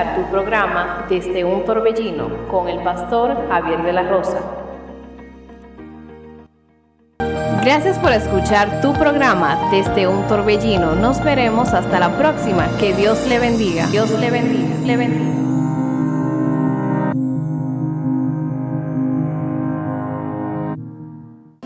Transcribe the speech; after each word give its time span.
escuchar 0.00 0.16
tu 0.16 0.30
programa 0.30 1.06
Desde 1.08 1.44
un 1.44 1.64
Torbellino 1.64 2.48
con 2.50 2.68
el 2.68 2.82
pastor 2.82 3.36
Javier 3.48 3.82
de 3.82 3.92
la 3.92 4.02
Rosa. 4.02 4.40
Gracias 7.62 7.98
por 7.98 8.12
escuchar 8.12 8.80
tu 8.80 8.94
programa 8.94 9.68
Desde 9.70 10.08
un 10.08 10.26
Torbellino. 10.26 10.94
Nos 10.94 11.22
veremos 11.22 11.74
hasta 11.74 12.00
la 12.00 12.16
próxima. 12.16 12.66
Que 12.78 12.94
Dios 12.94 13.26
le 13.28 13.38
bendiga. 13.38 13.86
Dios 13.88 14.10
le 14.18 14.30
bendiga. 14.30 14.86
Le 14.86 14.96
bendiga. 14.96 15.30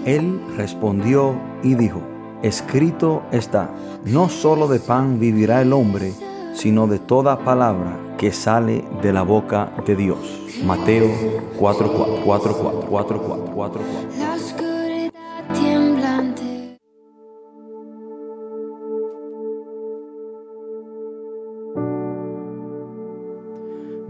Él 0.05 0.41
respondió 0.57 1.35
y 1.63 1.75
dijo, 1.77 2.03
escrito 2.43 3.23
está, 3.31 3.71
no 4.05 4.29
solo 4.29 4.69
de 4.69 4.79
pan 4.79 5.19
vivirá 5.19 5.63
el 5.63 5.73
hombre, 5.73 6.13
sino 6.55 6.87
de 6.87 6.99
toda 6.99 7.45
palabra 7.45 7.99
que 8.17 8.33
sale 8.33 8.85
de 9.03 9.13
la 9.13 9.23
boca 9.23 9.73
de 9.85 9.95
Dios. 9.97 10.19
Mateo 10.65 11.11
4, 11.59 11.93
4, 11.93 12.23
4, 12.25 12.55
4, 12.55 12.87
4, 12.89 13.23
4, 13.23 13.53
4, 13.55 13.81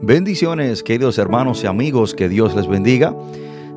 Bendiciones, 0.06 0.82
queridos 0.82 1.16
hermanos 1.16 1.64
y 1.64 1.66
amigos, 1.66 2.12
que 2.12 2.28
Dios 2.28 2.54
les 2.54 2.66
bendiga. 2.66 3.16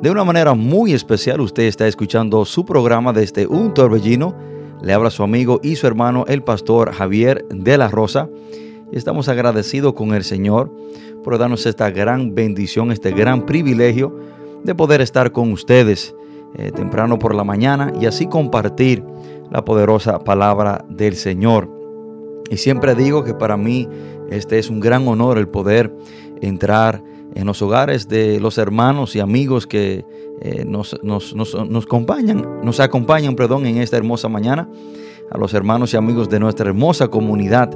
De 0.02 0.12
una 0.12 0.26
manera 0.26 0.56
muy 0.56 0.92
especial, 0.92 1.40
usted 1.40 1.64
está 1.64 1.88
escuchando 1.88 2.44
su 2.44 2.66
programa 2.66 3.14
desde 3.14 3.48
un 3.48 3.74
torbellino. 3.74 4.36
Le 4.82 4.94
habla 4.94 5.10
su 5.10 5.24
amigo 5.24 5.60
y 5.64 5.76
su 5.76 5.88
hermano, 5.88 6.26
el 6.28 6.44
pastor 6.44 6.92
Javier 6.92 7.46
de 7.50 7.78
la 7.78 7.88
Rosa. 7.90 8.30
Y 8.92 8.98
estamos 8.98 9.28
agradecidos 9.28 9.94
con 9.94 10.14
el 10.14 10.24
Señor 10.24 10.72
por 11.24 11.38
darnos 11.38 11.66
esta 11.66 11.90
gran 11.90 12.36
bendición, 12.36 12.92
este 12.92 13.12
gran 13.12 13.46
privilegio 13.46 14.18
de 14.64 14.76
poder 14.76 15.02
estar 15.02 15.32
con 15.32 15.52
ustedes 15.52 16.16
eh, 16.56 16.72
temprano 16.72 17.20
por 17.20 17.36
la 17.36 17.44
mañana 17.44 17.92
y 18.00 18.06
así 18.06 18.28
compartir 18.28 19.04
la 19.52 19.66
poderosa 19.66 20.20
palabra 20.20 20.86
del 20.90 21.16
Señor. 21.16 21.70
Y 22.50 22.58
siempre 22.58 22.96
digo 22.96 23.24
que 23.24 23.34
para 23.34 23.58
mí 23.58 23.90
este 24.30 24.60
es 24.60 24.70
un 24.70 24.80
gran 24.80 25.08
honor 25.08 25.38
el 25.38 25.48
poder 25.48 25.94
entrar 26.42 27.04
en 27.38 27.46
los 27.46 27.62
hogares 27.62 28.08
de 28.08 28.40
los 28.40 28.58
hermanos 28.58 29.16
y 29.16 29.20
amigos 29.20 29.68
que 29.68 30.04
eh, 30.42 30.66
nos, 30.66 30.96
acompañan, 31.84 32.44
nos 32.64 32.80
acompañan 32.80 33.36
perdón, 33.36 33.68
en 33.68 33.78
esta 33.78 33.96
hermosa 33.96 34.28
mañana, 34.28 34.68
a 35.30 35.38
los 35.38 35.54
hermanos 35.54 35.94
y 35.94 35.98
amigos 35.98 36.30
de 36.30 36.40
nuestra 36.40 36.68
hermosa 36.70 37.10
comunidad 37.10 37.70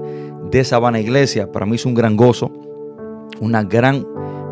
de 0.49 0.63
Sabana 0.63 0.99
Iglesia. 0.99 1.51
Para 1.51 1.67
mí 1.67 1.75
es 1.75 1.85
un 1.85 1.94
gran 1.94 2.17
gozo, 2.17 2.51
una 3.39 3.63
gran 3.63 4.07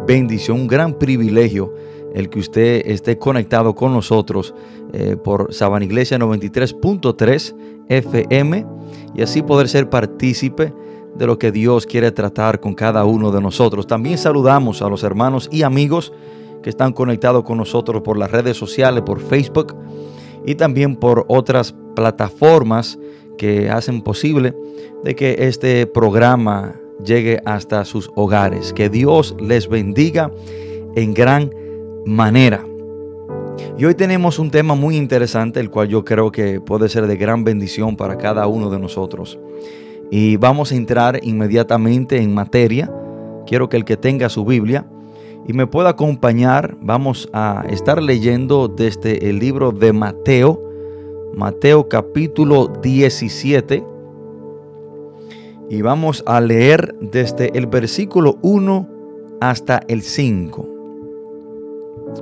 bendición, 0.06 0.62
un 0.62 0.68
gran 0.68 0.94
privilegio 0.94 1.74
el 2.14 2.30
que 2.30 2.38
usted 2.38 2.84
esté 2.86 3.18
conectado 3.18 3.74
con 3.74 3.92
nosotros 3.92 4.54
eh, 4.94 5.18
por 5.24 5.52
Sabana 5.56 5.86
Iglesia 5.86 6.20
93.3 6.20 7.56
FM 7.90 8.66
y 9.16 9.24
así 9.24 9.42
poder 9.42 9.70
ser 9.70 9.90
partícipe 9.90 10.72
de 11.16 11.28
lo 11.28 11.38
que 11.38 11.52
Dios 11.52 11.86
quiere 11.86 12.12
tratar 12.12 12.60
con 12.60 12.74
cada 12.74 13.06
uno 13.06 13.32
de 13.32 13.42
nosotros. 13.42 13.88
También 13.88 14.18
saludamos 14.18 14.82
a 14.82 14.90
los 14.90 15.04
hermanos 15.04 15.50
y 15.52 15.64
amigos 15.64 16.14
que 16.64 16.70
están 16.70 16.94
conectados 16.94 17.44
con 17.44 17.58
nosotros 17.58 18.02
por 18.02 18.18
las 18.18 18.32
redes 18.32 18.58
sociales, 18.58 19.04
por 19.06 19.20
Facebook 19.20 19.76
y 20.46 20.56
también 20.56 20.96
por 20.96 21.26
otras 21.28 21.76
plataformas 21.96 22.98
que 23.38 23.70
hacen 23.70 24.02
posible 24.02 24.54
de 25.04 25.16
que 25.16 25.36
este 25.40 25.88
programa 25.88 26.76
llegue 27.04 27.42
hasta 27.46 27.86
sus 27.86 28.12
hogares. 28.16 28.74
Que 28.74 28.90
Dios 28.90 29.36
les 29.40 29.68
bendiga 29.68 30.32
en 30.96 31.14
gran 31.14 31.52
manera. 32.06 32.66
Y 33.78 33.86
hoy 33.86 33.96
tenemos 33.96 34.40
un 34.40 34.52
tema 34.52 34.76
muy 34.76 34.98
interesante, 34.98 35.60
el 35.60 35.70
cual 35.70 35.88
yo 35.88 36.04
creo 36.04 36.32
que 36.32 36.60
puede 36.60 36.90
ser 36.90 37.08
de 37.08 37.16
gran 37.16 37.44
bendición 37.44 37.96
para 37.96 38.18
cada 38.18 38.48
uno 38.48 38.70
de 38.70 38.80
nosotros. 38.80 39.40
Y 40.12 40.38
vamos 40.38 40.72
a 40.72 40.76
entrar 40.76 41.20
inmediatamente 41.24 42.18
en 42.18 42.34
materia. 42.34 42.92
Quiero 43.46 43.70
que 43.70 43.78
el 43.78 43.86
que 43.86 43.98
tenga 43.98 44.30
su 44.30 44.46
Biblia 44.46 44.86
y 45.48 45.54
me 45.54 45.68
pueda 45.68 45.90
acompañar, 45.90 46.78
vamos 46.82 47.30
a 47.34 47.66
estar 47.70 48.04
leyendo 48.04 48.68
desde 48.68 49.30
el 49.30 49.40
libro 49.40 49.72
de 49.72 49.94
Mateo, 49.94 50.62
Mateo 51.36 51.90
capítulo 51.90 52.68
17. 52.82 53.84
Y 55.70 55.82
vamos 55.82 56.24
a 56.26 56.42
leer 56.42 56.96
desde 57.00 57.58
el 57.58 57.68
versículo 57.68 58.38
1 58.42 58.88
hasta 59.42 59.82
el 59.88 60.02
5. 60.02 60.68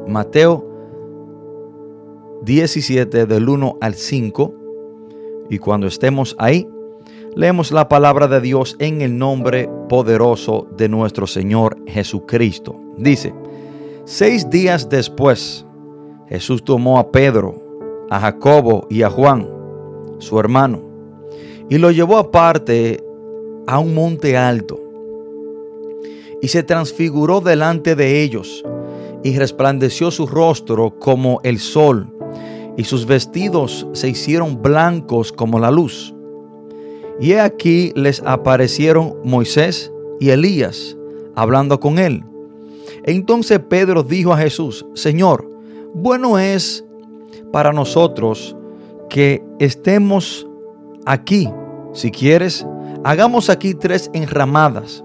Mateo 0.08 0.66
17 2.44 3.26
del 3.26 3.50
1 3.50 3.78
al 3.82 3.94
5. 3.94 4.54
Y 5.50 5.60
cuando 5.60 5.88
estemos 5.88 6.36
ahí, 6.40 6.68
leemos 7.38 7.72
la 7.72 7.88
palabra 7.88 8.28
de 8.28 8.42
Dios 8.42 8.76
en 8.80 9.04
el 9.04 9.16
nombre 9.16 9.70
poderoso 9.90 10.68
de 10.76 10.90
nuestro 10.90 11.28
Señor 11.28 11.78
Jesucristo. 11.86 12.76
Dice, 12.98 13.32
seis 14.06 14.50
días 14.50 14.90
después, 14.90 15.64
Jesús 16.28 16.64
tomó 16.64 16.98
a 16.98 17.12
Pedro, 17.12 17.62
a 18.10 18.20
Jacobo 18.20 18.88
y 18.90 19.04
a 19.04 19.12
Juan, 19.12 19.48
su 20.18 20.40
hermano, 20.40 20.82
y 21.70 21.78
lo 21.78 21.92
llevó 21.92 22.18
aparte 22.18 23.04
a 23.68 23.78
un 23.78 23.94
monte 23.94 24.36
alto, 24.36 24.80
y 26.42 26.48
se 26.48 26.64
transfiguró 26.64 27.40
delante 27.40 27.96
de 27.96 28.24
ellos, 28.24 28.66
y 29.24 29.38
resplandeció 29.38 30.10
su 30.10 30.26
rostro 30.26 30.98
como 30.98 31.40
el 31.44 31.60
sol, 31.60 32.12
y 32.78 32.84
sus 32.86 33.06
vestidos 33.06 33.86
se 33.94 34.10
hicieron 34.10 34.60
blancos 34.60 35.32
como 35.32 35.60
la 35.60 35.70
luz. 35.70 36.16
Y 37.20 37.32
he 37.32 37.40
aquí 37.42 37.92
les 37.96 38.22
aparecieron 38.26 39.16
Moisés 39.24 39.92
y 40.20 40.30
Elías 40.30 40.98
hablando 41.36 41.80
con 41.80 42.00
él. 42.00 42.24
Entonces 43.04 43.60
Pedro 43.60 44.04
dijo 44.04 44.34
a 44.34 44.38
Jesús, 44.38 44.86
Señor, 44.94 45.50
bueno 45.94 46.40
es 46.40 46.84
para 47.52 47.72
nosotros 47.72 48.56
que 49.10 49.44
estemos 49.60 50.48
aquí. 51.06 51.50
Si 51.94 52.12
quieres, 52.12 52.66
hagamos 53.04 53.50
aquí 53.50 53.74
tres 53.74 54.10
enramadas, 54.14 55.04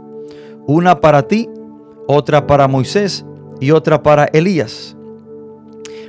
una 0.67 1.01
para 1.01 1.29
ti, 1.29 1.49
otra 2.07 2.47
para 2.47 2.69
Moisés 2.69 3.25
y 3.61 3.71
otra 3.71 4.03
para 4.03 4.25
Elías. 4.27 4.97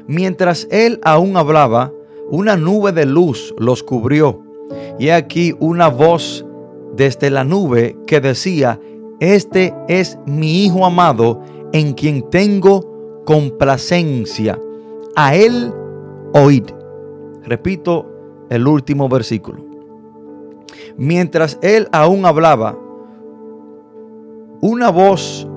Mientras 0.08 0.68
él 0.72 1.00
aún 1.04 1.38
hablaba, 1.38 1.92
una 2.30 2.58
nube 2.58 2.92
de 2.92 3.06
luz 3.06 3.54
los 3.58 3.84
cubrió, 3.84 4.43
y 5.00 5.10
aquí 5.10 5.54
una 5.60 5.88
voz 5.88 6.46
desde 6.96 7.30
la 7.30 7.44
nube 7.44 7.98
que 8.06 8.22
decía, 8.22 8.80
Este 9.20 9.74
es 9.88 10.18
mi 10.26 10.64
Hijo 10.64 10.86
amado, 10.86 11.42
en 11.72 11.94
quien 11.94 12.30
tengo 12.30 13.24
complacencia. 13.26 14.60
A 15.16 15.36
él 15.36 15.74
oíd. 16.34 16.66
Repito 17.44 18.06
el 18.50 18.68
último 18.68 19.10
versículo. 19.10 19.64
Mientras 20.98 21.58
él 21.62 21.88
aún 21.92 22.26
hablaba, 22.26 22.78
una 24.62 24.92
voz, 24.92 25.48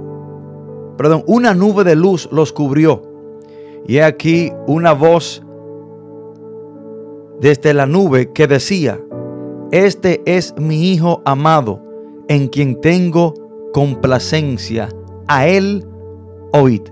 perdón, 0.97 1.23
una 1.27 1.55
nube 1.55 1.85
de 1.85 1.95
luz 1.95 2.29
los 2.33 2.53
cubrió. 2.53 3.03
Y 3.87 3.99
aquí 3.99 4.53
una 4.67 4.93
voz 4.93 5.46
desde 7.41 7.75
la 7.75 7.87
nube 7.87 8.33
que 8.33 8.47
decía, 8.47 9.01
Este 9.71 10.23
es 10.27 10.55
mi 10.59 10.93
Hijo 10.93 11.23
amado, 11.25 11.83
en 12.29 12.49
quien 12.49 12.81
tengo 12.81 13.35
complacencia. 13.73 14.89
A 15.29 15.47
él 15.49 15.85
oíd. 16.53 16.83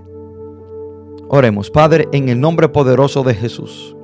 Oremos, 1.29 1.71
Padre, 1.71 2.07
en 2.11 2.29
el 2.29 2.39
nombre 2.39 2.69
poderoso 2.69 3.23
de 3.23 3.33
Jesús. 3.33 3.95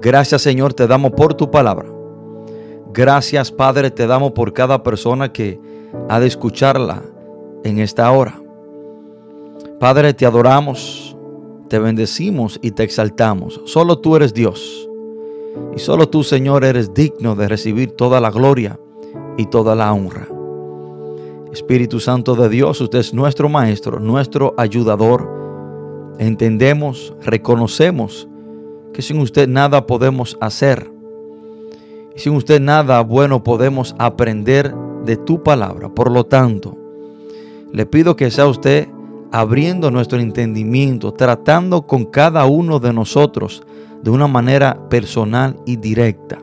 Gracias 0.00 0.42
Señor, 0.42 0.74
te 0.74 0.86
damos 0.86 1.12
por 1.12 1.34
tu 1.34 1.50
palabra. 1.50 1.88
Gracias 2.92 3.52
Padre, 3.52 3.90
te 3.90 4.06
damos 4.06 4.32
por 4.32 4.52
cada 4.52 4.82
persona 4.82 5.32
que 5.32 5.60
ha 6.08 6.20
de 6.20 6.26
escucharla 6.26 7.02
en 7.64 7.78
esta 7.78 8.10
hora. 8.10 8.40
Padre, 9.78 10.14
te 10.14 10.26
adoramos, 10.26 11.16
te 11.68 11.78
bendecimos 11.78 12.58
y 12.62 12.72
te 12.72 12.82
exaltamos. 12.82 13.60
Solo 13.64 13.98
tú 13.98 14.16
eres 14.16 14.34
Dios. 14.34 14.87
Y 15.74 15.78
solo 15.78 16.08
tú, 16.08 16.24
Señor, 16.24 16.64
eres 16.64 16.92
digno 16.94 17.34
de 17.34 17.48
recibir 17.48 17.92
toda 17.92 18.20
la 18.20 18.30
gloria 18.30 18.78
y 19.36 19.46
toda 19.46 19.74
la 19.74 19.92
honra. 19.92 20.28
Espíritu 21.52 22.00
Santo 22.00 22.34
de 22.34 22.48
Dios, 22.48 22.80
usted 22.80 22.98
es 22.98 23.14
nuestro 23.14 23.48
Maestro, 23.48 24.00
nuestro 24.00 24.54
ayudador. 24.56 26.16
Entendemos, 26.18 27.14
reconocemos 27.22 28.28
que 28.92 29.02
sin 29.02 29.20
usted 29.20 29.48
nada 29.48 29.86
podemos 29.86 30.36
hacer. 30.40 30.90
Y 32.14 32.20
sin 32.20 32.34
usted 32.34 32.60
nada 32.60 33.00
bueno 33.02 33.42
podemos 33.44 33.94
aprender 33.98 34.74
de 35.04 35.16
tu 35.16 35.42
palabra. 35.42 35.88
Por 35.88 36.10
lo 36.10 36.24
tanto, 36.24 36.76
le 37.72 37.86
pido 37.86 38.16
que 38.16 38.30
sea 38.30 38.46
usted 38.46 38.88
abriendo 39.32 39.90
nuestro 39.90 40.18
entendimiento, 40.20 41.12
tratando 41.12 41.86
con 41.86 42.04
cada 42.04 42.46
uno 42.46 42.78
de 42.80 42.92
nosotros 42.92 43.62
de 44.02 44.10
una 44.10 44.26
manera 44.26 44.88
personal 44.88 45.56
y 45.66 45.76
directa. 45.76 46.38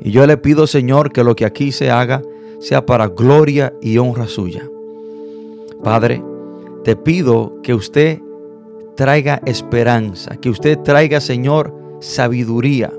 Y 0.00 0.10
yo 0.10 0.26
le 0.26 0.36
pido, 0.36 0.66
Señor, 0.66 1.12
que 1.12 1.24
lo 1.24 1.34
que 1.34 1.44
aquí 1.44 1.72
se 1.72 1.90
haga 1.90 2.22
sea 2.60 2.84
para 2.84 3.08
gloria 3.08 3.72
y 3.80 3.98
honra 3.98 4.26
suya. 4.26 4.68
Padre, 5.82 6.22
te 6.84 6.96
pido 6.96 7.60
que 7.62 7.74
usted 7.74 8.20
traiga 8.94 9.40
esperanza, 9.44 10.36
que 10.36 10.50
usted 10.50 10.78
traiga, 10.80 11.20
Señor, 11.20 11.74
sabiduría. 12.00 12.92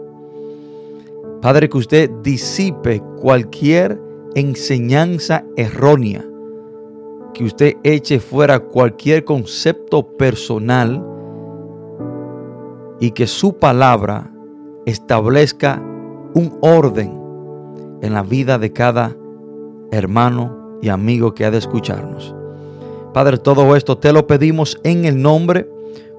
Padre, 1.41 1.69
que 1.69 1.77
usted 1.77 2.09
disipe 2.23 3.01
cualquier 3.19 3.99
enseñanza 4.35 5.43
errónea, 5.55 6.25
que 7.37 7.43
usted 7.43 7.77
eche 7.83 8.19
fuera 8.19 8.59
cualquier 8.59 9.23
concepto 9.23 10.17
personal 10.17 11.05
y 12.99 13.11
que 13.11 13.27
su 13.27 13.57
palabra 13.57 14.31
establezca 14.87 15.79
un 16.33 16.57
orden 16.61 17.15
en 18.01 18.13
la 18.13 18.23
vida 18.23 18.57
de 18.57 18.73
cada 18.73 19.15
hermano 19.91 20.79
y 20.81 20.89
amigo 20.89 21.35
que 21.35 21.45
ha 21.45 21.51
de 21.51 21.59
escucharnos. 21.59 22.33
Padre, 23.13 23.37
todo 23.37 23.75
esto 23.75 23.99
te 23.99 24.11
lo 24.11 24.25
pedimos 24.25 24.79
en 24.83 25.05
el 25.05 25.21
nombre 25.21 25.69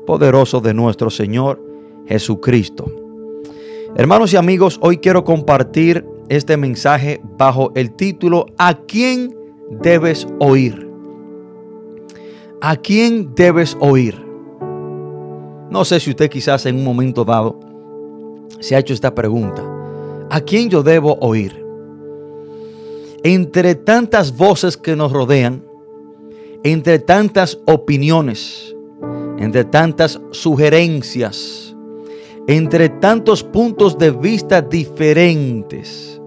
poderoso 0.06 0.60
de 0.60 0.72
nuestro 0.72 1.10
Señor 1.10 1.60
Jesucristo. 2.06 2.92
Hermanos 3.96 4.32
y 4.32 4.36
amigos, 4.36 4.78
hoy 4.82 4.98
quiero 4.98 5.24
compartir 5.24 6.06
este 6.28 6.56
mensaje 6.56 7.20
bajo 7.36 7.72
el 7.74 7.96
título 7.96 8.46
¿A 8.56 8.74
quién 8.86 9.36
debes 9.82 10.28
oír? 10.38 10.87
¿A 12.60 12.76
quién 12.76 13.34
debes 13.34 13.76
oír? 13.80 14.24
No 15.70 15.84
sé 15.84 16.00
si 16.00 16.10
usted 16.10 16.30
quizás 16.30 16.66
en 16.66 16.76
un 16.76 16.84
momento 16.84 17.24
dado 17.24 17.60
se 18.60 18.74
ha 18.74 18.78
hecho 18.78 18.94
esta 18.94 19.14
pregunta. 19.14 19.62
¿A 20.30 20.40
quién 20.40 20.68
yo 20.68 20.82
debo 20.82 21.16
oír? 21.20 21.68
entre 23.22 23.74
tantas 23.74 24.36
voces 24.36 24.76
que 24.76 24.94
nos 24.94 25.12
rodean, 25.12 25.64
entre 26.62 26.98
tantas 26.98 27.58
opiniones, 27.66 28.74
entre 29.38 29.64
tantas 29.64 30.20
sugerencias, 30.30 31.76
entre 32.46 32.88
tantos 32.88 33.42
puntos 33.42 33.98
de 33.98 34.10
vista 34.10 34.62
diferentes, 34.62 36.20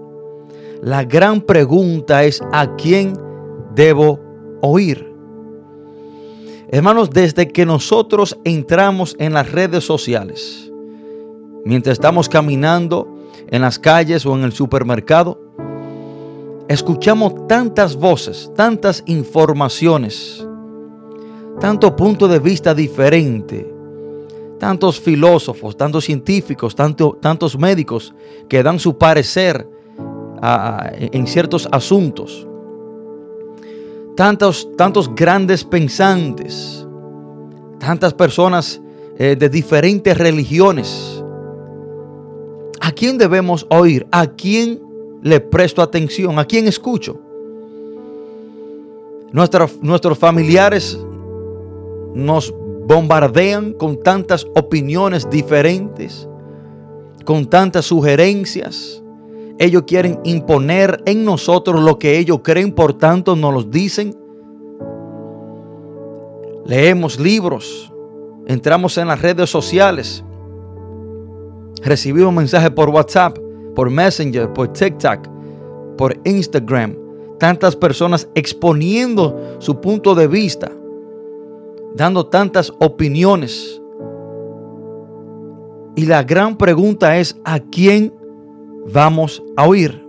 la 0.80 1.04
gran 1.04 1.40
pregunta 1.40 2.24
es 2.24 2.42
a 2.52 2.74
quién 2.76 3.14
debo 3.74 4.20
oír. 4.60 5.11
Hermanos, 6.74 7.10
desde 7.10 7.48
que 7.48 7.66
nosotros 7.66 8.38
entramos 8.44 9.14
en 9.18 9.34
las 9.34 9.52
redes 9.52 9.84
sociales, 9.84 10.72
mientras 11.66 11.92
estamos 11.92 12.30
caminando 12.30 13.28
en 13.50 13.60
las 13.60 13.78
calles 13.78 14.24
o 14.24 14.34
en 14.34 14.44
el 14.44 14.52
supermercado, 14.52 15.38
escuchamos 16.68 17.46
tantas 17.46 17.94
voces, 17.94 18.50
tantas 18.56 19.02
informaciones, 19.04 20.46
tanto 21.60 21.94
punto 21.94 22.26
de 22.26 22.38
vista 22.38 22.74
diferente, 22.74 23.70
tantos 24.58 24.98
filósofos, 24.98 25.76
tantos 25.76 26.06
científicos, 26.06 26.74
tantos 26.74 27.58
médicos 27.58 28.14
que 28.48 28.62
dan 28.62 28.78
su 28.78 28.96
parecer 28.96 29.68
en 30.40 31.26
ciertos 31.26 31.68
asuntos, 31.70 32.48
tantos, 34.16 34.68
tantos 34.76 35.14
grandes 35.14 35.64
pensantes, 35.64 36.86
tantas 37.78 38.14
personas 38.14 38.80
eh, 39.18 39.36
de 39.36 39.48
diferentes 39.48 40.16
religiones. 40.16 41.22
¿A 42.80 42.92
quién 42.92 43.18
debemos 43.18 43.66
oír? 43.70 44.06
¿A 44.10 44.26
quién 44.26 44.80
le 45.22 45.40
presto 45.40 45.82
atención? 45.82 46.38
¿A 46.38 46.44
quién 46.44 46.66
escucho? 46.66 47.18
nuestros 49.32 50.18
familiares 50.18 50.98
nos 52.14 52.52
bombardean 52.86 53.72
con 53.72 54.02
tantas 54.02 54.46
opiniones 54.54 55.28
diferentes, 55.30 56.28
con 57.24 57.46
tantas 57.46 57.86
sugerencias. 57.86 59.01
Ellos 59.58 59.84
quieren 59.86 60.20
imponer 60.24 61.02
en 61.06 61.24
nosotros 61.24 61.80
lo 61.82 61.98
que 61.98 62.18
ellos 62.18 62.40
creen, 62.42 62.72
por 62.72 62.94
tanto 62.94 63.36
nos 63.36 63.52
los 63.52 63.70
dicen. 63.70 64.16
Leemos 66.64 67.18
libros, 67.18 67.92
entramos 68.46 68.96
en 68.98 69.08
las 69.08 69.20
redes 69.20 69.50
sociales, 69.50 70.24
recibimos 71.82 72.32
mensajes 72.32 72.70
por 72.70 72.88
WhatsApp 72.88 73.36
por 73.74 73.90
Messenger, 73.90 74.52
por 74.52 74.68
TikTok, 74.68 75.28
por 75.96 76.18
Instagram. 76.24 76.96
Tantas 77.38 77.74
personas 77.74 78.28
exponiendo 78.34 79.56
su 79.58 79.80
punto 79.80 80.14
de 80.14 80.28
vista, 80.28 80.70
dando 81.94 82.26
tantas 82.26 82.72
opiniones. 82.78 83.80
Y 85.96 86.06
la 86.06 86.22
gran 86.22 86.56
pregunta 86.56 87.18
es, 87.18 87.36
¿a 87.44 87.58
quién 87.58 88.14
vamos 88.92 89.42
a 89.56 89.66
oír? 89.66 90.02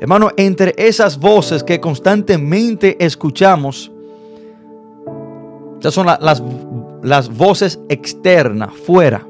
Hermano, 0.00 0.30
entre 0.36 0.74
esas 0.76 1.18
voces 1.18 1.64
que 1.64 1.80
constantemente 1.80 2.96
escuchamos, 3.04 3.90
esas 5.80 5.94
son 5.94 6.06
las, 6.06 6.42
las 7.02 7.36
voces 7.36 7.80
externas, 7.88 8.72
fuera. 8.74 9.26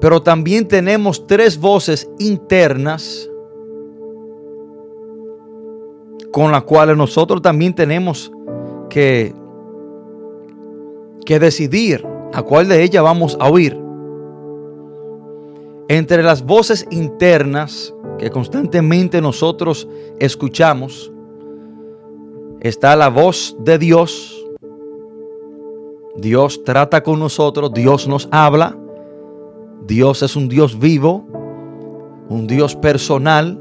Pero 0.00 0.22
también 0.22 0.66
tenemos 0.66 1.26
tres 1.26 1.58
voces 1.58 2.08
internas 2.18 3.30
con 6.30 6.52
las 6.52 6.62
cuales 6.64 6.96
nosotros 6.96 7.42
también 7.42 7.74
tenemos 7.74 8.32
que, 8.88 9.34
que 11.24 11.38
decidir 11.38 12.06
a 12.32 12.42
cuál 12.42 12.68
de 12.68 12.82
ellas 12.82 13.02
vamos 13.02 13.36
a 13.40 13.48
oír. 13.48 13.89
Entre 15.90 16.22
las 16.22 16.44
voces 16.46 16.86
internas 16.92 17.92
que 18.16 18.30
constantemente 18.30 19.20
nosotros 19.20 19.88
escuchamos, 20.20 21.10
está 22.60 22.94
la 22.94 23.08
voz 23.08 23.56
de 23.58 23.76
Dios. 23.76 24.46
Dios 26.16 26.62
trata 26.62 27.02
con 27.02 27.18
nosotros, 27.18 27.72
Dios 27.74 28.06
nos 28.06 28.28
habla. 28.30 28.78
Dios 29.84 30.22
es 30.22 30.36
un 30.36 30.48
Dios 30.48 30.78
vivo, 30.78 31.26
un 32.28 32.46
Dios 32.46 32.76
personal. 32.76 33.60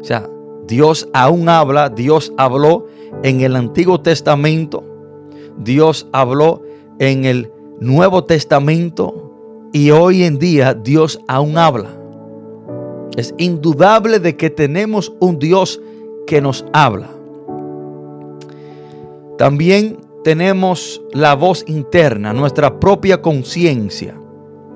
O 0.00 0.02
sea, 0.02 0.28
Dios 0.66 1.08
aún 1.12 1.48
habla, 1.48 1.88
Dios 1.88 2.32
habló 2.36 2.88
en 3.22 3.42
el 3.42 3.54
Antiguo 3.54 4.00
Testamento, 4.00 4.82
Dios 5.56 6.08
habló 6.10 6.62
en 6.98 7.26
el 7.26 7.52
Nuevo 7.78 8.24
Testamento 8.24 9.29
y 9.72 9.90
hoy 9.90 10.24
en 10.24 10.38
día 10.38 10.74
Dios 10.74 11.20
aún 11.28 11.58
habla. 11.58 11.90
Es 13.16 13.34
indudable 13.38 14.18
de 14.18 14.36
que 14.36 14.50
tenemos 14.50 15.12
un 15.20 15.38
Dios 15.38 15.80
que 16.26 16.40
nos 16.40 16.64
habla. 16.72 17.10
También 19.36 19.98
tenemos 20.22 21.00
la 21.12 21.34
voz 21.34 21.64
interna, 21.66 22.32
nuestra 22.32 22.78
propia 22.78 23.20
conciencia. 23.22 24.14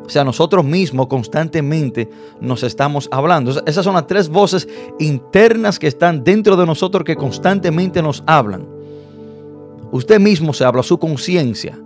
O 0.05 0.09
sea, 0.09 0.25
nosotros 0.25 0.65
mismos 0.65 1.07
constantemente 1.07 2.11
nos 2.41 2.63
estamos 2.63 3.09
hablando. 3.11 3.53
Esas 3.67 3.85
son 3.85 3.95
las 3.95 4.07
tres 4.07 4.29
voces 4.29 4.69
internas 4.99 5.79
que 5.79 5.87
están 5.87 6.25
dentro 6.25 6.57
de 6.57 6.67
nosotros 6.67 7.05
que 7.05 7.17
constantemente 7.17 8.03
nos 8.03 8.23
hablan. 8.27 8.67
Usted 9.93 10.21
mismo 10.21 10.53
se 10.53 10.65
habla, 10.65 10.83
su 10.83 10.99
conciencia. 10.99 11.79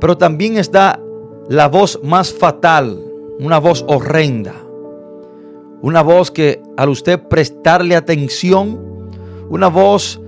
Pero 0.00 0.16
también 0.16 0.56
está 0.56 1.00
la 1.48 1.68
voz 1.68 2.00
más 2.02 2.32
fatal, 2.32 3.00
una 3.38 3.58
voz 3.58 3.84
horrenda. 3.88 4.54
Una 5.82 6.02
voz 6.02 6.30
que 6.30 6.62
al 6.76 6.88
usted 6.88 7.20
prestarle 7.28 7.94
atención, 7.94 9.08
una 9.48 9.68
voz 9.68 10.20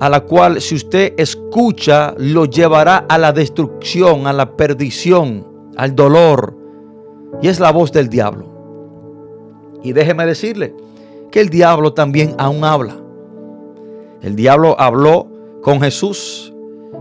a 0.00 0.08
la 0.08 0.20
cual 0.20 0.60
si 0.60 0.74
usted 0.74 1.14
escucha 1.16 2.14
lo 2.16 2.46
llevará 2.46 3.04
a 3.08 3.18
la 3.18 3.32
destrucción, 3.32 4.26
a 4.26 4.32
la 4.32 4.56
perdición 4.56 5.46
al 5.76 5.94
dolor. 5.94 6.56
Y 7.40 7.48
es 7.48 7.60
la 7.60 7.72
voz 7.72 7.92
del 7.92 8.08
diablo. 8.08 8.46
Y 9.82 9.92
déjeme 9.92 10.26
decirle 10.26 10.74
que 11.30 11.40
el 11.40 11.48
diablo 11.48 11.92
también 11.92 12.34
aún 12.38 12.64
habla. 12.64 12.96
El 14.22 14.36
diablo 14.36 14.78
habló 14.78 15.28
con 15.62 15.80
Jesús. 15.80 16.51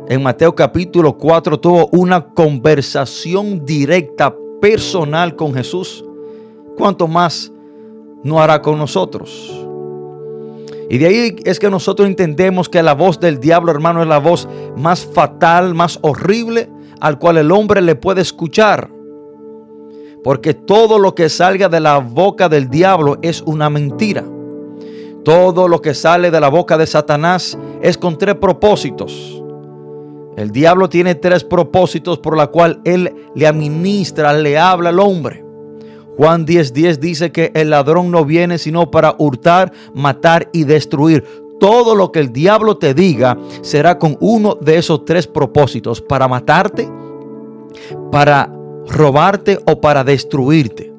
En 0.08 0.24
Mateo 0.24 0.54
capítulo 0.54 1.18
4 1.18 1.60
tuvo 1.60 1.88
una 1.92 2.26
conversación 2.34 3.64
directa, 3.64 4.36
personal 4.60 5.36
con 5.36 5.54
Jesús. 5.54 6.04
¿Cuánto 6.78 7.08
más 7.08 7.52
no 8.24 8.42
hará 8.42 8.62
con 8.62 8.78
nosotros? 8.78 9.52
Y 10.90 10.98
de 10.98 11.06
ahí 11.08 11.36
es 11.46 11.60
que 11.60 11.70
nosotros 11.70 12.08
entendemos 12.08 12.68
que 12.68 12.84
la 12.84 12.94
voz 12.94 13.20
del 13.20 13.40
diablo, 13.40 13.72
hermano, 13.72 14.02
es 14.02 14.08
la 14.08 14.18
voz 14.18 14.48
más 14.76 15.06
fatal, 15.06 15.74
más 15.74 16.00
horrible 16.02 16.70
al 17.00 17.18
cual 17.18 17.38
el 17.38 17.52
hombre 17.52 17.82
le 17.82 17.96
puede 17.96 18.22
escuchar. 18.22 18.90
Porque 20.24 20.54
todo 20.54 21.00
lo 21.00 21.16
que 21.16 21.30
salga 21.30 21.70
de 21.70 21.80
la 21.80 22.00
boca 22.00 22.50
del 22.50 22.70
diablo 22.70 23.18
es 23.22 23.42
una 23.42 23.70
mentira. 23.70 24.24
Todo 25.24 25.68
lo 25.68 25.82
que 25.82 25.94
sale 25.94 26.32
de 26.32 26.40
la 26.40 26.50
boca 26.50 26.78
de 26.78 26.88
Satanás 26.88 27.58
es 27.82 27.98
con 27.98 28.18
tres 28.18 28.36
propósitos. 28.36 29.41
El 30.42 30.52
diablo 30.52 30.90
tiene 30.90 31.14
tres 31.14 31.44
propósitos 31.44 32.18
por 32.18 32.36
la 32.36 32.48
cual 32.48 32.82
él 32.84 33.14
le 33.36 33.46
administra, 33.46 34.34
le 34.34 34.58
habla 34.58 34.90
al 34.90 35.00
hombre. 35.00 35.46
Juan 36.18 36.48
10:10 36.48 36.98
dice 36.98 37.32
que 37.32 37.52
el 37.54 37.70
ladrón 37.70 38.10
no 38.10 38.26
viene 38.26 38.58
sino 38.58 38.90
para 38.90 39.16
hurtar, 39.20 39.72
matar 39.94 40.50
y 40.52 40.64
destruir 40.64 41.24
todo 41.60 41.94
lo 41.94 42.12
que 42.12 42.20
el 42.20 42.34
diablo 42.34 42.78
te 42.78 42.96
diga 42.96 43.38
será 43.62 44.00
con 44.00 44.18
uno 44.20 44.58
de 44.60 44.80
esos 44.80 45.06
tres 45.06 45.28
propósitos, 45.28 46.02
para 46.02 46.28
matarte, 46.28 46.90
para 48.12 48.52
robarte 48.90 49.60
o 49.68 49.80
para 49.80 50.04
destruirte. 50.04 50.92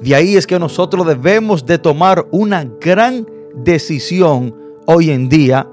De 0.00 0.14
ahí 0.14 0.36
es 0.36 0.46
que 0.46 0.60
nosotros 0.60 1.04
debemos 1.04 1.66
de 1.66 1.78
tomar 1.78 2.28
una 2.30 2.64
gran 2.80 3.26
decisión 3.56 4.54
hoy 4.86 5.10
en 5.10 5.28
día 5.28 5.68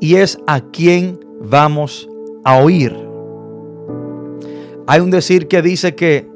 y 0.00 0.14
es 0.14 0.38
a 0.46 0.60
quién 0.60 1.29
vamos 1.40 2.08
a 2.44 2.58
oír. 2.58 2.94
Hay 4.86 5.00
un 5.00 5.10
decir 5.10 5.48
que 5.48 5.62
dice 5.62 5.94
que 5.94 6.28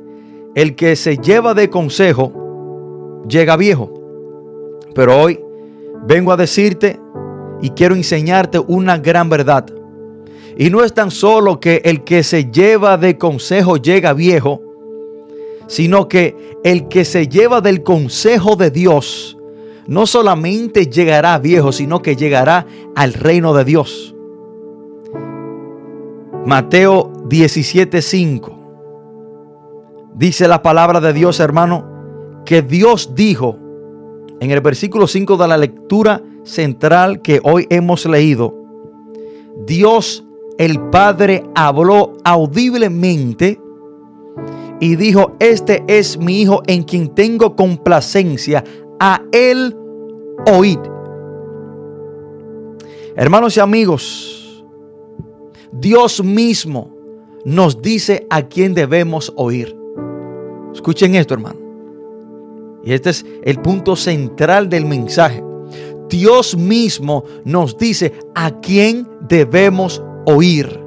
el 0.55 0.75
que 0.75 0.97
se 0.97 1.19
lleva 1.19 1.55
de 1.55 1.69
consejo 1.71 3.23
llega 3.29 3.57
viejo. 3.57 3.93
Pero 4.95 5.21
hoy 5.21 5.41
vengo 6.07 6.33
a 6.33 6.37
decirte 6.37 6.99
y 7.61 7.71
quiero 7.71 7.95
enseñarte 7.95 8.59
una 8.59 8.99
gran 8.99 9.29
verdad. 9.29 9.67
Y 10.57 10.71
no 10.71 10.85
es 10.85 10.95
tan 10.95 11.11
solo 11.11 11.59
que 11.59 11.83
el 11.85 12.05
que 12.05 12.23
se 12.23 12.51
lleva 12.51 12.97
de 12.97 13.19
consejo 13.19 13.77
llega 13.77 14.13
viejo, 14.13 14.63
sino 15.67 16.09
que 16.09 16.37
el 16.63 16.89
que 16.89 17.05
se 17.05 17.27
lleva 17.27 17.61
del 17.61 17.83
consejo 17.83 18.55
de 18.55 18.71
Dios 18.71 19.37
no 19.87 20.07
solamente 20.07 20.87
llegará 20.87 21.39
viejo, 21.39 21.73
sino 21.73 22.01
que 22.01 22.17
llegará 22.17 22.67
al 22.95 23.13
reino 23.15 23.53
de 23.53 23.65
Dios. 23.65 24.14
Mateo 26.47 27.11
17:5 27.29 28.53
dice 30.15 30.47
la 30.47 30.63
palabra 30.63 31.01
de 31.01 31.13
Dios, 31.15 31.41
hermano, 31.41 32.43
que 32.45 32.61
Dios 32.61 33.15
dijo, 33.15 33.59
en 34.41 34.51
el 34.51 34.61
versículo 34.61 35.07
5 35.07 35.39
de 35.39 35.49
la 35.49 35.57
lectura 35.57 36.23
central 36.45 37.23
que 37.23 37.41
hoy 37.43 37.67
hemos 37.71 38.05
leído, 38.05 38.55
Dios 39.67 40.25
el 40.59 40.81
Padre 40.91 41.45
habló 41.55 42.13
audiblemente 42.25 43.59
y 44.81 44.97
dijo, 44.97 45.33
este 45.41 45.83
es 45.87 46.19
mi 46.19 46.43
Hijo 46.43 46.63
en 46.67 46.83
quien 46.83 47.09
tengo 47.15 47.57
complacencia, 47.57 48.63
a 49.01 49.23
Él 49.33 49.77
oíd. 50.53 50.79
Hermanos 53.17 53.57
y 53.57 53.61
amigos, 53.61 54.44
Dios 55.75 56.23
mismo 56.23 56.95
nos 57.45 57.83
dice 57.83 58.27
a 58.31 58.43
quién 58.43 58.75
debemos 58.75 59.33
oír. 59.37 59.77
Escuchen 60.73 61.15
esto, 61.17 61.35
hermano. 61.35 61.59
Y 62.85 62.93
este 62.93 63.11
es 63.11 63.27
el 63.43 63.61
punto 63.61 63.97
central 63.97 64.69
del 64.69 64.87
mensaje. 64.87 65.43
Dios 66.09 66.57
mismo 66.57 67.25
nos 67.45 67.77
dice 67.77 68.13
a 68.35 68.61
quién 68.61 69.09
debemos 69.29 70.03
oír. 70.27 70.81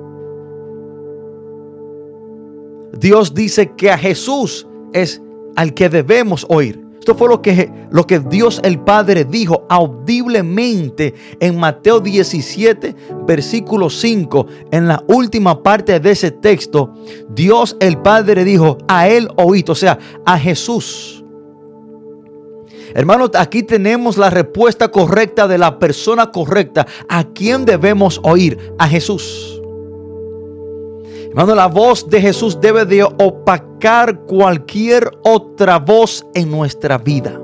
Dios 2.98 3.34
dice 3.34 3.74
que 3.76 3.92
a 3.92 3.98
Jesús 3.98 4.66
es 4.94 5.22
al 5.56 5.74
que 5.74 5.90
debemos 5.90 6.46
oír. 6.50 6.87
Esto 7.08 7.18
fue 7.18 7.30
lo 7.30 7.42
que, 7.42 7.72
lo 7.90 8.06
que 8.06 8.20
Dios 8.20 8.60
el 8.66 8.80
Padre 8.80 9.24
dijo 9.24 9.66
audiblemente 9.70 11.14
en 11.40 11.58
Mateo 11.58 12.02
17, 12.02 12.94
versículo 13.26 13.90
5. 13.90 14.46
En 14.72 14.90
la 14.90 15.02
última 15.08 15.64
parte 15.64 16.02
de 16.02 16.12
ese 16.12 16.32
texto, 16.32 16.94
Dios 17.30 17.78
el 17.80 17.98
Padre 18.00 18.44
dijo, 18.44 18.78
a 18.90 19.08
Él 19.08 19.30
oíd, 19.38 19.70
o 19.70 19.76
sea, 19.76 19.98
a 20.26 20.38
Jesús. 20.38 21.24
Hermanos, 22.94 23.30
aquí 23.36 23.64
tenemos 23.64 24.18
la 24.18 24.30
respuesta 24.30 24.92
correcta 24.92 25.48
de 25.48 25.58
la 25.58 25.80
persona 25.80 26.30
correcta. 26.30 26.86
¿A 27.08 27.24
quién 27.24 27.64
debemos 27.64 28.20
oír? 28.22 28.74
A 28.78 28.86
Jesús. 28.86 29.57
Hermano, 31.38 31.54
la 31.54 31.68
voz 31.68 32.10
de 32.10 32.20
Jesús 32.20 32.60
debe 32.60 32.84
de 32.84 33.04
opacar 33.04 34.22
cualquier 34.22 35.12
otra 35.24 35.78
voz 35.78 36.26
en 36.34 36.50
nuestra 36.50 36.98
vida. 36.98 37.40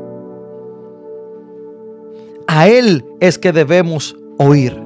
A 2.48 2.68
Él 2.68 3.06
es 3.20 3.38
que 3.38 3.52
debemos 3.52 4.16
oír. 4.40 4.82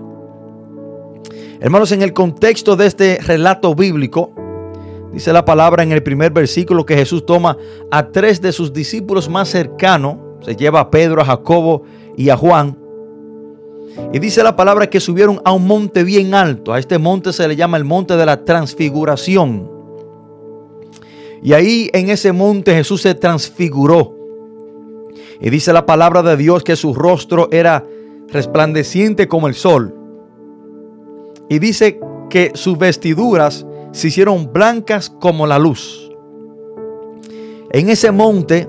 Hermanos, 1.61 1.93
en 1.93 2.01
el 2.01 2.11
contexto 2.11 2.75
de 2.75 2.87
este 2.87 3.17
relato 3.25 3.73
bíblico, 3.75 4.33
dice 5.13 5.31
la 5.31 5.45
palabra 5.45 5.83
en 5.83 5.93
el 5.93 6.03
primer 6.03 6.33
versículo 6.33 6.85
que 6.85 6.97
Jesús 6.97 7.25
toma 7.25 7.57
a 7.89 8.09
tres 8.09 8.41
de 8.41 8.51
sus 8.51 8.73
discípulos 8.73 9.29
más 9.29 9.47
cercanos 9.47 10.17
se 10.41 10.57
lleva 10.57 10.81
a 10.81 10.91
Pedro, 10.91 11.21
a 11.21 11.25
Jacobo 11.25 11.83
y 12.17 12.27
a 12.27 12.35
Juan. 12.35 12.77
Y 14.13 14.19
dice 14.19 14.43
la 14.43 14.55
palabra 14.55 14.89
que 14.89 14.99
subieron 14.99 15.41
a 15.43 15.51
un 15.51 15.67
monte 15.67 16.03
bien 16.03 16.33
alto. 16.33 16.73
A 16.73 16.79
este 16.79 16.97
monte 16.97 17.33
se 17.33 17.47
le 17.47 17.55
llama 17.55 17.77
el 17.77 17.83
monte 17.83 18.15
de 18.15 18.25
la 18.25 18.43
transfiguración. 18.45 19.69
Y 21.43 21.53
ahí 21.53 21.89
en 21.93 22.09
ese 22.09 22.31
monte 22.31 22.73
Jesús 22.73 23.01
se 23.01 23.15
transfiguró. 23.15 24.15
Y 25.39 25.49
dice 25.49 25.73
la 25.73 25.85
palabra 25.85 26.23
de 26.23 26.37
Dios 26.37 26.63
que 26.63 26.75
su 26.75 26.93
rostro 26.93 27.49
era 27.51 27.85
resplandeciente 28.29 29.27
como 29.27 29.47
el 29.47 29.53
sol. 29.53 29.93
Y 31.49 31.59
dice 31.59 31.99
que 32.29 32.51
sus 32.55 32.77
vestiduras 32.77 33.65
se 33.91 34.07
hicieron 34.07 34.51
blancas 34.51 35.09
como 35.09 35.47
la 35.47 35.59
luz. 35.59 36.11
En 37.71 37.89
ese 37.89 38.11
monte 38.11 38.67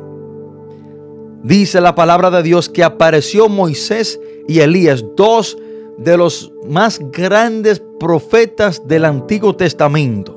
dice 1.42 1.80
la 1.80 1.94
palabra 1.94 2.30
de 2.30 2.42
Dios 2.42 2.68
que 2.68 2.84
apareció 2.84 3.48
Moisés 3.48 4.20
y 4.48 4.60
Elías, 4.60 5.04
dos 5.14 5.56
de 5.98 6.16
los 6.16 6.52
más 6.66 6.98
grandes 7.12 7.80
profetas 8.00 8.88
del 8.88 9.04
Antiguo 9.04 9.54
Testamento. 9.54 10.36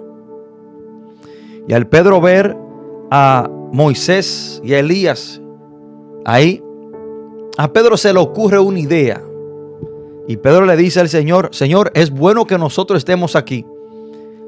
Y 1.68 1.74
al 1.74 1.88
Pedro 1.88 2.20
ver 2.20 2.56
a 3.10 3.50
Moisés 3.72 4.62
y 4.64 4.74
a 4.74 4.80
Elías 4.80 5.42
ahí, 6.26 6.62
a 7.58 7.72
Pedro 7.72 7.96
se 7.96 8.14
le 8.14 8.20
ocurre 8.20 8.60
una 8.60 8.80
idea. 8.80 9.22
Y 10.28 10.38
Pedro 10.38 10.66
le 10.66 10.76
dice 10.76 11.00
al 11.00 11.10
Señor, 11.10 11.50
Señor, 11.52 11.92
es 11.96 12.12
bueno 12.12 12.46
que 12.46 12.58
nosotros 12.58 12.98
estemos 12.98 13.36
aquí. 13.36 13.66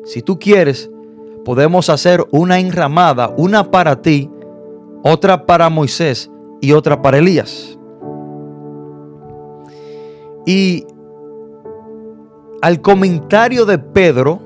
Si 0.05 0.21
tú 0.21 0.37
quieres, 0.39 0.89
podemos 1.45 1.89
hacer 1.89 2.25
una 2.31 2.59
enramada, 2.59 3.33
una 3.37 3.71
para 3.71 4.01
ti, 4.01 4.29
otra 5.03 5.45
para 5.45 5.69
Moisés 5.69 6.29
y 6.61 6.73
otra 6.73 7.01
para 7.01 7.17
Elías. 7.17 7.77
Y 10.45 10.85
al 12.61 12.81
comentario 12.81 13.65
de 13.65 13.77
Pedro, 13.77 14.41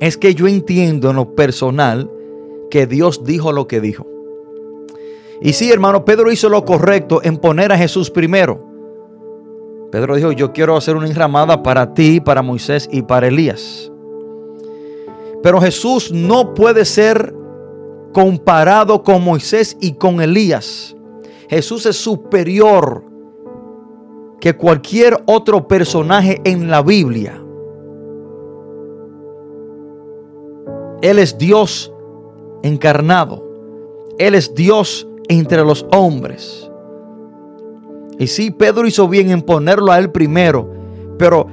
es 0.00 0.16
que 0.16 0.34
yo 0.34 0.46
entiendo 0.46 1.10
en 1.10 1.16
lo 1.16 1.34
personal 1.34 2.10
que 2.70 2.86
Dios 2.86 3.24
dijo 3.24 3.52
lo 3.52 3.66
que 3.66 3.80
dijo. 3.80 4.06
Y 5.40 5.52
sí, 5.52 5.70
hermano, 5.70 6.04
Pedro 6.04 6.32
hizo 6.32 6.48
lo 6.48 6.64
correcto 6.64 7.20
en 7.22 7.36
poner 7.36 7.72
a 7.72 7.78
Jesús 7.78 8.10
primero. 8.10 8.62
Pedro 9.90 10.16
dijo, 10.16 10.32
yo 10.32 10.52
quiero 10.52 10.76
hacer 10.76 10.96
una 10.96 11.06
enramada 11.06 11.62
para 11.62 11.94
ti, 11.94 12.20
para 12.20 12.42
Moisés 12.42 12.88
y 12.90 13.02
para 13.02 13.28
Elías. 13.28 13.90
Pero 15.42 15.60
Jesús 15.60 16.10
no 16.10 16.54
puede 16.54 16.84
ser 16.84 17.34
comparado 18.12 19.02
con 19.02 19.22
Moisés 19.22 19.76
y 19.80 19.92
con 19.92 20.20
Elías. 20.20 20.96
Jesús 21.48 21.86
es 21.86 21.96
superior 21.96 23.04
que 24.40 24.56
cualquier 24.56 25.22
otro 25.26 25.66
personaje 25.66 26.40
en 26.44 26.70
la 26.70 26.82
Biblia. 26.82 27.40
Él 31.02 31.18
es 31.18 31.36
Dios 31.36 31.92
encarnado. 32.62 33.44
Él 34.18 34.34
es 34.34 34.54
Dios 34.54 35.06
entre 35.28 35.64
los 35.64 35.86
hombres. 35.92 36.70
Y 38.18 38.26
sí, 38.26 38.50
Pedro 38.50 38.86
hizo 38.86 39.08
bien 39.08 39.30
en 39.30 39.42
ponerlo 39.42 39.90
a 39.90 39.98
él 39.98 40.10
primero, 40.10 40.70
pero 41.18 41.46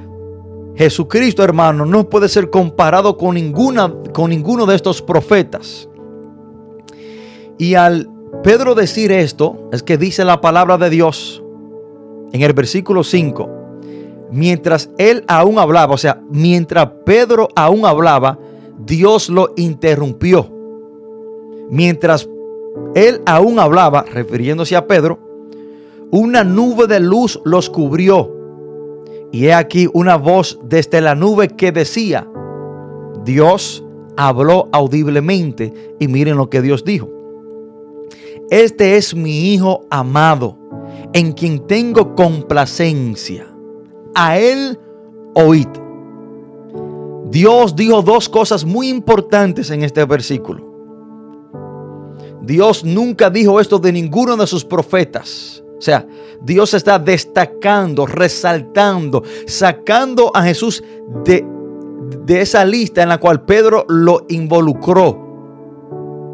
Jesucristo, 0.74 1.42
hermano, 1.42 1.84
no 1.84 2.08
puede 2.08 2.28
ser 2.28 2.50
comparado 2.50 3.16
con, 3.16 3.34
ninguna, 3.34 3.92
con 4.12 4.30
ninguno 4.30 4.64
de 4.64 4.76
estos 4.76 5.02
profetas. 5.02 5.88
Y 7.58 7.74
al 7.74 8.08
Pedro 8.42 8.74
decir 8.74 9.12
esto, 9.12 9.68
es 9.72 9.82
que 9.82 9.98
dice 9.98 10.24
la 10.24 10.40
palabra 10.40 10.78
de 10.78 10.88
Dios 10.88 11.41
en 12.32 12.42
el 12.42 12.52
versículo 12.52 13.04
5, 13.04 13.48
mientras 14.30 14.90
él 14.98 15.24
aún 15.28 15.58
hablaba, 15.58 15.94
o 15.94 15.98
sea, 15.98 16.20
mientras 16.30 16.88
Pedro 17.04 17.48
aún 17.54 17.84
hablaba, 17.84 18.38
Dios 18.78 19.28
lo 19.28 19.52
interrumpió. 19.56 20.50
Mientras 21.70 22.28
él 22.94 23.22
aún 23.26 23.58
hablaba, 23.58 24.02
refiriéndose 24.02 24.76
a 24.76 24.86
Pedro, 24.86 25.18
una 26.10 26.44
nube 26.44 26.86
de 26.86 27.00
luz 27.00 27.40
los 27.44 27.70
cubrió. 27.70 28.30
Y 29.30 29.46
he 29.46 29.54
aquí 29.54 29.88
una 29.94 30.16
voz 30.16 30.58
desde 30.62 31.00
la 31.00 31.14
nube 31.14 31.48
que 31.48 31.72
decía, 31.72 32.26
Dios 33.24 33.82
habló 34.16 34.68
audiblemente 34.72 35.94
y 35.98 36.08
miren 36.08 36.36
lo 36.36 36.50
que 36.50 36.60
Dios 36.60 36.84
dijo. 36.84 37.08
Este 38.50 38.96
es 38.96 39.14
mi 39.14 39.52
Hijo 39.52 39.86
amado, 39.90 40.58
en 41.12 41.32
quien 41.32 41.66
tengo 41.66 42.14
complacencia. 42.14 43.46
A 44.14 44.38
Él 44.38 44.78
oíd. 45.34 45.68
Dios 47.30 47.74
dijo 47.74 48.02
dos 48.02 48.28
cosas 48.28 48.64
muy 48.64 48.88
importantes 48.88 49.70
en 49.70 49.82
este 49.82 50.04
versículo. 50.04 50.70
Dios 52.42 52.84
nunca 52.84 53.30
dijo 53.30 53.60
esto 53.60 53.78
de 53.78 53.92
ninguno 53.92 54.36
de 54.36 54.46
sus 54.46 54.64
profetas. 54.64 55.62
O 55.78 55.80
sea, 55.80 56.06
Dios 56.40 56.74
está 56.74 56.98
destacando, 56.98 58.06
resaltando, 58.06 59.22
sacando 59.46 60.30
a 60.34 60.42
Jesús 60.42 60.82
de, 61.24 61.44
de 62.24 62.40
esa 62.40 62.64
lista 62.64 63.02
en 63.02 63.08
la 63.08 63.18
cual 63.18 63.44
Pedro 63.44 63.84
lo 63.88 64.26
involucró. 64.28 65.21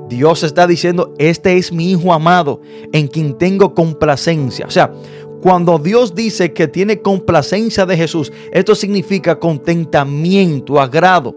Dios 0.08 0.42
está 0.42 0.66
diciendo, 0.66 1.14
este 1.18 1.56
es 1.56 1.72
mi 1.72 1.90
Hijo 1.90 2.12
amado, 2.12 2.60
en 2.92 3.08
quien 3.08 3.36
tengo 3.36 3.74
complacencia. 3.74 4.66
O 4.66 4.70
sea, 4.70 4.92
cuando 5.40 5.78
Dios 5.78 6.14
dice 6.14 6.52
que 6.52 6.66
tiene 6.66 7.00
complacencia 7.00 7.86
de 7.86 7.96
Jesús, 7.96 8.32
esto 8.52 8.74
significa 8.74 9.38
contentamiento, 9.38 10.80
agrado. 10.80 11.34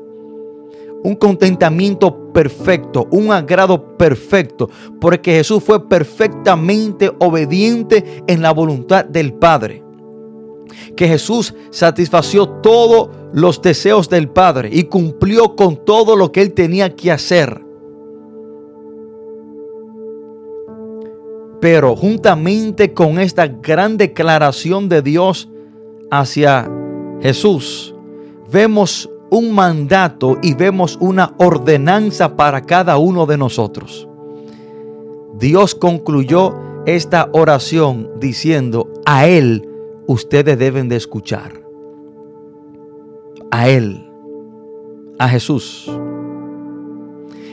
Un 1.04 1.16
contentamiento 1.16 2.32
perfecto, 2.32 3.08
un 3.12 3.32
agrado 3.32 3.98
perfecto, 3.98 4.70
porque 5.00 5.34
Jesús 5.34 5.64
fue 5.64 5.88
perfectamente 5.88 7.12
obediente 7.20 8.24
en 8.28 8.42
la 8.42 8.52
voluntad 8.52 9.06
del 9.06 9.34
Padre. 9.34 9.84
Que 10.96 11.08
Jesús 11.08 11.54
satisfació 11.70 12.48
todos 12.48 13.10
los 13.34 13.62
deseos 13.62 14.10
del 14.10 14.30
Padre 14.30 14.70
y 14.72 14.84
cumplió 14.84 15.56
con 15.56 15.84
todo 15.86 16.16
lo 16.16 16.32
que 16.32 16.42
él 16.42 16.54
tenía 16.54 16.96
que 16.96 17.12
hacer. 17.12 17.71
Pero 21.62 21.96
juntamente 21.96 22.94
con 22.94 23.20
esta 23.20 23.48
gran 23.48 23.96
declaración 23.96 24.90
de 24.90 25.04
Dios 25.04 25.48
hacia 26.10 26.70
Jesús, 27.22 27.96
vemos 28.52 29.10
un 29.30 29.54
mandato 29.54 30.40
y 30.42 30.56
vemos 30.56 30.98
una 31.00 31.34
ordenanza 31.38 32.36
para 32.36 32.62
cada 32.62 32.98
uno 32.98 33.26
de 33.28 33.38
nosotros. 33.38 34.08
Dios 35.36 35.76
concluyó 35.76 36.56
esta 36.86 37.30
oración 37.32 38.10
diciendo, 38.20 38.92
a 39.06 39.28
Él 39.28 39.70
ustedes 40.08 40.58
deben 40.58 40.90
de 40.90 40.96
escuchar. 40.96 41.62
A 43.52 43.70
Él, 43.70 44.10
a 45.20 45.30
Jesús. 45.30 45.90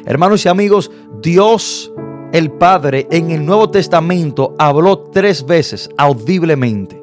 Hermanos 0.06 0.44
y 0.46 0.48
amigos, 0.48 0.90
Dios 1.20 1.92
el 2.32 2.50
Padre 2.50 3.06
en 3.10 3.30
el 3.30 3.44
Nuevo 3.44 3.70
Testamento 3.70 4.54
habló 4.58 4.98
tres 4.98 5.44
veces 5.44 5.88
audiblemente. 5.96 7.00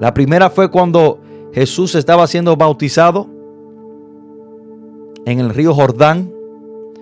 La 0.00 0.14
primera 0.14 0.50
fue 0.50 0.70
cuando 0.70 1.20
Jesús 1.52 1.94
estaba 1.94 2.26
siendo 2.26 2.56
bautizado 2.56 3.26
en 5.26 5.38
el 5.40 5.50
río 5.50 5.74
Jordán. 5.74 6.32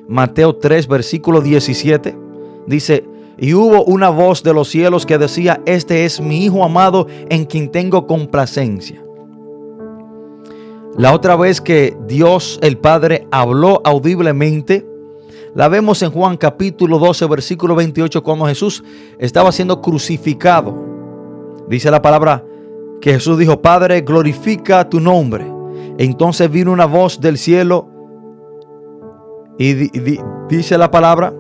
Mateo 0.09 0.57
3, 0.57 0.89
versículo 0.89 1.41
17. 1.41 2.17
Dice, 2.67 3.05
y 3.39 3.55
hubo 3.55 3.85
una 3.85 4.11
voz 4.11 4.43
de 4.43 4.53
los 4.53 4.69
cielos 4.69 5.07
que 5.07 5.19
decía, 5.19 5.63
este 5.65 6.05
es 6.05 6.21
mi 6.21 6.45
Hijo 6.45 6.65
amado 6.65 7.07
en 7.29 7.45
quien 7.45 7.71
tengo 7.71 8.07
complacencia. 8.09 9.03
La 10.99 11.15
otra 11.15 11.37
vez 11.37 11.61
que 11.61 11.97
Dios 12.09 12.59
el 12.61 12.77
Padre 12.77 13.29
habló 13.31 13.81
audiblemente 13.85 14.90
la 15.55 15.69
vemos 15.69 16.03
en 16.03 16.11
Juan 16.11 16.37
capítulo 16.37 16.99
12, 16.99 17.27
versículo 17.27 17.75
28, 17.75 18.23
cuando 18.23 18.47
Jesús 18.47 18.85
estaba 19.19 19.51
siendo 19.53 19.81
crucificado. 19.81 20.75
Dice 21.69 21.91
la 21.91 22.03
palabra 22.03 22.45
que 23.01 23.15
Jesús 23.15 23.39
dijo, 23.39 23.61
Padre, 23.61 24.03
glorifica 24.03 24.89
tu 24.89 25.01
nombre. 25.01 25.47
Entonces 25.99 26.51
vino 26.51 26.73
una 26.73 26.87
voz 26.87 27.21
del 27.21 27.37
cielo 27.37 27.89
y 29.59 29.75
dice 30.49 30.79
la 30.79 30.91
palabra 30.91 31.35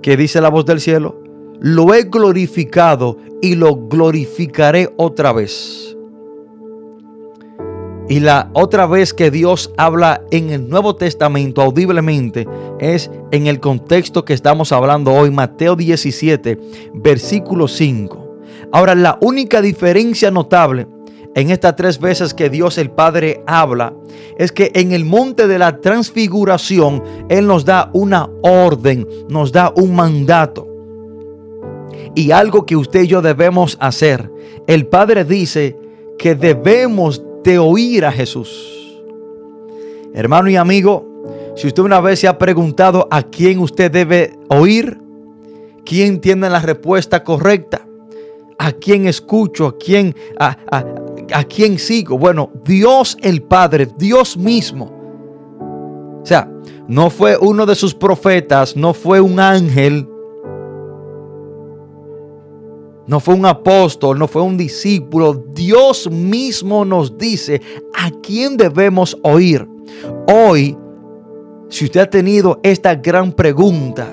que 0.00 0.16
dice 0.16 0.40
la 0.40 0.48
voz 0.48 0.64
del 0.64 0.80
cielo, 0.80 1.20
lo 1.60 1.92
he 1.94 2.04
glorificado 2.04 3.18
y 3.42 3.54
lo 3.54 3.76
glorificaré 3.88 4.92
otra 4.96 5.32
vez. 5.32 5.96
Y 8.08 8.20
la 8.20 8.50
otra 8.52 8.86
vez 8.86 9.14
que 9.14 9.30
Dios 9.30 9.72
habla 9.78 10.22
en 10.30 10.50
el 10.50 10.68
Nuevo 10.68 10.94
Testamento 10.94 11.62
audiblemente 11.62 12.46
es 12.78 13.10
en 13.30 13.46
el 13.46 13.60
contexto 13.60 14.26
que 14.26 14.34
estamos 14.34 14.72
hablando 14.72 15.12
hoy, 15.12 15.30
Mateo 15.30 15.74
17, 15.74 16.58
versículo 16.92 17.66
5. 17.66 18.38
Ahora, 18.72 18.94
la 18.94 19.18
única 19.22 19.62
diferencia 19.62 20.30
notable 20.30 20.86
en 21.34 21.50
estas 21.50 21.76
tres 21.76 21.98
veces 21.98 22.34
que 22.34 22.50
Dios 22.50 22.76
el 22.76 22.90
Padre 22.90 23.42
habla 23.46 23.94
es 24.38 24.52
que 24.52 24.70
en 24.74 24.92
el 24.92 25.04
monte 25.06 25.48
de 25.48 25.58
la 25.58 25.80
transfiguración 25.80 27.02
Él 27.28 27.46
nos 27.46 27.64
da 27.64 27.90
una 27.94 28.28
orden, 28.42 29.08
nos 29.28 29.50
da 29.50 29.72
un 29.76 29.94
mandato. 29.94 30.68
y 32.16 32.30
algo 32.30 32.64
que 32.64 32.76
usted 32.76 33.02
y 33.02 33.06
yo 33.08 33.22
debemos 33.22 33.76
hacer. 33.80 34.30
El 34.68 34.86
Padre 34.86 35.24
dice 35.24 35.76
que 36.16 36.36
debemos 36.36 37.23
de 37.44 37.58
oír 37.58 38.04
a 38.04 38.10
Jesús. 38.10 38.72
Hermano 40.14 40.48
y 40.48 40.56
amigo, 40.56 41.52
si 41.54 41.68
usted 41.68 41.82
una 41.82 42.00
vez 42.00 42.18
se 42.20 42.26
ha 42.26 42.38
preguntado 42.38 43.06
a 43.10 43.22
quién 43.22 43.60
usted 43.60 43.90
debe 43.90 44.36
oír, 44.48 44.98
quién 45.84 46.20
tiene 46.20 46.50
la 46.50 46.60
respuesta 46.60 47.22
correcta, 47.22 47.86
a 48.58 48.72
quién 48.72 49.06
escucho, 49.06 49.66
a 49.66 49.78
quién, 49.78 50.16
a, 50.38 50.56
a 51.32 51.44
quién 51.44 51.78
sigo. 51.78 52.18
Bueno, 52.18 52.50
Dios 52.64 53.16
el 53.22 53.42
Padre, 53.42 53.88
Dios 53.96 54.36
mismo. 54.36 54.90
O 56.22 56.26
sea, 56.26 56.50
no 56.88 57.10
fue 57.10 57.36
uno 57.36 57.66
de 57.66 57.74
sus 57.74 57.94
profetas, 57.94 58.76
no 58.76 58.94
fue 58.94 59.20
un 59.20 59.38
ángel, 59.38 60.08
no 63.06 63.20
fue 63.20 63.34
un 63.34 63.46
apóstol, 63.46 64.18
no 64.18 64.28
fue 64.28 64.42
un 64.42 64.56
discípulo. 64.56 65.44
Dios 65.52 66.10
mismo 66.10 66.84
nos 66.84 67.18
dice 67.18 67.60
a 67.94 68.10
quién 68.22 68.56
debemos 68.56 69.16
oír. 69.22 69.68
Hoy 70.26 70.76
si 71.74 71.86
usted 71.86 72.00
ha 72.02 72.10
tenido 72.10 72.60
esta 72.62 72.94
gran 72.94 73.32
pregunta 73.32 74.08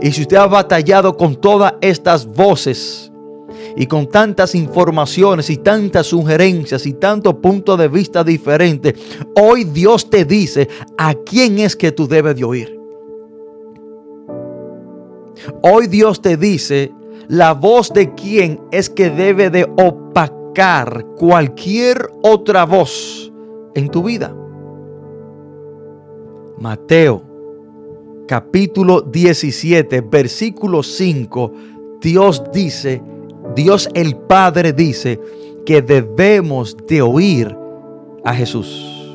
y 0.00 0.12
si 0.12 0.22
usted 0.22 0.38
ha 0.38 0.46
batallado 0.46 1.14
con 1.14 1.36
todas 1.36 1.74
estas 1.82 2.26
voces 2.26 3.12
y 3.76 3.86
con 3.86 4.06
tantas 4.08 4.54
informaciones 4.54 5.50
y 5.50 5.58
tantas 5.58 6.06
sugerencias 6.06 6.86
y 6.86 6.94
tantos 6.94 7.34
puntos 7.34 7.78
de 7.78 7.88
vista 7.88 8.24
diferentes, 8.24 8.94
hoy 9.36 9.64
Dios 9.64 10.08
te 10.08 10.24
dice 10.24 10.68
a 10.96 11.12
quién 11.14 11.58
es 11.58 11.76
que 11.76 11.92
tú 11.92 12.08
debes 12.08 12.36
de 12.36 12.44
oír. 12.44 12.80
Hoy 15.62 15.86
Dios 15.86 16.22
te 16.22 16.38
dice 16.38 16.92
la 17.30 17.54
voz 17.54 17.92
de 17.92 18.12
quién 18.12 18.60
es 18.72 18.90
que 18.90 19.08
debe 19.08 19.50
de 19.50 19.62
opacar 19.62 21.06
cualquier 21.16 22.10
otra 22.22 22.64
voz 22.66 23.32
en 23.76 23.88
tu 23.88 24.02
vida. 24.02 24.34
Mateo 26.58 27.22
capítulo 28.26 29.00
17, 29.02 30.00
versículo 30.00 30.82
5, 30.82 31.52
Dios 32.00 32.42
dice, 32.52 33.00
Dios 33.54 33.88
el 33.94 34.16
Padre 34.16 34.72
dice 34.72 35.20
que 35.64 35.82
debemos 35.82 36.76
de 36.88 37.00
oír 37.00 37.56
a 38.24 38.34
Jesús. 38.34 39.14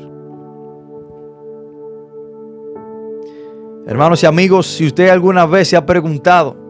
Hermanos 3.86 4.22
y 4.22 4.26
amigos, 4.26 4.66
si 4.66 4.86
usted 4.86 5.10
alguna 5.10 5.44
vez 5.44 5.68
se 5.68 5.76
ha 5.76 5.84
preguntado, 5.84 6.65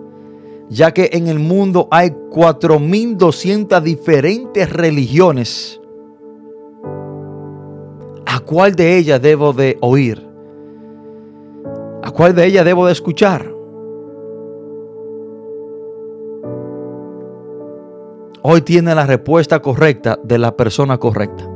ya 0.69 0.93
que 0.93 1.11
en 1.13 1.29
el 1.29 1.39
mundo 1.39 1.89
hay 1.91 2.11
4.200 2.11 3.81
diferentes 3.83 4.71
religiones, 4.71 5.81
¿a 8.27 8.41
cuál 8.41 8.75
de 8.75 8.97
ellas 8.97 9.21
debo 9.23 9.53
de 9.53 9.79
oír? 9.81 10.27
¿A 12.03 12.11
cuál 12.11 12.35
de 12.35 12.47
ellas 12.47 12.65
debo 12.65 12.87
de 12.87 12.93
escuchar? 12.93 13.53
Hoy 18.43 18.61
tiene 18.63 18.95
la 18.95 19.07
respuesta 19.07 19.61
correcta 19.61 20.21
de 20.23 20.39
la 20.39 20.57
persona 20.57 20.99
correcta. 20.99 21.49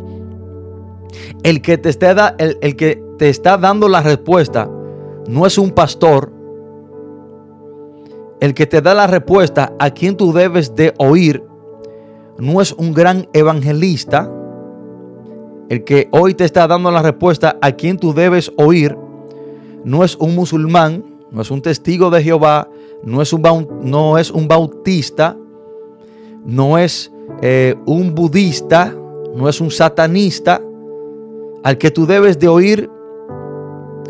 El 1.44 1.62
que, 1.62 1.78
te 1.78 1.88
está, 1.88 2.34
el, 2.38 2.58
el 2.60 2.74
que 2.74 3.00
te 3.16 3.28
está 3.28 3.56
dando 3.56 3.88
la 3.88 4.02
respuesta 4.02 4.68
no 5.28 5.46
es 5.46 5.56
un 5.56 5.70
pastor. 5.70 6.32
El 8.40 8.54
que 8.54 8.66
te 8.66 8.80
da 8.80 8.94
la 8.94 9.06
respuesta 9.06 9.74
a 9.78 9.90
quien 9.90 10.16
tú 10.16 10.32
debes 10.32 10.74
de 10.74 10.94
oír 10.98 11.44
no 12.38 12.60
es 12.60 12.72
un 12.72 12.94
gran 12.94 13.28
evangelista. 13.34 14.30
El 15.68 15.84
que 15.84 16.08
hoy 16.10 16.34
te 16.34 16.44
está 16.44 16.66
dando 16.66 16.90
la 16.90 17.02
respuesta 17.02 17.58
a 17.60 17.72
quien 17.72 17.98
tú 17.98 18.14
debes 18.14 18.50
oír 18.56 18.96
no 19.84 20.04
es 20.04 20.16
un 20.16 20.34
musulmán, 20.34 21.04
no 21.30 21.42
es 21.42 21.50
un 21.50 21.62
testigo 21.62 22.10
de 22.10 22.22
Jehová, 22.22 22.68
no 23.02 23.22
es 23.22 23.32
un, 23.32 23.42
bautista, 24.48 25.36
no 26.44 26.78
es 26.78 27.12
eh, 27.42 27.76
un 27.86 28.14
budista, 28.14 28.94
no 29.34 29.48
es 29.48 29.60
un 29.60 29.70
satanista, 29.70 30.60
al 31.62 31.78
que 31.78 31.90
tú 31.90 32.06
debes 32.06 32.38
de 32.38 32.48
oír, 32.48 32.90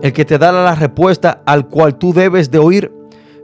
el 0.03 0.13
que 0.13 0.25
te 0.25 0.39
da 0.39 0.51
la 0.51 0.75
respuesta 0.75 1.43
al 1.45 1.69
cual 1.69 1.99
tú 1.99 2.13
debes 2.13 2.51
de 2.51 2.59
oír, 2.59 2.93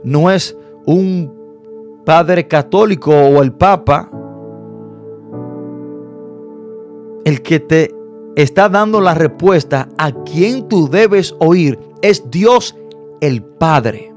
no 0.03 0.31
es 0.31 0.56
un 0.87 2.01
padre 2.05 2.47
católico 2.47 3.11
o 3.11 3.43
el 3.43 3.51
papa, 3.51 4.09
el 7.25 7.41
que 7.41 7.59
te 7.59 7.93
está 8.37 8.69
dando 8.69 9.01
la 9.01 9.13
respuesta 9.13 9.89
a 9.97 10.11
quien 10.23 10.69
tú 10.69 10.87
debes 10.87 11.35
oír 11.39 11.77
es 12.01 12.31
Dios 12.31 12.75
el 13.19 13.43
Padre. 13.43 14.13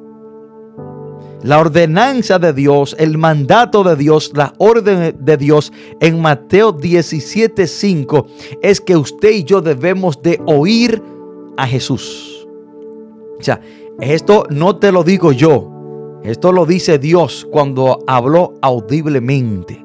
La 1.43 1.59
ordenanza 1.59 2.39
de 2.39 2.53
Dios, 2.53 2.95
el 2.99 3.19
mandato 3.19 3.83
de 3.83 3.97
Dios, 3.97 4.31
la 4.35 4.53
orden 4.59 5.17
de 5.19 5.37
Dios 5.37 5.73
en 6.01 6.21
Mateo 6.21 6.73
17:5 6.73 8.27
es 8.63 8.81
que 8.81 8.97
usted 8.97 9.31
y 9.31 9.45
yo 9.45 9.61
debemos 9.61 10.23
de 10.23 10.41
oír 10.47 11.03
a 11.57 11.67
Jesús. 11.67 12.47
O 13.39 13.43
sea, 13.43 13.61
esto 14.01 14.45
no 14.51 14.77
te 14.77 14.93
lo 14.93 15.03
digo 15.03 15.33
yo, 15.33 15.80
esto 16.23 16.53
lo 16.53 16.67
dice 16.67 16.99
Dios 16.99 17.47
cuando 17.51 17.99
habló 18.07 18.55
audiblemente. 18.61 19.85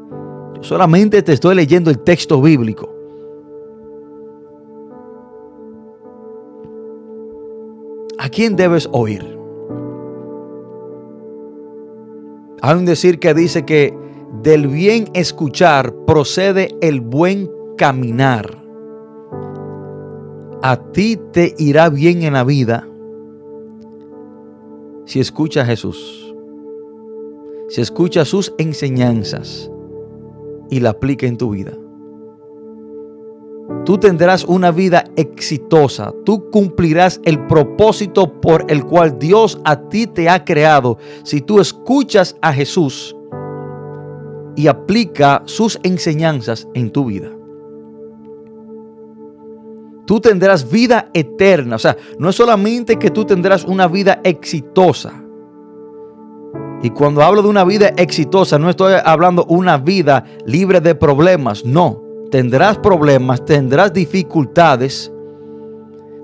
Yo 0.55 0.63
solamente 0.63 1.21
te 1.21 1.33
estoy 1.33 1.55
leyendo 1.55 1.89
el 1.89 1.99
texto 1.99 2.41
bíblico. 2.41 2.93
¿A 8.17 8.29
quién 8.29 8.55
debes 8.55 8.89
oír? 8.91 9.37
Hay 12.61 12.75
un 12.75 12.85
decir 12.85 13.19
que 13.19 13.33
dice 13.33 13.63
que 13.63 13.95
del 14.41 14.67
bien 14.67 15.09
escuchar 15.13 15.93
procede 16.05 16.75
el 16.81 16.99
buen 17.01 17.49
caminar. 17.77 18.63
A 20.61 20.77
ti 20.91 21.19
te 21.31 21.53
irá 21.57 21.89
bien 21.89 22.23
en 22.23 22.33
la 22.33 22.43
vida 22.43 22.87
si 25.05 25.19
escuchas 25.19 25.63
a 25.63 25.67
Jesús, 25.67 26.24
si 27.69 27.81
escuchas 27.81 28.27
sus 28.27 28.53
enseñanzas 28.57 29.71
y 30.69 30.79
la 30.79 30.91
aplica 30.91 31.25
en 31.25 31.37
tu 31.37 31.51
vida. 31.51 31.73
Tú 33.83 33.97
tendrás 33.97 34.43
una 34.43 34.71
vida 34.71 35.05
exitosa. 35.15 36.13
Tú 36.23 36.49
cumplirás 36.51 37.19
el 37.23 37.45
propósito 37.47 38.39
por 38.39 38.65
el 38.69 38.85
cual 38.85 39.17
Dios 39.17 39.59
a 39.63 39.89
ti 39.89 40.07
te 40.07 40.29
ha 40.29 40.43
creado. 40.43 40.97
Si 41.23 41.41
tú 41.41 41.59
escuchas 41.59 42.35
a 42.41 42.53
Jesús 42.53 43.15
y 44.55 44.67
aplica 44.67 45.41
sus 45.45 45.79
enseñanzas 45.83 46.67
en 46.73 46.91
tu 46.91 47.05
vida. 47.05 47.31
Tú 50.05 50.19
tendrás 50.19 50.69
vida 50.69 51.09
eterna. 51.13 51.75
O 51.75 51.79
sea, 51.79 51.97
no 52.19 52.29
es 52.29 52.35
solamente 52.35 52.97
que 52.97 53.09
tú 53.09 53.25
tendrás 53.25 53.65
una 53.65 53.87
vida 53.87 54.21
exitosa. 54.23 55.24
Y 56.85 56.91
cuando 56.91 57.23
hablo 57.23 57.41
de 57.41 57.47
una 57.47 57.63
vida 57.63 57.93
exitosa, 57.97 58.59
no 58.59 58.69
estoy 58.69 58.93
hablando 59.03 59.43
una 59.45 59.79
vida 59.79 60.23
libre 60.45 60.79
de 60.81 60.93
problemas. 60.93 61.65
No 61.65 62.03
tendrás 62.29 62.77
problemas, 62.77 63.43
tendrás 63.43 63.91
dificultades. 63.91 65.11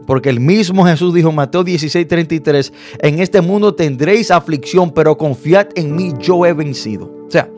Porque 0.05 0.29
el 0.29 0.39
mismo 0.39 0.85
Jesús 0.85 1.15
dijo 1.15 1.29
en 1.29 1.35
Mateo 1.35 1.63
16, 1.63 2.07
33, 2.07 2.73
en 2.99 3.19
este 3.21 3.41
mundo 3.41 3.73
tendréis 3.73 4.29
aflicción, 4.29 4.91
pero 4.91 5.17
confiad 5.17 5.69
en 5.73 5.95
mí, 5.95 6.13
yo 6.19 6.45
he 6.45 6.53
vencido. 6.53 7.11
O 7.27 7.31
sea, 7.31 7.49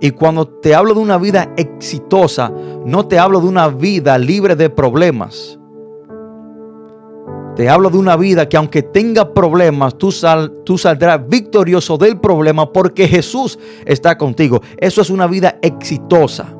y 0.00 0.10
cuando 0.12 0.48
te 0.48 0.74
hablo 0.74 0.94
de 0.94 1.00
una 1.00 1.18
vida 1.18 1.52
exitosa, 1.58 2.50
no 2.86 3.06
te 3.06 3.18
hablo 3.18 3.42
de 3.42 3.48
una 3.48 3.68
vida 3.68 4.16
libre 4.16 4.56
de 4.56 4.70
problemas. 4.70 5.59
Te 7.56 7.68
hablo 7.68 7.90
de 7.90 7.98
una 7.98 8.16
vida 8.16 8.48
que 8.48 8.56
aunque 8.56 8.82
tenga 8.82 9.34
problemas, 9.34 9.98
tú, 9.98 10.12
sal, 10.12 10.52
tú 10.64 10.78
saldrás 10.78 11.28
victorioso 11.28 11.98
del 11.98 12.18
problema 12.18 12.72
porque 12.72 13.08
Jesús 13.08 13.58
está 13.84 14.16
contigo. 14.16 14.62
Eso 14.78 15.02
es 15.02 15.10
una 15.10 15.26
vida 15.26 15.58
exitosa. 15.60 16.54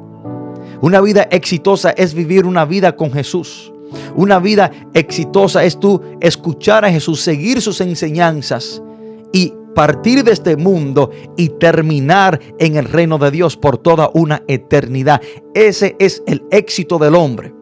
Una 0.82 1.00
vida 1.00 1.28
exitosa 1.30 1.90
es 1.90 2.14
vivir 2.14 2.44
una 2.44 2.64
vida 2.64 2.96
con 2.96 3.12
Jesús. 3.12 3.72
Una 4.14 4.38
vida 4.38 4.70
exitosa 4.94 5.64
es 5.64 5.78
tú 5.78 6.00
escuchar 6.20 6.84
a 6.84 6.90
Jesús, 6.90 7.20
seguir 7.20 7.60
sus 7.60 7.80
enseñanzas 7.80 8.82
y 9.32 9.54
partir 9.74 10.24
de 10.24 10.32
este 10.32 10.56
mundo 10.56 11.10
y 11.36 11.50
terminar 11.50 12.40
en 12.58 12.76
el 12.76 12.84
reino 12.84 13.18
de 13.18 13.30
Dios 13.30 13.56
por 13.56 13.78
toda 13.78 14.10
una 14.14 14.42
eternidad. 14.48 15.20
Ese 15.54 15.96
es 15.98 16.22
el 16.26 16.42
éxito 16.50 16.98
del 16.98 17.14
hombre. 17.14 17.59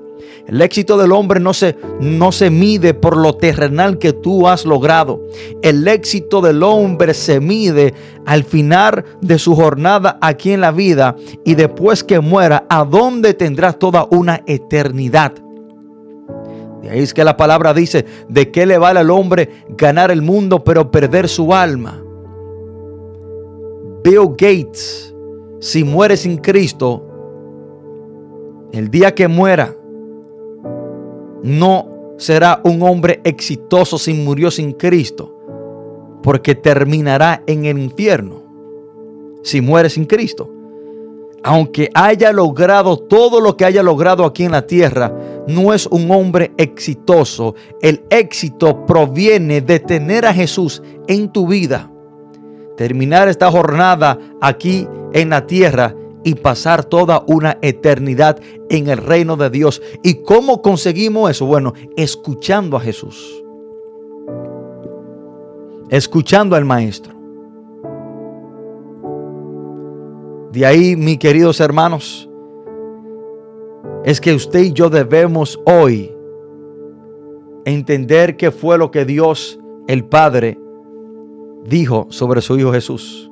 El 0.49 0.63
éxito 0.63 0.97
del 0.97 1.13
hombre 1.13 1.41
no 1.41 1.53
se, 1.53 1.77
no 2.01 2.33
se 2.33 2.49
mide 2.49 2.95
por 2.95 3.19
lo 3.19 3.35
terrenal 3.35 3.99
que 3.99 4.15
tú 4.15 4.49
has 4.49 4.65
logrado. 4.65 5.21
El 5.61 5.87
éxito 5.87 6.41
del 6.41 6.63
hombre 6.63 7.13
se 7.13 7.39
mide 7.39 7.93
al 8.25 8.45
final 8.45 9.05
de 9.21 9.39
su 9.39 9.55
jornada 9.55 10.19
aquí 10.23 10.53
en 10.53 10.63
la 10.63 10.71
vida 10.71 11.17
y 11.45 11.55
después 11.55 12.03
que 12.03 12.21
muera, 12.21 12.65
a 12.71 12.87
dónde 12.87 13.35
tendrá 13.35 13.75
toda 13.75 14.09
una 14.11 14.43
eternidad. 14.47 15.35
De 16.81 16.91
ahí 16.91 17.01
es 17.01 17.13
que 17.13 17.25
la 17.25 17.37
palabra 17.37 17.75
dice, 17.75 18.07
¿de 18.31 18.51
qué 18.51 18.65
le 18.65 18.79
vale 18.79 19.01
al 19.01 19.11
hombre 19.11 19.65
ganar 19.77 20.11
el 20.11 20.23
mundo 20.23 20.65
pero 20.65 20.91
perder 20.91 21.29
su 21.29 21.53
alma? 21.53 22.03
Bill 24.03 24.31
Gates, 24.31 25.15
si 25.61 25.85
muere 25.85 26.17
sin 26.17 26.39
Cristo, 26.39 27.05
el 28.73 28.91
día 28.91 29.15
que 29.15 29.29
muera, 29.29 29.75
no 31.43 32.15
será 32.19 32.61
un 32.65 32.83
hombre 32.83 33.21
exitoso 33.25 33.99
si 33.99 34.13
murió 34.15 34.51
sin 34.51 34.73
Cristo, 34.73 35.35
porque 36.23 36.55
terminará 36.55 37.43
en 37.47 37.65
el 37.65 37.79
infierno 37.79 38.43
si 39.43 39.61
muere 39.61 39.89
sin 39.89 40.05
Cristo. 40.05 40.51
Aunque 41.45 41.89
haya 41.95 42.33
logrado 42.33 42.97
todo 42.97 43.41
lo 43.41 43.57
que 43.57 43.65
haya 43.65 43.83
logrado 43.83 44.25
aquí 44.25 44.45
en 44.45 44.53
la 44.53 44.67
tierra, 44.67 45.17
no 45.47 45.73
es 45.73 45.87
un 45.87 46.11
hombre 46.11 46.53
exitoso. 46.59 47.55
El 47.81 48.03
éxito 48.11 48.85
proviene 48.85 49.61
de 49.61 49.79
tener 49.79 50.27
a 50.27 50.35
Jesús 50.35 50.83
en 51.07 51.31
tu 51.31 51.47
vida, 51.47 51.91
terminar 52.77 53.29
esta 53.29 53.51
jornada 53.51 54.19
aquí 54.41 54.87
en 55.13 55.31
la 55.31 55.47
tierra 55.47 55.95
y 56.29 56.35
pasar 56.35 56.85
toda 56.85 57.25
una 57.27 57.57
eternidad 57.63 58.39
en 58.69 58.89
el 58.89 58.99
reino 58.99 59.35
de 59.39 59.49
Dios. 59.49 59.81
¿Y 60.03 60.17
cómo 60.17 60.61
conseguimos 60.61 61.31
eso? 61.31 61.47
Bueno, 61.47 61.73
escuchando 61.97 62.77
a 62.77 62.81
Jesús. 62.81 63.43
Escuchando 65.89 66.55
al 66.55 66.67
Maestro. 66.67 67.15
De 70.53 70.67
ahí, 70.67 70.97
mis 70.97 71.17
queridos 71.17 71.61
hermanos, 71.61 72.29
es 74.05 74.21
que 74.21 74.35
usted 74.35 74.61
y 74.61 74.73
yo 74.75 74.91
debemos 74.91 75.59
hoy 75.65 76.15
entender 77.65 78.37
qué 78.37 78.51
fue 78.51 78.77
lo 78.77 78.91
que 78.91 79.07
Dios, 79.07 79.59
el 79.87 80.05
Padre, 80.05 80.59
dijo 81.65 82.07
sobre 82.11 82.43
su 82.43 82.59
Hijo 82.59 82.71
Jesús. 82.71 83.31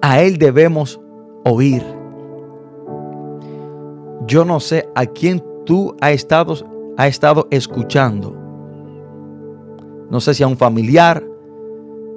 A 0.00 0.20
Él 0.22 0.38
debemos 0.38 1.00
oír. 1.44 1.82
Yo 4.26 4.44
no 4.44 4.60
sé 4.60 4.88
a 4.94 5.06
quién 5.06 5.42
tú 5.64 5.96
has 6.00 6.12
estado, 6.12 6.54
ha 6.96 7.06
estado 7.06 7.46
escuchando. 7.50 8.34
No 10.10 10.20
sé 10.20 10.34
si 10.34 10.42
a 10.42 10.48
un 10.48 10.56
familiar, 10.56 11.22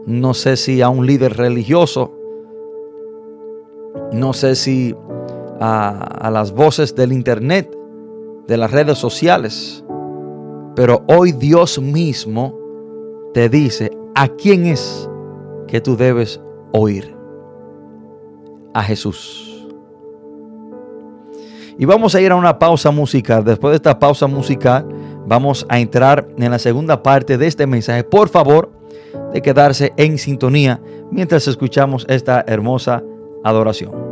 no 0.06 0.34
sé 0.34 0.58
si 0.58 0.82
a 0.82 0.90
un 0.90 1.06
líder 1.06 1.38
religioso, 1.38 2.16
no 4.12 4.34
sé 4.34 4.56
si 4.56 4.96
a, 5.60 5.90
a, 6.28 6.32
las 6.32 6.52
voces 6.52 6.96
del 6.96 7.14
internet, 7.14 7.76
de 8.48 8.58
las 8.58 8.72
redes 8.72 8.98
sociales, 8.98 9.84
pero 10.76 11.04
hoy 11.08 11.32
Dios 11.32 11.80
mismo 11.80 12.58
te 13.34 13.50
dice 13.50 13.92
a 14.16 14.28
quién 14.28 14.66
es 14.66 15.10
que 15.68 15.82
tú 15.82 15.96
debes 15.96 16.42
oír 16.72 17.19
a 18.74 18.84
Jesús. 18.84 19.68
Y 21.78 21.86
vamos 21.86 22.14
a 22.14 22.22
ir 22.22 22.32
a 22.32 22.36
una 22.36 22.60
pausa 22.60 22.92
musical. 22.92 23.44
Después 23.46 23.72
de 23.72 23.78
esta 23.78 23.98
pausa 23.98 24.28
musical, 24.28 24.86
vamos 25.26 25.66
a 25.70 25.80
entrar 25.80 26.28
en 26.38 26.52
la 26.52 26.60
segunda 26.60 27.02
parte 27.02 27.38
de 27.38 27.48
este 27.48 27.66
mensaje. 27.66 28.04
Por 28.04 28.28
favor, 28.28 28.70
de 29.32 29.42
quedarse 29.42 29.94
en 29.96 30.18
sintonía 30.18 30.82
mientras 31.12 31.48
escuchamos 31.48 32.06
esta 32.10 32.44
hermosa 32.48 33.04
adoración. 33.44 34.09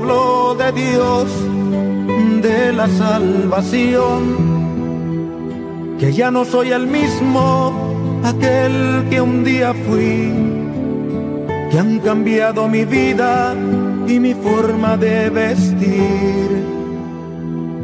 Habló 0.00 0.54
de 0.54 0.72
Dios, 0.72 1.26
de 2.40 2.72
la 2.72 2.88
salvación, 2.88 4.20
que 5.98 6.12
ya 6.12 6.30
no 6.30 6.46
soy 6.46 6.70
el 6.70 6.86
mismo, 6.86 8.22
aquel 8.24 9.06
que 9.10 9.20
un 9.20 9.44
día 9.44 9.74
fui, 9.86 10.32
que 11.70 11.78
han 11.78 11.98
cambiado 11.98 12.66
mi 12.66 12.86
vida 12.86 13.54
y 14.06 14.18
mi 14.18 14.32
forma 14.32 14.96
de 14.96 15.28
vestir. 15.28 16.48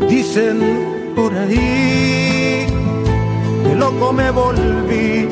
Dicen 0.08 1.12
por 1.14 1.34
ahí 1.34 2.66
que 3.62 3.74
loco 3.76 4.12
me 4.14 4.30
volví 4.30 5.28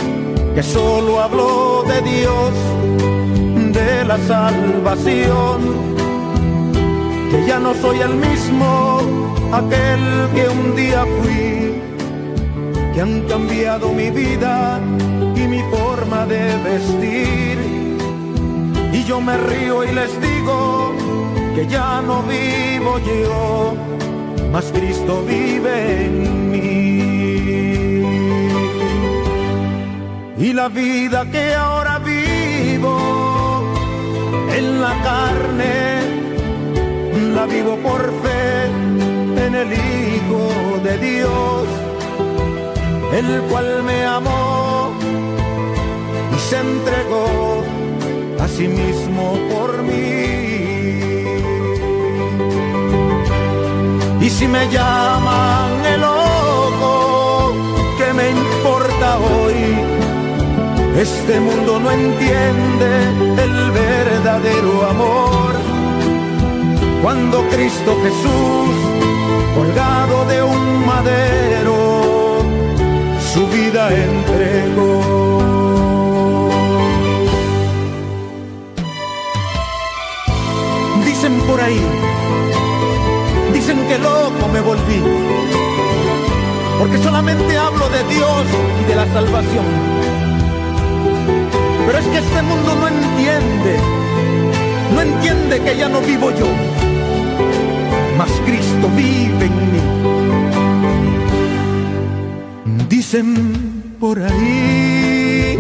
que 0.55 0.63
solo 0.63 1.21
habló 1.21 1.83
de 1.85 2.03
Dios, 2.03 2.53
de 3.73 4.05
la 4.05 4.19
salvación, 4.19 6.04
que 7.35 7.47
ya 7.47 7.59
no 7.59 7.75
soy 7.75 7.99
el 7.99 8.15
mismo, 8.15 9.01
aquel 9.53 10.29
que 10.35 10.49
un 10.49 10.77
día 10.77 11.05
fui, 11.19 11.83
que 12.93 13.01
han 13.01 13.23
cambiado 13.23 13.93
mi 13.93 14.09
vida 14.11 14.81
y 15.35 15.41
mi 15.49 15.61
forma 15.63 16.27
de 16.27 16.43
vestir. 16.69 17.59
Y 18.93 19.03
yo 19.05 19.21
me 19.21 19.37
río 19.37 19.83
y 19.83 19.91
les 19.93 20.13
digo 20.21 20.95
que 21.57 21.67
ya 21.67 22.01
no 22.03 22.23
vivo 22.23 23.01
yo, 23.01 23.75
mas 24.53 24.67
Cristo 24.73 25.25
vive 25.27 26.07
en 26.07 26.51
mí. 26.53 26.65
Y 30.39 30.53
la 30.53 30.69
vida 30.69 31.27
que 31.33 31.55
ahora 31.55 31.99
vivo 31.99 33.65
en 34.57 34.81
la 34.81 34.95
carne, 35.03 35.94
la 37.35 37.47
vivo 37.47 37.77
por 37.77 38.01
fe 38.23 38.67
en 39.47 39.55
el 39.55 39.73
Hijo 39.73 40.43
de 40.85 40.99
Dios, 40.99 41.67
el 43.13 43.43
cual 43.51 43.83
me 43.83 44.05
amó 44.05 44.93
y 46.35 46.39
se 46.39 46.61
entregó 46.61 47.63
a 48.41 48.47
sí 48.47 48.69
mismo 48.69 49.37
por 49.53 49.83
mí. 49.83 50.15
Y 54.21 54.31
si 54.31 54.47
me 54.47 54.69
llaman 54.71 55.85
el 55.95 56.05
ojo, 56.05 57.53
¿qué 57.99 58.13
me 58.15 58.31
importa 58.31 59.19
hoy? 59.19 59.61
Este 60.97 61.41
mundo 61.41 61.81
no 61.81 61.91
entiende 61.91 62.91
el 63.45 63.71
verdadero 63.73 64.89
amor. 64.89 65.64
Cuando 67.05 67.47
Cristo 67.51 67.99
Jesús, 68.03 68.75
colgado 69.55 70.25
de 70.25 70.43
un 70.43 70.87
madero, 70.87 72.39
su 73.35 73.47
vida 73.49 73.91
entregó. 73.93 75.03
Dicen 81.05 81.39
por 81.43 81.61
ahí, 81.61 81.83
dicen 83.53 83.87
que 83.87 83.99
loco 83.99 84.49
me 84.51 84.63
volví, 84.63 85.03
porque 86.79 86.97
solamente 87.03 87.59
hablo 87.59 87.87
de 87.91 88.03
Dios 88.05 88.47
y 88.81 88.89
de 88.89 88.95
la 88.97 89.07
salvación 89.13 89.65
pero 91.87 91.99
es 91.99 92.07
que 92.07 92.17
este 92.17 92.43
mundo 92.43 92.75
no 92.77 92.89
entiende, 92.89 93.77
no 94.95 95.03
entiende 95.03 95.61
que 95.61 95.77
ya 95.77 95.87
no 95.87 96.01
vivo 96.01 96.31
yo, 96.31 96.47
mas 98.17 98.31
Cristo 98.47 98.89
vive 98.97 99.47
en 99.47 99.73
mí. 99.73 99.81
Dicen 102.89 103.97
por 103.99 104.19
ahí 104.19 105.57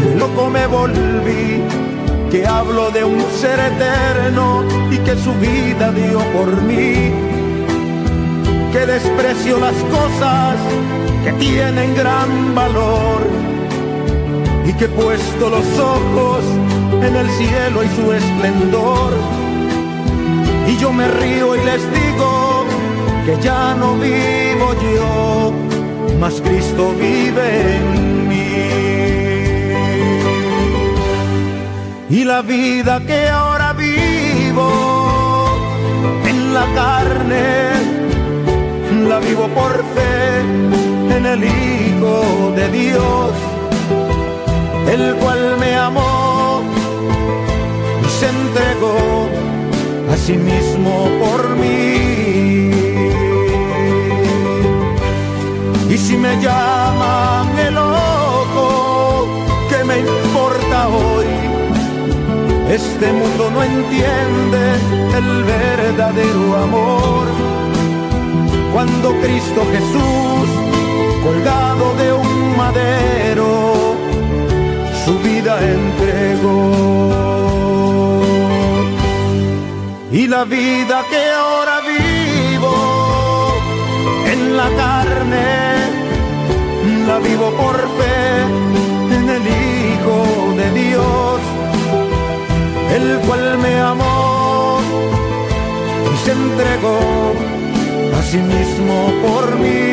que 0.00 0.14
loco 0.18 0.50
me 0.50 0.66
volví, 0.66 1.62
que 2.30 2.46
hablo 2.46 2.90
de 2.90 3.04
un 3.04 3.20
ser 3.40 3.58
eterno 3.58 4.64
y 4.90 4.98
que 4.98 5.16
su 5.16 5.32
vida 5.34 5.92
dio 5.92 6.18
por 6.32 6.62
mí, 6.62 7.12
que 8.72 8.86
desprecio 8.86 9.58
las 9.58 9.76
cosas 9.96 10.56
que 11.24 11.32
tienen 11.34 11.94
gran 11.94 12.54
valor 12.54 13.20
y 14.66 14.72
que 14.74 14.88
puesto 14.88 15.50
los 15.50 15.78
ojos 15.78 16.44
en 17.02 17.16
el 17.16 17.28
cielo 17.30 17.84
y 17.84 17.88
su 17.96 18.12
esplendor. 18.12 19.39
Y 20.70 20.76
yo 20.76 20.92
me 20.92 21.08
río 21.08 21.56
y 21.56 21.64
les 21.64 21.82
digo 21.92 22.64
que 23.26 23.36
ya 23.42 23.74
no 23.74 23.96
vivo 23.96 24.66
yo, 24.94 25.52
mas 26.20 26.40
Cristo 26.40 26.94
vive 26.96 27.76
en 27.76 28.28
mí. 28.28 28.50
Y 32.08 32.24
la 32.24 32.42
vida 32.42 33.00
que 33.04 33.28
ahora 33.28 33.72
vivo 33.72 34.68
en 36.24 36.54
la 36.54 36.66
carne, 36.74 37.46
la 39.08 39.18
vivo 39.18 39.48
por 39.48 39.72
fe 39.94 40.40
en 41.16 41.26
el 41.26 41.42
Hijo 41.44 42.52
de 42.54 42.68
Dios, 42.70 43.32
el 44.94 45.14
cual 45.16 45.56
me 45.58 45.76
amó 45.76 46.62
y 48.04 48.08
se 48.18 48.28
entregó 48.28 48.79
a 50.12 50.16
mismo 50.36 51.08
por 51.20 51.56
mí. 51.56 52.70
Y 55.88 55.96
si 55.96 56.16
me 56.16 56.40
llaman 56.42 57.58
el 57.58 57.74
loco, 57.74 59.28
¿qué 59.68 59.84
me 59.84 59.98
importa 60.00 60.88
hoy? 60.88 61.26
Este 62.68 63.12
mundo 63.12 63.50
no 63.50 63.62
entiende 63.62 64.62
el 65.18 65.44
verdadero 65.44 66.56
amor. 66.56 67.26
Cuando 68.72 69.10
Cristo 69.20 69.60
Jesús, 69.72 70.48
colgado 71.24 71.94
de 71.96 72.12
un 72.12 72.56
madero, 72.56 73.94
su 75.04 75.18
vida 75.20 75.58
entregó. 75.60 77.39
Y 80.12 80.26
la 80.26 80.44
vida 80.44 81.04
que 81.08 81.30
ahora 81.30 81.80
vivo 81.80 83.54
en 84.32 84.56
la 84.56 84.68
carne, 84.70 85.46
la 87.06 87.18
vivo 87.20 87.50
por 87.52 87.76
fe 87.96 88.42
en 89.16 89.28
el 89.28 89.42
Hijo 89.46 90.54
de 90.56 90.80
Dios 90.80 91.40
el 92.96 93.18
cual 93.20 93.58
me 93.58 93.80
amó 93.80 94.80
y 96.12 96.16
se 96.24 96.32
entregó 96.32 96.98
a 98.18 98.22
sí 98.22 98.38
mismo 98.38 99.12
por 99.24 99.58
mí. 99.58 99.90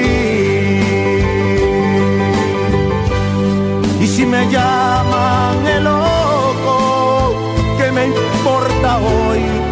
Y 4.02 4.08
si 4.08 4.26
me 4.26 4.50
llaman 4.50 5.68
el 5.68 5.84
loco, 5.84 7.36
¿qué 7.78 7.92
me 7.92 8.06
importa 8.08 8.98
hoy? 8.98 9.67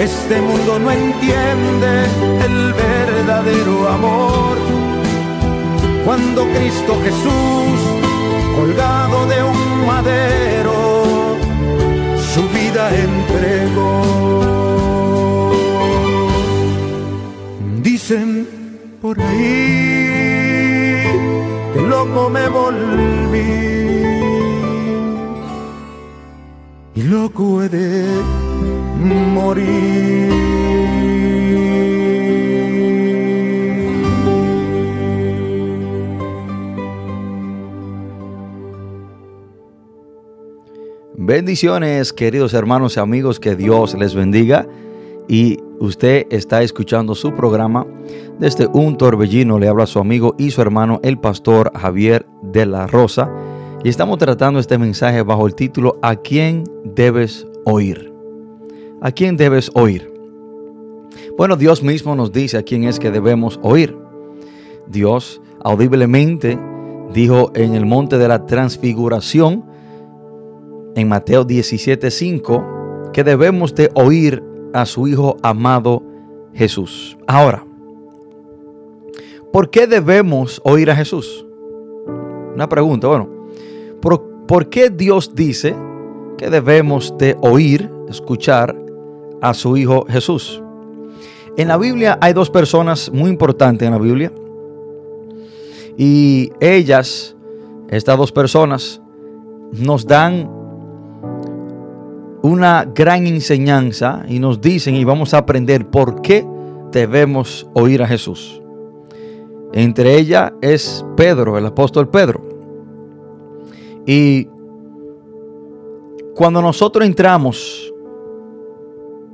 Este 0.00 0.40
mundo 0.40 0.78
no 0.78 0.92
entiende 0.92 2.04
el 2.44 2.72
verdadero 2.72 3.88
amor. 3.88 4.56
Cuando 6.04 6.46
Cristo 6.54 6.96
Jesús, 7.02 7.80
colgado 8.56 9.26
de 9.26 9.42
un 9.42 9.86
madero, 9.86 11.36
su 12.32 12.42
vida 12.56 12.90
entregó. 12.94 13.98
Dicen 17.82 18.46
por 19.02 19.20
ahí 19.20 21.02
que 21.74 21.80
loco 21.80 22.30
me 22.30 22.48
volví 22.48 23.87
y 26.98 27.04
morir. 29.04 30.32
Bendiciones, 41.16 42.12
queridos 42.12 42.52
hermanos 42.52 42.96
y 42.96 43.00
amigos, 43.00 43.38
que 43.38 43.54
Dios 43.54 43.94
les 43.94 44.16
bendiga. 44.16 44.66
Y 45.28 45.60
usted 45.78 46.26
está 46.30 46.62
escuchando 46.62 47.14
su 47.14 47.32
programa 47.32 47.86
desde 48.40 48.66
un 48.66 48.96
torbellino. 48.96 49.60
Le 49.60 49.68
habla 49.68 49.86
su 49.86 50.00
amigo 50.00 50.34
y 50.36 50.50
su 50.50 50.62
hermano, 50.62 50.98
el 51.04 51.20
pastor 51.20 51.70
Javier 51.78 52.26
de 52.42 52.66
la 52.66 52.88
Rosa. 52.88 53.30
Y 53.84 53.88
estamos 53.88 54.18
tratando 54.18 54.58
este 54.58 54.76
mensaje 54.76 55.22
bajo 55.22 55.46
el 55.46 55.54
título 55.54 55.98
¿A 56.02 56.16
quién 56.16 56.64
debes 56.82 57.46
oír? 57.64 58.12
¿A 59.00 59.12
quién 59.12 59.36
debes 59.36 59.70
oír? 59.74 60.12
Bueno, 61.36 61.54
Dios 61.56 61.84
mismo 61.84 62.16
nos 62.16 62.32
dice 62.32 62.58
a 62.58 62.64
quién 62.64 62.82
es 62.82 62.98
que 62.98 63.12
debemos 63.12 63.60
oír. 63.62 63.96
Dios 64.88 65.40
audiblemente 65.62 66.58
dijo 67.14 67.52
en 67.54 67.74
el 67.74 67.86
monte 67.86 68.18
de 68.18 68.26
la 68.26 68.46
transfiguración, 68.46 69.64
en 70.96 71.08
Mateo 71.08 71.44
17:5 71.44 73.12
que 73.12 73.22
debemos 73.22 73.76
de 73.76 73.92
oír 73.94 74.42
a 74.72 74.86
su 74.86 75.06
Hijo 75.06 75.36
amado 75.40 76.02
Jesús. 76.52 77.16
Ahora, 77.28 77.64
¿por 79.52 79.70
qué 79.70 79.86
debemos 79.86 80.60
oír 80.64 80.90
a 80.90 80.96
Jesús? 80.96 81.46
Una 82.56 82.68
pregunta, 82.68 83.06
bueno, 83.06 83.37
¿por, 84.00 84.68
qué 84.68 84.90
Dios 84.90 85.34
dice 85.34 85.74
que 86.36 86.50
debemos 86.50 87.14
de 87.18 87.36
oír, 87.40 87.90
escuchar 88.08 88.76
a 89.40 89.54
su 89.54 89.76
Hijo 89.76 90.06
Jesús? 90.08 90.62
En 91.56 91.68
la 91.68 91.76
Biblia 91.76 92.18
hay 92.20 92.32
dos 92.32 92.50
personas 92.50 93.10
muy 93.12 93.30
importantes 93.30 93.86
en 93.86 93.92
la 93.92 93.98
Biblia 93.98 94.32
y 95.96 96.52
ellas, 96.60 97.36
estas 97.88 98.16
dos 98.16 98.30
personas, 98.30 99.00
nos 99.72 100.06
dan 100.06 100.48
una 102.42 102.84
gran 102.94 103.26
enseñanza 103.26 104.24
y 104.28 104.38
nos 104.38 104.60
dicen 104.60 104.94
y 104.94 105.04
vamos 105.04 105.34
a 105.34 105.38
aprender 105.38 105.86
por 105.90 106.22
qué 106.22 106.46
debemos 106.92 107.66
oír 107.74 108.02
a 108.02 108.06
Jesús. 108.06 108.62
Entre 109.72 110.16
ellas 110.16 110.52
es 110.62 111.04
Pedro, 111.16 111.58
el 111.58 111.66
apóstol 111.66 112.08
Pedro. 112.08 112.57
Y 114.08 114.48
cuando 116.34 116.62
nosotros 116.62 117.04
entramos 117.04 117.92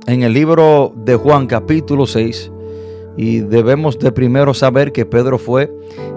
en 0.05 0.23
el 0.23 0.33
libro 0.33 0.91
de 0.97 1.15
Juan 1.15 1.47
capítulo 1.47 2.05
6, 2.05 2.51
y 3.15 3.39
debemos 3.39 3.97
de 3.97 4.11
primero 4.11 4.53
saber 4.53 4.91
que 4.91 5.05
Pedro 5.05 5.37
fue 5.37 5.73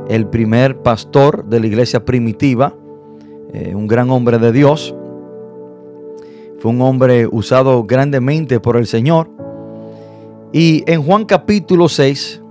el 0.08 0.26
primer 0.26 0.82
pastor 0.82 1.44
de 1.44 1.60
la 1.60 1.68
iglesia 1.68 2.04
primitiva, 2.04 2.74
eh, 3.52 3.76
un 3.76 3.86
gran 3.86 4.10
hombre 4.10 4.38
de 4.38 4.50
Dios, 4.50 4.92
fue 6.58 6.72
un 6.72 6.82
hombre 6.82 7.28
usado 7.30 7.84
grandemente 7.84 8.58
por 8.58 8.76
el 8.76 8.88
Señor. 8.88 9.30
Y 10.52 10.82
en 10.90 11.04
Juan 11.04 11.26
capítulo 11.26 11.88
6, 11.88 12.42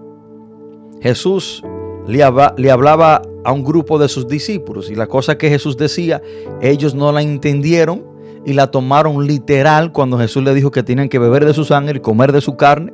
Jesús 1.02 1.62
le, 2.08 2.24
hablaba 2.24 3.22
a 3.44 3.52
un 3.52 3.64
grupo 3.64 4.00
de 4.00 4.10
sus 4.10 4.28
discípulos 4.28 4.90
y 4.90 4.96
la 4.96 5.08
cosa 5.08 5.38
que 5.38 5.50
Jesús 5.50 5.78
decía, 5.78 6.22
ellos 6.62 6.96
no 6.96 7.12
la 7.12 7.22
entendieron 7.22 8.04
y 8.46 8.54
la 8.54 8.72
tomaron 8.72 9.28
literal 9.28 9.92
cuando 9.92 10.18
Jesús 10.18 10.44
le 10.44 10.54
dijo 10.54 10.72
que 10.72 10.84
tenían 10.84 11.10
que 11.10 11.20
beber 11.20 11.46
de 11.46 11.54
su 11.54 11.66
sangre 11.66 11.98
y 11.98 12.02
comer 12.02 12.32
de 12.32 12.42
su 12.42 12.56
carne. 12.56 12.94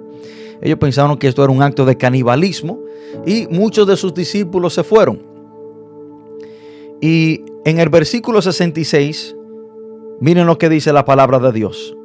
Ellos 0.61 0.79
pensaron 0.79 1.17
que 1.17 1.27
esto 1.27 1.43
era 1.43 1.51
un 1.51 1.61
acto 1.61 1.85
de 1.85 1.97
canibalismo 1.97 2.79
y 3.25 3.47
muchos 3.47 3.87
de 3.87 3.97
sus 3.97 4.13
discípulos 4.13 4.73
se 4.73 4.83
fueron. 4.83 5.21
Y 7.01 7.43
en 7.65 7.79
el 7.79 7.89
versículo 7.89 8.41
66 8.41 9.35
Miren 10.23 10.47
lo 10.47 10.57
que 10.57 10.69
dice 10.69 10.93
la 10.93 11.03
palabra 11.03 11.37
de 11.39 11.51
Dios. 11.51 11.97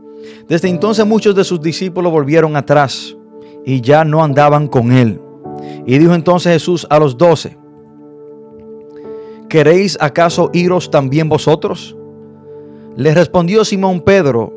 Desde 0.49 0.69
entonces 0.69 1.07
muchos 1.07 1.37
de 1.37 1.45
sus 1.45 1.61
discípulos 1.61 2.11
volvieron 2.11 2.57
atrás 2.57 3.17
y 3.65 3.81
ya 3.81 4.05
no 4.05 4.25
andaban 4.25 4.67
con 4.67 4.91
él. 4.91 5.21
Y 5.87 5.99
dijo 5.99 6.15
entonces 6.15 6.53
Jesús 6.53 6.87
a 6.91 6.99
los 6.99 7.17
doce, 7.17 7.59
¿queréis 9.49 9.97
acaso 10.01 10.51
iros 10.53 10.91
también 10.91 11.29
vosotros? 11.29 11.97
Le 12.97 13.15
respondió 13.15 13.65
Simón 13.65 14.01
Pedro, 14.01 14.53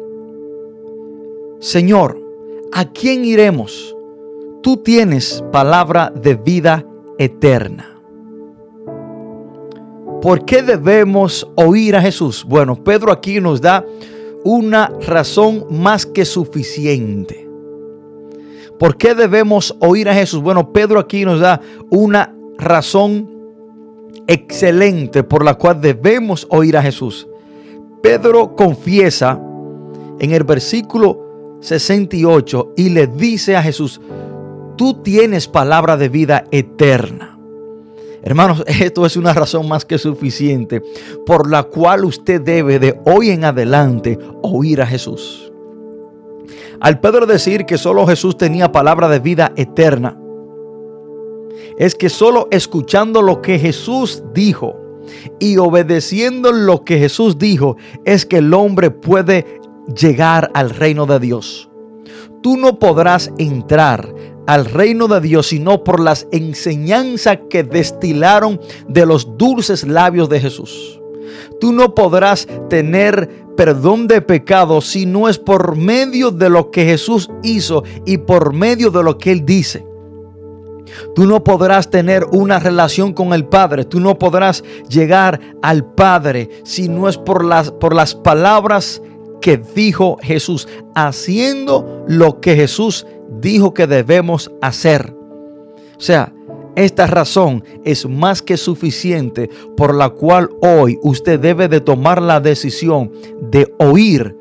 Señor, 1.59 2.19
¿a 2.71 2.85
quién 2.85 3.23
iremos? 3.23 3.95
Tú 4.63 4.77
tienes 4.77 5.43
palabra 5.51 6.11
de 6.15 6.35
vida 6.35 6.85
eterna. 7.17 7.87
¿Por 10.21 10.45
qué 10.45 10.61
debemos 10.61 11.47
oír 11.55 11.95
a 11.95 12.01
Jesús? 12.01 12.45
Bueno, 12.47 12.75
Pedro 12.83 13.11
aquí 13.11 13.39
nos 13.39 13.59
da 13.59 13.85
una 14.43 14.91
razón 15.07 15.65
más 15.69 16.05
que 16.05 16.25
suficiente. 16.25 17.50
¿Por 18.82 18.97
qué 18.97 19.13
debemos 19.13 19.75
oír 19.79 20.09
a 20.09 20.15
Jesús? 20.15 20.41
Bueno, 20.41 20.73
Pedro 20.73 20.99
aquí 20.99 21.23
nos 21.23 21.39
da 21.39 21.61
una 21.91 22.34
razón 22.57 23.29
excelente 24.25 25.21
por 25.21 25.45
la 25.45 25.53
cual 25.53 25.79
debemos 25.79 26.47
oír 26.49 26.75
a 26.75 26.82
Jesús. 26.82 27.27
Pedro 28.01 28.55
confiesa 28.55 29.39
en 30.19 30.32
el 30.32 30.43
versículo 30.45 31.59
68 31.61 32.73
y 32.75 32.89
le 32.89 33.05
dice 33.05 33.55
a 33.55 33.61
Jesús, 33.61 34.01
tú 34.77 34.95
tienes 35.03 35.47
palabra 35.47 35.95
de 35.95 36.09
vida 36.09 36.45
eterna. 36.49 37.38
Hermanos, 38.23 38.63
esto 38.82 39.05
es 39.05 39.15
una 39.15 39.36
razón 39.36 39.67
más 39.67 39.86
que 39.86 39.99
suficiente 39.99 40.82
por 41.27 41.47
la 41.47 41.61
cual 41.61 42.03
usted 42.03 42.41
debe 42.41 42.79
de 42.79 42.99
hoy 43.05 43.29
en 43.29 43.45
adelante 43.45 44.17
oír 44.41 44.82
a 44.82 44.88
Jesús. 44.88 45.50
Al 46.79 46.99
Pedro 46.99 47.25
decir 47.25 47.65
que 47.65 47.77
solo 47.77 48.07
Jesús 48.07 48.37
tenía 48.37 48.71
palabra 48.71 49.07
de 49.07 49.19
vida 49.19 49.53
eterna, 49.55 50.17
es 51.77 51.95
que 51.95 52.09
solo 52.09 52.47
escuchando 52.51 53.21
lo 53.21 53.41
que 53.41 53.59
Jesús 53.59 54.23
dijo 54.33 54.75
y 55.39 55.57
obedeciendo 55.57 56.51
lo 56.51 56.83
que 56.83 56.99
Jesús 56.99 57.37
dijo, 57.37 57.77
es 58.05 58.25
que 58.25 58.37
el 58.37 58.53
hombre 58.53 58.91
puede 58.91 59.59
llegar 59.99 60.51
al 60.53 60.69
reino 60.69 61.05
de 61.05 61.19
Dios. 61.19 61.69
Tú 62.41 62.57
no 62.57 62.79
podrás 62.79 63.31
entrar 63.37 64.13
al 64.47 64.65
reino 64.65 65.07
de 65.07 65.21
Dios, 65.21 65.47
sino 65.47 65.83
por 65.83 65.99
las 65.99 66.27
enseñanzas 66.31 67.39
que 67.49 67.63
destilaron 67.63 68.59
de 68.87 69.05
los 69.05 69.37
dulces 69.37 69.87
labios 69.87 70.29
de 70.29 70.39
Jesús. 70.39 70.99
Tú 71.59 71.71
no 71.71 71.93
podrás 71.93 72.47
tener 72.69 73.40
perdón 73.55 74.07
de 74.07 74.21
pecados 74.21 74.87
si 74.87 75.05
no 75.05 75.29
es 75.29 75.37
por 75.37 75.75
medio 75.75 76.31
de 76.31 76.49
lo 76.49 76.71
que 76.71 76.85
Jesús 76.85 77.29
hizo 77.43 77.83
y 78.05 78.17
por 78.17 78.53
medio 78.53 78.91
de 78.91 79.03
lo 79.03 79.17
que 79.17 79.31
Él 79.31 79.45
dice. 79.45 79.85
Tú 81.15 81.25
no 81.25 81.43
podrás 81.43 81.89
tener 81.89 82.25
una 82.31 82.59
relación 82.59 83.13
con 83.13 83.33
el 83.33 83.45
Padre. 83.45 83.85
Tú 83.85 83.99
no 83.99 84.17
podrás 84.17 84.63
llegar 84.89 85.39
al 85.61 85.85
Padre 85.85 86.49
si 86.63 86.89
no 86.89 87.07
es 87.07 87.17
por 87.17 87.45
las, 87.45 87.71
por 87.71 87.95
las 87.95 88.15
palabras 88.15 89.01
que 89.41 89.57
dijo 89.57 90.17
Jesús, 90.21 90.67
haciendo 90.95 92.03
lo 92.07 92.39
que 92.39 92.55
Jesús 92.55 93.05
dijo 93.39 93.73
que 93.73 93.87
debemos 93.87 94.51
hacer. 94.61 95.15
O 95.97 96.01
sea, 96.01 96.33
esta 96.76 97.07
razón 97.07 97.63
es 97.84 98.07
más 98.07 98.41
que 98.41 98.57
suficiente 98.57 99.49
por 99.76 99.93
la 99.93 100.09
cual 100.09 100.49
hoy 100.61 100.97
usted 101.03 101.39
debe 101.39 101.67
de 101.67 101.82
tomar 101.82 102.22
la 102.22 102.39
decisión 102.39 103.11
de 103.49 103.74
oír 103.78 104.38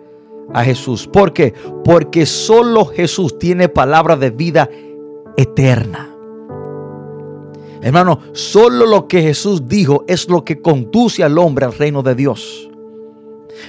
a 0.53 0.64
Jesús. 0.64 1.07
¿Por 1.07 1.33
qué? 1.33 1.55
Porque 1.85 2.26
solo 2.26 2.85
Jesús 2.85 3.39
tiene 3.39 3.68
palabra 3.68 4.16
de 4.16 4.31
vida 4.31 4.68
eterna. 5.37 6.14
Hermano, 7.83 8.20
solo 8.33 8.87
lo 8.87 9.09
que 9.09 9.22
Jesús 9.22 9.66
dijo 9.66 10.05
es 10.07 10.28
lo 10.28 10.45
que 10.45 10.61
conduce 10.61 11.24
al 11.24 11.39
hombre 11.39 11.64
al 11.64 11.72
reino 11.72 12.03
de 12.03 12.14
Dios. 12.14 12.70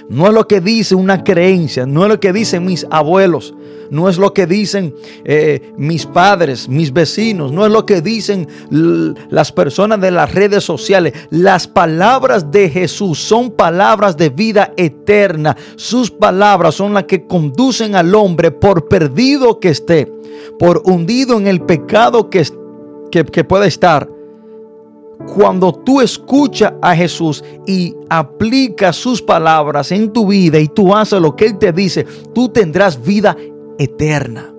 No 0.09 0.27
es 0.27 0.33
lo 0.33 0.47
que 0.47 0.61
dice 0.61 0.95
una 0.95 1.23
creencia, 1.23 1.85
no 1.85 2.03
es 2.03 2.09
lo 2.09 2.19
que 2.19 2.33
dicen 2.33 2.65
mis 2.65 2.85
abuelos, 2.89 3.53
no 3.89 4.07
es 4.07 4.17
lo 4.17 4.33
que 4.33 4.47
dicen 4.47 4.95
eh, 5.25 5.73
mis 5.77 6.05
padres, 6.05 6.69
mis 6.69 6.93
vecinos, 6.93 7.51
no 7.51 7.65
es 7.65 7.71
lo 7.71 7.85
que 7.85 8.01
dicen 8.01 8.47
las 8.69 9.51
personas 9.51 9.99
de 9.99 10.11
las 10.11 10.33
redes 10.33 10.63
sociales. 10.63 11.13
Las 11.29 11.67
palabras 11.67 12.51
de 12.51 12.69
Jesús 12.69 13.19
son 13.19 13.51
palabras 13.51 14.15
de 14.15 14.29
vida 14.29 14.73
eterna. 14.77 15.57
Sus 15.75 16.09
palabras 16.09 16.75
son 16.75 16.93
las 16.93 17.03
que 17.03 17.27
conducen 17.27 17.95
al 17.95 18.15
hombre 18.15 18.51
por 18.51 18.87
perdido 18.87 19.59
que 19.59 19.69
esté, 19.69 20.11
por 20.57 20.81
hundido 20.85 21.37
en 21.37 21.47
el 21.47 21.61
pecado 21.61 22.29
que, 22.29 22.45
que, 23.11 23.25
que 23.25 23.43
pueda 23.43 23.65
estar 23.65 24.20
cuando 25.27 25.73
tú 25.73 26.01
escuchas 26.01 26.73
a 26.81 26.95
Jesús 26.95 27.43
y 27.65 27.95
aplicas 28.09 28.95
sus 28.95 29.21
palabras 29.21 29.91
en 29.91 30.11
tu 30.11 30.27
vida 30.27 30.59
y 30.59 30.67
tú 30.67 30.93
haces 30.95 31.21
lo 31.21 31.35
que 31.35 31.45
Él 31.45 31.57
te 31.57 31.71
dice, 31.71 32.05
tú 32.33 32.49
tendrás 32.49 33.01
vida 33.01 33.35
eterna. 33.77 34.53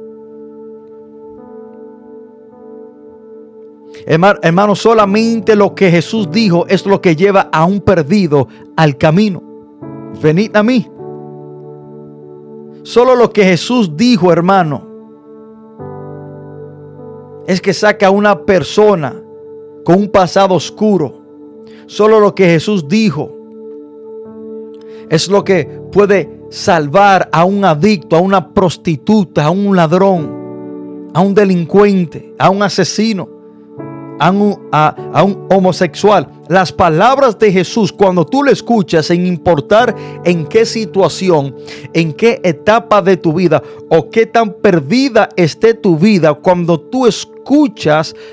Hermano, 4.07 4.75
solamente 4.75 5.55
lo 5.55 5.75
que 5.75 5.91
Jesús 5.91 6.31
dijo 6.31 6.67
es 6.67 6.87
lo 6.87 7.01
que 7.01 7.15
lleva 7.15 7.49
a 7.53 7.65
un 7.65 7.81
perdido 7.81 8.49
al 8.77 8.97
camino. 8.97 9.43
Venid 10.21 10.57
a 10.57 10.63
mí. 10.63 10.89
Solo 12.83 13.15
lo 13.15 13.33
que 13.33 13.45
Jesús 13.45 13.97
dijo, 13.97 14.33
hermano, 14.33 14.89
es 17.47 17.61
que 17.61 17.73
saca 17.73 18.09
a 18.09 18.11
una 18.11 18.41
persona 18.41 19.22
con 19.85 19.97
un 19.97 20.09
pasado 20.09 20.55
oscuro. 20.55 21.21
Solo 21.87 22.21
lo 22.21 22.35
que 22.35 22.47
Jesús 22.47 22.89
dijo 22.89 23.33
es 25.11 25.29
lo 25.29 25.45
que 25.45 25.65
puede 25.93 26.41
salvar 26.51 27.29
a 27.33 27.45
un 27.45 27.65
adicto, 27.65 28.17
a 28.17 28.21
una 28.21 28.53
prostituta, 28.53 29.47
a 29.47 29.51
un 29.51 29.77
ladrón, 29.77 31.11
a 31.13 31.21
un 31.21 31.35
delincuente, 31.35 32.35
a 32.39 32.51
un 32.51 32.63
asesino, 32.63 33.29
a 34.19 34.31
un, 34.31 35.47
homosexual. 35.51 36.29
Las 36.49 36.73
palabras 36.73 37.39
de 37.39 37.53
Jesús, 37.53 37.93
cuando 37.93 38.25
tú 38.25 38.45
le 38.45 38.53
escuchas, 38.53 39.07
sin 39.07 39.27
importar 39.27 39.95
en 40.25 40.47
qué 40.47 40.65
situación, 40.65 41.57
en 41.93 42.13
qué 42.13 42.41
etapa 42.45 43.03
de 43.03 43.17
tu 43.17 43.33
vida 43.33 43.63
o 43.89 44.11
qué 44.11 44.27
tan 44.27 44.55
perdida 44.55 45.29
esté 45.37 45.75
tu 45.75 45.97
vida, 45.97 46.35
cuando 46.35 46.81
tú 46.81 47.07
escuchas 47.07 47.32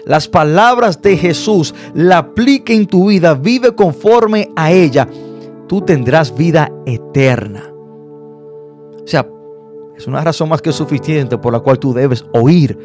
las 0.06 0.28
palabras 0.28 1.02
de 1.02 1.18
Jesús, 1.18 1.74
la 1.94 2.20
aplica 2.20 2.74
en 2.74 2.88
tu 2.88 3.10
vida, 3.10 3.34
vive 3.34 3.76
conforme 3.76 4.50
a 4.56 4.72
ella, 4.72 5.08
tú 5.68 5.82
tendrás 5.82 6.36
vida 6.36 6.72
eterna. 6.86 7.72
O 9.04 9.08
sea, 9.08 9.28
es 9.98 10.08
una 10.08 10.24
razón 10.24 10.50
más 10.50 10.62
que 10.62 10.72
suficiente 10.72 11.38
por 11.38 11.54
la 11.54 11.60
cual 11.60 11.80
tú 11.80 11.94
debes 11.94 12.26
oír 12.34 12.78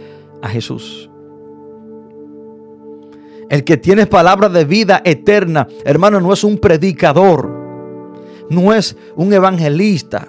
a 0.43 0.49
Jesús. 0.49 1.11
El 3.49 3.63
que 3.63 3.77
tiene 3.77 4.07
palabra 4.07 4.49
de 4.49 4.65
vida 4.65 5.03
eterna, 5.05 5.69
hermano, 5.85 6.21
no 6.21 6.33
es 6.33 6.43
un 6.45 6.59
predicador, 6.59 7.49
no 8.51 8.73
es 8.73 8.97
un 9.17 9.33
evangelista. 9.33 10.29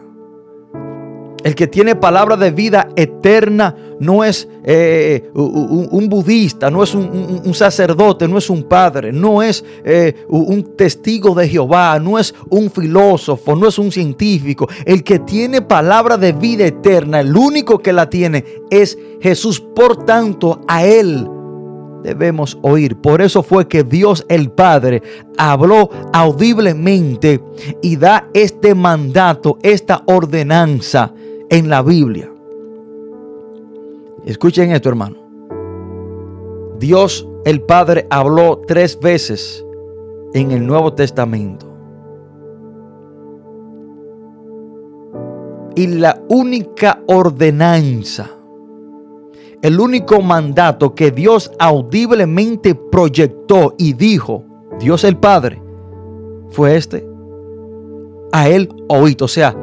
El 1.43 1.55
que 1.55 1.67
tiene 1.67 1.95
palabra 1.95 2.37
de 2.37 2.51
vida 2.51 2.89
eterna 2.95 3.75
no 3.99 4.23
es 4.23 4.47
eh, 4.63 5.29
un, 5.33 6.07
budista, 6.09 6.69
no 6.69 6.83
es 6.83 6.93
un, 6.93 7.53
sacerdote, 7.53 8.27
no 8.27 8.37
es 8.37 8.49
un 8.49 8.63
padre, 8.63 9.11
no 9.11 9.41
es 9.41 9.63
eh, 9.83 10.25
un 10.27 10.75
testigo 10.75 11.33
de 11.35 11.47
Jehová, 11.47 11.99
no 11.99 12.19
es 12.19 12.33
un 12.49 12.69
filósofo, 12.69 13.55
no 13.55 13.67
es 13.67 13.79
un 13.79 13.91
científico. 13.91 14.67
El 14.85 15.03
que 15.03 15.19
tiene 15.19 15.61
palabra 15.61 16.17
de 16.17 16.33
vida 16.33 16.65
eterna, 16.65 17.19
el 17.19 17.35
único 17.35 17.79
que 17.79 17.93
la 17.93 18.09
tiene 18.09 18.43
es 18.69 18.97
Jesús. 19.21 19.59
Por 19.59 20.05
tanto, 20.05 20.61
a 20.67 20.85
Él 20.85 21.27
debemos 22.03 22.57
oír. 22.61 22.95
Por 22.97 23.21
eso 23.21 23.43
fue 23.43 23.67
que 23.67 23.83
Dios 23.83 24.25
el 24.29 24.51
Padre 24.51 25.01
habló 25.37 25.89
audiblemente 26.13 27.41
y 27.81 27.97
da 27.97 28.29
este 28.33 28.75
mandato, 28.75 29.57
esta 29.63 30.03
ordenanza 30.05 31.11
en 31.49 31.69
la 31.69 31.81
Biblia. 31.81 32.34
Escuchen 34.25 34.71
esto, 34.71 34.89
hermano. 34.89 35.17
Dios 36.79 37.27
el 37.45 37.61
Padre 37.61 38.07
habló 38.09 38.61
tres 38.67 38.99
veces 38.99 39.65
en 40.33 40.51
el 40.51 40.65
Nuevo 40.65 40.93
Testamento. 40.93 41.65
Y 45.75 45.87
la 45.87 46.21
única 46.29 47.01
ordenanza 47.07 48.35
el 49.65 49.79
único 49.79 50.21
mandato 50.21 50.93
que 50.93 51.09
Dios 51.09 51.51
audiblemente 51.57 52.75
proyectó 52.75 53.73
y 53.79 53.93
dijo, 53.93 54.45
Dios 54.79 55.03
el 55.03 55.17
Padre, 55.17 55.59
fue 56.49 56.75
este. 56.75 57.03
A 58.31 58.47
Él 58.47 58.69
oíd, 58.87 59.19
o 59.23 59.27
sea, 59.27 59.57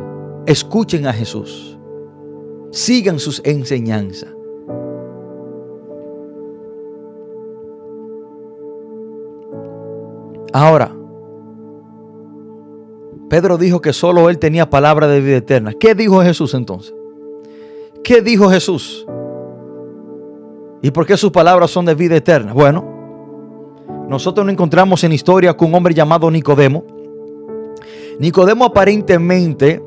escuchen 0.44 1.06
a 1.06 1.12
Jesús, 1.12 1.78
sigan 2.72 3.20
sus 3.20 3.40
enseñanzas. 3.44 4.34
Ahora, 10.52 10.94
Pedro 13.30 13.56
dijo 13.56 13.80
que 13.80 13.94
solo 13.94 14.28
él 14.28 14.38
tenía 14.38 14.68
palabra 14.68 15.08
de 15.08 15.20
vida 15.20 15.38
eterna. 15.38 15.72
¿Qué 15.72 15.94
dijo 15.94 16.20
Jesús 16.22 16.52
entonces? 16.52 16.94
¿Qué 18.04 18.20
dijo 18.20 18.50
Jesús? 18.50 19.06
¿Y 20.82 20.90
por 20.90 21.06
qué 21.06 21.16
sus 21.16 21.30
palabras 21.30 21.70
son 21.70 21.86
de 21.86 21.94
vida 21.94 22.16
eterna? 22.16 22.52
Bueno, 22.52 22.84
nosotros 24.08 24.44
nos 24.44 24.52
encontramos 24.52 25.02
en 25.04 25.12
historia 25.12 25.56
con 25.56 25.68
un 25.68 25.76
hombre 25.76 25.94
llamado 25.94 26.30
Nicodemo. 26.30 26.84
Nicodemo 28.18 28.66
aparentemente 28.66 29.82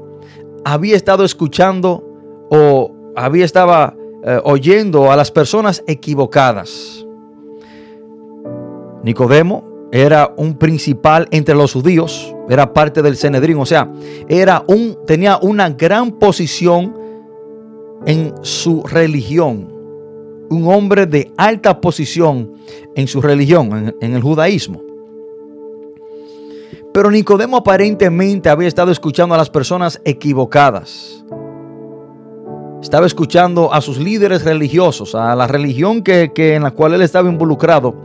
había 0.63 0.95
estado 0.95 1.23
escuchando 1.23 2.03
o 2.49 2.91
había 3.15 3.45
estaba 3.45 3.95
eh, 4.23 4.39
oyendo 4.43 5.11
a 5.11 5.15
las 5.15 5.29
personas 5.29 5.83
equivocadas. 5.85 7.05
Nicodemo 9.03 9.74
era 9.95 10.33
un 10.35 10.55
principal 10.55 11.25
entre 11.31 11.55
los 11.55 11.71
judíos, 11.71 12.35
era 12.49 12.73
parte 12.73 13.01
del 13.01 13.15
Cenedrín, 13.15 13.57
o 13.57 13.65
sea, 13.65 13.89
era 14.27 14.61
un, 14.67 14.97
tenía 15.07 15.37
una 15.41 15.69
gran 15.69 16.11
posición 16.11 16.93
en 18.05 18.33
su 18.41 18.83
religión, 18.83 19.71
un 20.49 20.67
hombre 20.67 21.05
de 21.05 21.31
alta 21.37 21.79
posición 21.79 22.53
en 22.93 23.07
su 23.07 23.21
religión, 23.21 23.71
en, 23.71 23.95
en 24.01 24.15
el 24.15 24.21
judaísmo. 24.21 24.81
Pero 26.93 27.09
Nicodemo 27.09 27.57
aparentemente 27.57 28.49
había 28.49 28.67
estado 28.67 28.91
escuchando 28.91 29.33
a 29.33 29.37
las 29.37 29.49
personas 29.49 30.01
equivocadas. 30.03 31.23
Estaba 32.81 33.05
escuchando 33.05 33.73
a 33.73 33.81
sus 33.81 33.97
líderes 33.97 34.43
religiosos, 34.43 35.15
a 35.15 35.35
la 35.35 35.47
religión 35.47 36.03
que, 36.03 36.31
en 36.37 36.63
la 36.63 36.71
cual 36.71 36.93
él 36.93 37.01
estaba 37.01 37.29
involucrado 37.29 37.95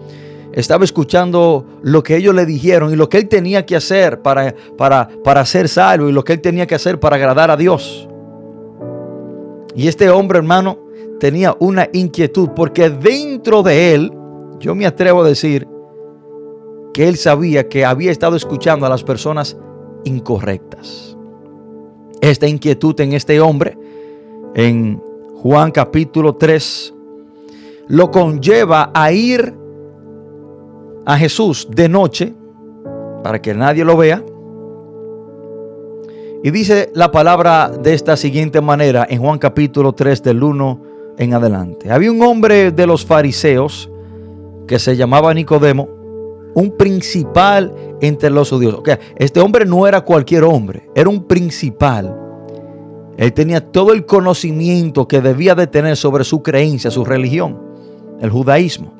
estaba 0.52 0.84
escuchando 0.84 1.64
lo 1.82 2.02
que 2.02 2.16
ellos 2.16 2.34
le 2.34 2.46
dijeron 2.46 2.92
y 2.92 2.96
lo 2.96 3.08
que 3.08 3.18
él 3.18 3.28
tenía 3.28 3.64
que 3.64 3.76
hacer 3.76 4.22
para, 4.22 4.54
para, 4.76 5.08
para 5.22 5.44
ser 5.44 5.68
salvo 5.68 6.08
y 6.08 6.12
lo 6.12 6.24
que 6.24 6.32
él 6.32 6.40
tenía 6.40 6.66
que 6.66 6.74
hacer 6.74 6.98
para 6.98 7.16
agradar 7.16 7.50
a 7.50 7.56
Dios. 7.56 8.08
Y 9.74 9.88
este 9.88 10.10
hombre, 10.10 10.38
hermano, 10.38 10.78
tenía 11.20 11.56
una 11.60 11.88
inquietud 11.92 12.50
porque 12.56 12.90
dentro 12.90 13.62
de 13.62 13.94
él, 13.94 14.12
yo 14.58 14.74
me 14.74 14.86
atrevo 14.86 15.22
a 15.22 15.28
decir, 15.28 15.66
que 16.92 17.08
él 17.08 17.16
sabía 17.16 17.68
que 17.68 17.84
había 17.84 18.10
estado 18.10 18.36
escuchando 18.36 18.86
a 18.86 18.88
las 18.88 19.04
personas 19.04 19.56
incorrectas. 20.04 21.16
Esta 22.20 22.46
inquietud 22.46 22.98
en 23.00 23.12
este 23.12 23.40
hombre, 23.40 23.78
en 24.54 25.00
Juan 25.36 25.70
capítulo 25.70 26.34
3, 26.34 26.94
lo 27.88 28.10
conlleva 28.10 28.90
a 28.92 29.12
ir 29.12 29.54
a 31.10 31.18
Jesús 31.18 31.66
de 31.68 31.88
noche 31.88 32.32
para 33.24 33.42
que 33.42 33.52
nadie 33.52 33.84
lo 33.84 33.96
vea. 33.96 34.22
Y 36.44 36.52
dice 36.52 36.92
la 36.94 37.10
palabra 37.10 37.68
de 37.68 37.94
esta 37.94 38.16
siguiente 38.16 38.60
manera 38.60 39.08
en 39.10 39.20
Juan 39.20 39.40
capítulo 39.40 39.92
3 39.92 40.22
del 40.22 40.40
1 40.40 40.82
en 41.18 41.34
adelante. 41.34 41.90
Había 41.90 42.12
un 42.12 42.22
hombre 42.22 42.70
de 42.70 42.86
los 42.86 43.04
fariseos 43.04 43.90
que 44.68 44.78
se 44.78 44.96
llamaba 44.96 45.34
Nicodemo, 45.34 45.88
un 46.54 46.76
principal 46.76 47.74
entre 48.00 48.30
los 48.30 48.48
judíos. 48.48 48.80
este 49.16 49.40
hombre 49.40 49.66
no 49.66 49.88
era 49.88 50.02
cualquier 50.02 50.44
hombre, 50.44 50.88
era 50.94 51.08
un 51.08 51.24
principal. 51.24 52.16
Él 53.16 53.32
tenía 53.32 53.60
todo 53.60 53.92
el 53.92 54.06
conocimiento 54.06 55.08
que 55.08 55.20
debía 55.20 55.56
de 55.56 55.66
tener 55.66 55.96
sobre 55.96 56.22
su 56.22 56.40
creencia, 56.40 56.88
su 56.88 57.04
religión, 57.04 57.58
el 58.20 58.30
judaísmo. 58.30 58.99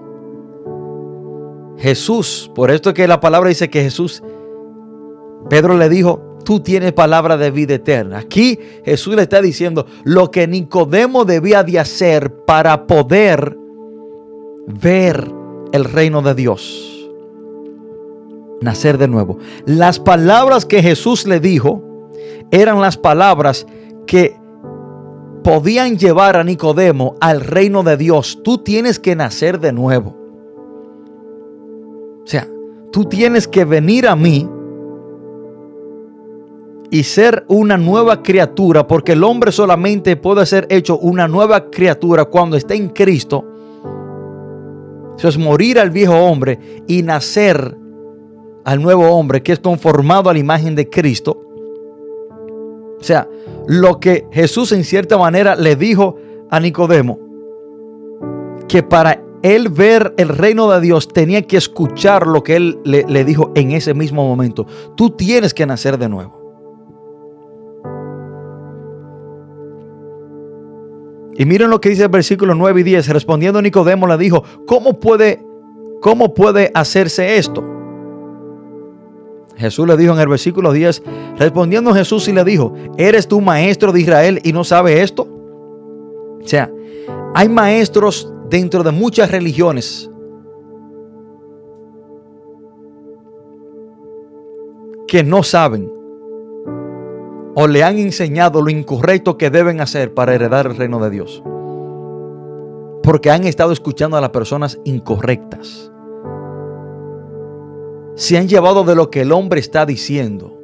Jesús, 1.81 2.51
por 2.53 2.69
esto 2.69 2.93
que 2.93 3.07
la 3.07 3.19
palabra 3.19 3.49
dice 3.49 3.71
que 3.71 3.81
Jesús, 3.81 4.21
Pedro 5.49 5.77
le 5.77 5.89
dijo, 5.89 6.37
tú 6.45 6.59
tienes 6.59 6.93
palabra 6.93 7.37
de 7.37 7.49
vida 7.49 7.73
eterna. 7.73 8.19
Aquí 8.19 8.59
Jesús 8.85 9.15
le 9.15 9.23
está 9.23 9.41
diciendo 9.41 9.87
lo 10.03 10.29
que 10.29 10.47
Nicodemo 10.47 11.25
debía 11.25 11.63
de 11.63 11.79
hacer 11.79 12.35
para 12.45 12.85
poder 12.85 13.57
ver 14.67 15.27
el 15.71 15.85
reino 15.85 16.21
de 16.21 16.35
Dios. 16.35 17.09
Nacer 18.61 18.99
de 18.99 19.07
nuevo. 19.07 19.39
Las 19.65 19.99
palabras 19.99 20.67
que 20.67 20.83
Jesús 20.83 21.25
le 21.25 21.39
dijo 21.39 21.83
eran 22.51 22.79
las 22.79 22.95
palabras 22.95 23.65
que 24.05 24.35
podían 25.43 25.97
llevar 25.97 26.37
a 26.37 26.43
Nicodemo 26.43 27.15
al 27.21 27.41
reino 27.41 27.81
de 27.81 27.97
Dios. 27.97 28.39
Tú 28.43 28.59
tienes 28.59 28.99
que 28.99 29.15
nacer 29.15 29.59
de 29.59 29.73
nuevo. 29.73 30.20
O 32.23 32.27
sea, 32.27 32.47
tú 32.91 33.05
tienes 33.05 33.47
que 33.47 33.65
venir 33.65 34.07
a 34.07 34.15
mí 34.15 34.47
y 36.89 37.03
ser 37.03 37.45
una 37.47 37.77
nueva 37.77 38.21
criatura, 38.21 38.85
porque 38.85 39.13
el 39.13 39.23
hombre 39.23 39.51
solamente 39.51 40.17
puede 40.17 40.45
ser 40.45 40.67
hecho 40.69 40.97
una 40.97 41.27
nueva 41.27 41.69
criatura 41.71 42.25
cuando 42.25 42.57
está 42.57 42.73
en 42.73 42.89
Cristo. 42.89 43.45
Eso 45.17 45.27
es 45.27 45.37
morir 45.37 45.79
al 45.79 45.89
viejo 45.89 46.15
hombre 46.15 46.83
y 46.87 47.01
nacer 47.01 47.77
al 48.65 48.81
nuevo 48.81 49.07
hombre 49.07 49.41
que 49.41 49.53
es 49.53 49.59
conformado 49.59 50.29
a 50.29 50.33
la 50.33 50.39
imagen 50.39 50.75
de 50.75 50.89
Cristo. 50.89 51.41
O 52.99 53.03
sea, 53.03 53.27
lo 53.67 53.99
que 53.99 54.27
Jesús 54.31 54.71
en 54.73 54.83
cierta 54.83 55.17
manera 55.17 55.55
le 55.55 55.75
dijo 55.75 56.17
a 56.49 56.59
Nicodemo, 56.59 57.19
que 58.67 58.83
para 58.83 59.21
él 59.43 59.69
ver 59.69 60.13
el 60.17 60.29
reino 60.29 60.69
de 60.71 60.81
Dios 60.81 61.07
tenía 61.07 61.41
que 61.43 61.57
escuchar 61.57 62.27
lo 62.27 62.43
que 62.43 62.55
él 62.55 62.79
le, 62.83 63.25
dijo 63.25 63.51
en 63.55 63.71
ese 63.71 63.93
mismo 63.93 64.27
momento. 64.27 64.65
Tú 64.95 65.09
tienes 65.11 65.53
que 65.53 65.65
nacer 65.65 65.97
de 65.97 66.09
nuevo. 66.09 66.39
Y 71.35 71.45
miren 71.45 71.69
lo 71.69 71.81
que 71.81 71.89
dice 71.89 72.03
el 72.03 72.09
versículo 72.09 72.53
9 72.53 72.81
y 72.81 72.83
10. 72.83 73.07
Respondiendo 73.09 73.61
Nicodemo 73.61 74.05
le 74.05 74.17
dijo, 74.17 74.43
¿cómo 74.67 74.99
puede, 74.99 75.43
cómo 76.01 76.33
puede 76.33 76.69
hacerse 76.75 77.37
esto? 77.37 77.63
Jesús 79.57 79.87
le 79.87 79.97
dijo 79.97 80.13
en 80.13 80.19
el 80.19 80.27
versículo 80.27 80.71
10, 80.71 81.03
respondiendo 81.37 81.93
Jesús 81.93 82.27
y 82.27 82.33
le 82.33 82.43
dijo, 82.43 82.73
¿eres 82.97 83.27
tú 83.27 83.41
maestro 83.41 83.91
de 83.91 84.01
Israel 84.01 84.39
y 84.43 84.53
no 84.53 84.63
sabes 84.63 84.99
esto? 84.99 85.23
O 86.43 86.47
sea, 86.47 86.71
hay 87.35 87.47
maestros 87.47 88.31
dentro 88.51 88.83
de 88.83 88.91
muchas 88.91 89.31
religiones 89.31 90.11
que 95.07 95.23
no 95.23 95.41
saben 95.41 95.89
o 97.55 97.67
le 97.67 97.83
han 97.83 97.97
enseñado 97.97 98.61
lo 98.61 98.69
incorrecto 98.69 99.37
que 99.37 99.49
deben 99.49 99.79
hacer 99.79 100.13
para 100.13 100.35
heredar 100.35 100.67
el 100.67 100.75
reino 100.75 100.99
de 100.99 101.09
Dios. 101.09 101.41
Porque 103.03 103.31
han 103.31 103.45
estado 103.45 103.71
escuchando 103.71 104.17
a 104.17 104.21
las 104.21 104.29
personas 104.31 104.79
incorrectas. 104.83 105.89
Se 108.15 108.37
han 108.37 108.49
llevado 108.49 108.83
de 108.83 108.95
lo 108.95 109.09
que 109.09 109.21
el 109.21 109.31
hombre 109.31 109.61
está 109.61 109.85
diciendo. 109.85 110.60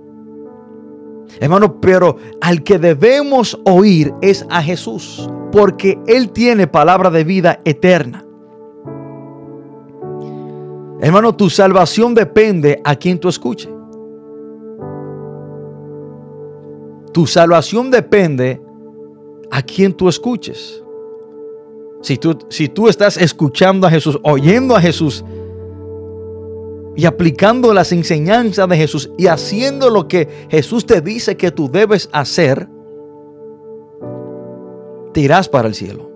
Hermano, 1.39 1.79
pero 1.79 2.17
al 2.41 2.63
que 2.63 2.79
debemos 2.79 3.59
oír 3.65 4.13
es 4.21 4.45
a 4.49 4.61
Jesús 4.61 5.29
porque 5.51 5.99
Él 6.07 6.31
tiene 6.31 6.67
palabra 6.67 7.09
de 7.09 7.23
vida 7.23 7.59
eterna. 7.65 8.23
Hermano, 10.99 11.35
tu 11.35 11.49
salvación 11.49 12.15
depende 12.15 12.81
a 12.83 12.95
quien 12.95 13.19
tú 13.19 13.29
escuches. 13.29 13.69
Tu 17.13 17.27
salvación 17.27 17.91
depende 17.91 18.61
a 19.51 19.61
quien 19.61 19.93
tú 19.93 20.09
escuches. 20.09 20.83
Si 22.01 22.17
tú, 22.17 22.37
si 22.49 22.67
tú 22.67 22.87
estás 22.87 23.17
escuchando 23.17 23.87
a 23.87 23.89
Jesús, 23.89 24.19
oyendo 24.23 24.75
a 24.75 24.81
Jesús 24.81 25.23
y 26.97 27.05
aplicando 27.05 27.73
las 27.73 27.93
enseñanzas 27.93 28.67
de 28.67 28.75
Jesús 28.75 29.11
y 29.17 29.27
haciendo 29.27 29.89
lo 29.89 30.07
que 30.07 30.47
Jesús 30.49 30.85
te 30.85 30.99
dice 30.99 31.37
que 31.37 31.51
tú 31.51 31.69
debes 31.69 32.09
hacer, 32.11 32.67
irás 35.17 35.49
para 35.49 35.67
el 35.67 35.75
cielo. 35.75 36.09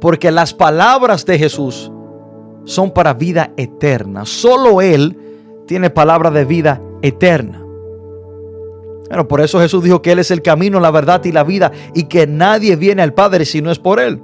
Porque 0.00 0.30
las 0.30 0.54
palabras 0.54 1.24
de 1.26 1.38
Jesús 1.38 1.90
son 2.64 2.92
para 2.92 3.14
vida 3.14 3.52
eterna. 3.56 4.24
Solo 4.24 4.80
Él 4.80 5.18
tiene 5.66 5.90
palabra 5.90 6.30
de 6.30 6.44
vida 6.44 6.80
eterna. 7.02 7.64
Bueno, 9.08 9.26
por 9.26 9.40
eso 9.40 9.60
Jesús 9.60 9.82
dijo 9.82 10.02
que 10.02 10.12
Él 10.12 10.18
es 10.18 10.30
el 10.30 10.42
camino, 10.42 10.80
la 10.80 10.90
verdad 10.90 11.24
y 11.24 11.32
la 11.32 11.44
vida 11.44 11.72
y 11.92 12.04
que 12.04 12.26
nadie 12.26 12.76
viene 12.76 13.02
al 13.02 13.14
Padre 13.14 13.44
si 13.44 13.62
no 13.62 13.70
es 13.70 13.78
por 13.78 14.00
Él. 14.00 14.20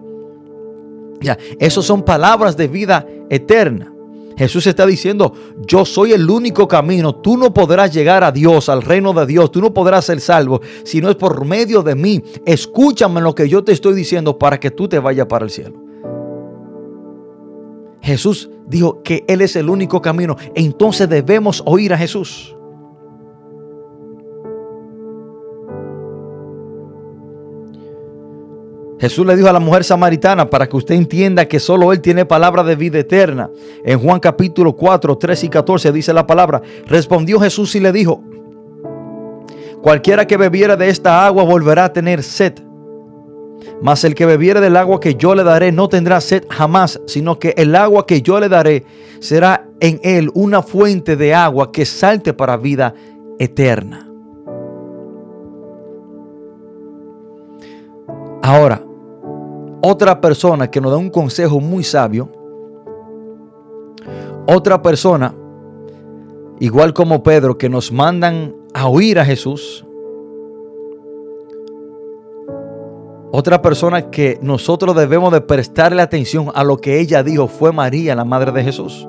Ya, 1.20 1.38
esos 1.58 1.86
son 1.86 2.02
palabras 2.02 2.56
de 2.56 2.68
vida 2.68 3.06
eterna. 3.28 3.91
Jesús 4.36 4.66
está 4.66 4.86
diciendo, 4.86 5.32
yo 5.66 5.84
soy 5.84 6.12
el 6.12 6.28
único 6.28 6.66
camino, 6.68 7.14
tú 7.14 7.36
no 7.36 7.52
podrás 7.52 7.92
llegar 7.92 8.24
a 8.24 8.32
Dios, 8.32 8.68
al 8.68 8.82
reino 8.82 9.12
de 9.12 9.26
Dios, 9.26 9.50
tú 9.50 9.60
no 9.60 9.72
podrás 9.72 10.06
ser 10.06 10.20
salvo 10.20 10.60
si 10.84 11.00
no 11.00 11.10
es 11.10 11.16
por 11.16 11.44
medio 11.44 11.82
de 11.82 11.94
mí. 11.94 12.22
Escúchame 12.46 13.20
lo 13.20 13.34
que 13.34 13.48
yo 13.48 13.62
te 13.64 13.72
estoy 13.72 13.94
diciendo 13.94 14.38
para 14.38 14.58
que 14.58 14.70
tú 14.70 14.88
te 14.88 14.98
vayas 14.98 15.26
para 15.26 15.44
el 15.44 15.50
cielo. 15.50 15.82
Jesús 18.00 18.50
dijo 18.66 19.02
que 19.02 19.24
Él 19.28 19.40
es 19.42 19.54
el 19.56 19.70
único 19.70 20.02
camino, 20.02 20.36
entonces 20.54 21.08
debemos 21.08 21.62
oír 21.66 21.92
a 21.92 21.98
Jesús. 21.98 22.56
Jesús 29.02 29.26
le 29.26 29.34
dijo 29.34 29.48
a 29.48 29.52
la 29.52 29.58
mujer 29.58 29.82
samaritana 29.82 30.48
para 30.48 30.68
que 30.68 30.76
usted 30.76 30.94
entienda 30.94 31.48
que 31.48 31.58
solo 31.58 31.92
Él 31.92 32.00
tiene 32.00 32.24
palabra 32.24 32.62
de 32.62 32.76
vida 32.76 33.00
eterna. 33.00 33.50
En 33.84 33.98
Juan 33.98 34.20
capítulo 34.20 34.76
4, 34.76 35.18
3 35.18 35.42
y 35.42 35.48
14 35.48 35.90
dice 35.90 36.12
la 36.12 36.24
palabra. 36.24 36.62
Respondió 36.86 37.40
Jesús 37.40 37.74
y 37.74 37.80
le 37.80 37.90
dijo, 37.90 38.22
cualquiera 39.82 40.24
que 40.28 40.36
bebiera 40.36 40.76
de 40.76 40.88
esta 40.88 41.26
agua 41.26 41.42
volverá 41.42 41.86
a 41.86 41.92
tener 41.92 42.22
sed. 42.22 42.52
Mas 43.82 44.04
el 44.04 44.14
que 44.14 44.24
bebiere 44.24 44.60
del 44.60 44.76
agua 44.76 45.00
que 45.00 45.16
yo 45.16 45.34
le 45.34 45.42
daré 45.42 45.72
no 45.72 45.88
tendrá 45.88 46.20
sed 46.20 46.44
jamás, 46.48 47.00
sino 47.08 47.40
que 47.40 47.54
el 47.56 47.74
agua 47.74 48.06
que 48.06 48.22
yo 48.22 48.38
le 48.38 48.48
daré 48.48 48.84
será 49.18 49.66
en 49.80 49.98
él 50.04 50.30
una 50.34 50.62
fuente 50.62 51.16
de 51.16 51.34
agua 51.34 51.72
que 51.72 51.86
salte 51.86 52.34
para 52.34 52.56
vida 52.56 52.94
eterna. 53.40 54.08
Ahora, 58.44 58.82
otra 59.82 60.20
persona 60.20 60.70
que 60.70 60.80
nos 60.80 60.92
da 60.92 60.96
un 60.96 61.10
consejo 61.10 61.60
muy 61.60 61.82
sabio, 61.82 62.30
otra 64.46 64.80
persona, 64.80 65.34
igual 66.60 66.94
como 66.94 67.22
Pedro, 67.22 67.58
que 67.58 67.68
nos 67.68 67.90
mandan 67.90 68.54
a 68.72 68.88
oír 68.88 69.18
a 69.18 69.24
Jesús, 69.24 69.84
otra 73.32 73.60
persona 73.60 74.10
que 74.10 74.38
nosotros 74.40 74.94
debemos 74.94 75.32
de 75.32 75.40
prestarle 75.40 76.02
atención 76.02 76.50
a 76.54 76.62
lo 76.62 76.76
que 76.76 77.00
ella 77.00 77.22
dijo 77.22 77.48
fue 77.48 77.72
María, 77.72 78.14
la 78.14 78.24
madre 78.24 78.52
de 78.52 78.62
Jesús. 78.62 79.08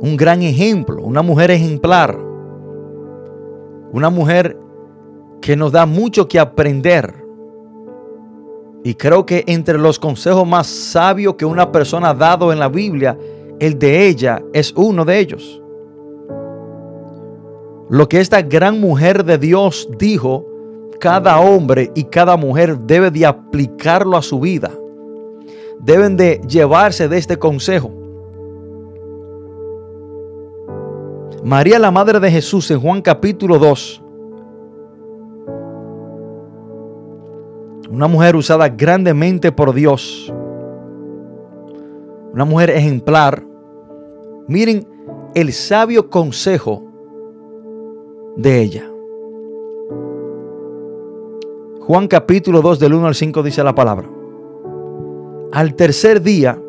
Un 0.00 0.16
gran 0.18 0.42
ejemplo, 0.42 1.02
una 1.02 1.22
mujer 1.22 1.50
ejemplar, 1.50 2.18
una 3.92 4.10
mujer 4.10 4.58
que 5.40 5.56
nos 5.56 5.72
da 5.72 5.86
mucho 5.86 6.26
que 6.26 6.40
aprender 6.40 7.23
y 8.86 8.94
creo 8.94 9.24
que 9.24 9.44
entre 9.46 9.78
los 9.78 9.98
consejos 9.98 10.46
más 10.46 10.66
sabios 10.66 11.36
que 11.36 11.46
una 11.46 11.72
persona 11.72 12.10
ha 12.10 12.14
dado 12.14 12.52
en 12.52 12.58
la 12.58 12.68
Biblia, 12.68 13.18
el 13.58 13.78
de 13.78 14.06
ella 14.06 14.42
es 14.52 14.74
uno 14.76 15.06
de 15.06 15.18
ellos. 15.18 15.62
Lo 17.88 18.06
que 18.06 18.20
esta 18.20 18.42
gran 18.42 18.78
mujer 18.80 19.24
de 19.24 19.38
Dios 19.38 19.88
dijo, 19.98 20.44
cada 21.00 21.40
hombre 21.40 21.92
y 21.94 22.04
cada 22.04 22.36
mujer 22.36 22.78
debe 22.78 23.10
de 23.10 23.24
aplicarlo 23.24 24.18
a 24.18 24.22
su 24.22 24.38
vida. 24.38 24.70
Deben 25.80 26.18
de 26.18 26.42
llevarse 26.46 27.08
de 27.08 27.16
este 27.16 27.38
consejo. 27.38 27.90
María, 31.42 31.78
la 31.78 31.90
madre 31.90 32.20
de 32.20 32.30
Jesús, 32.30 32.70
en 32.70 32.80
Juan 32.80 33.00
capítulo 33.00 33.58
2, 33.58 34.03
Una 37.94 38.08
mujer 38.08 38.34
usada 38.34 38.68
grandemente 38.68 39.52
por 39.52 39.72
Dios. 39.72 40.34
Una 42.32 42.44
mujer 42.44 42.70
ejemplar. 42.70 43.44
Miren 44.48 44.88
el 45.36 45.52
sabio 45.52 46.10
consejo 46.10 46.82
de 48.36 48.60
ella. 48.60 48.90
Juan 51.82 52.08
capítulo 52.08 52.62
2 52.62 52.80
del 52.80 52.94
1 52.94 53.06
al 53.06 53.14
5 53.14 53.44
dice 53.44 53.62
la 53.62 53.76
palabra. 53.76 54.10
Al 55.52 55.76
tercer 55.76 56.20
día 56.20 56.60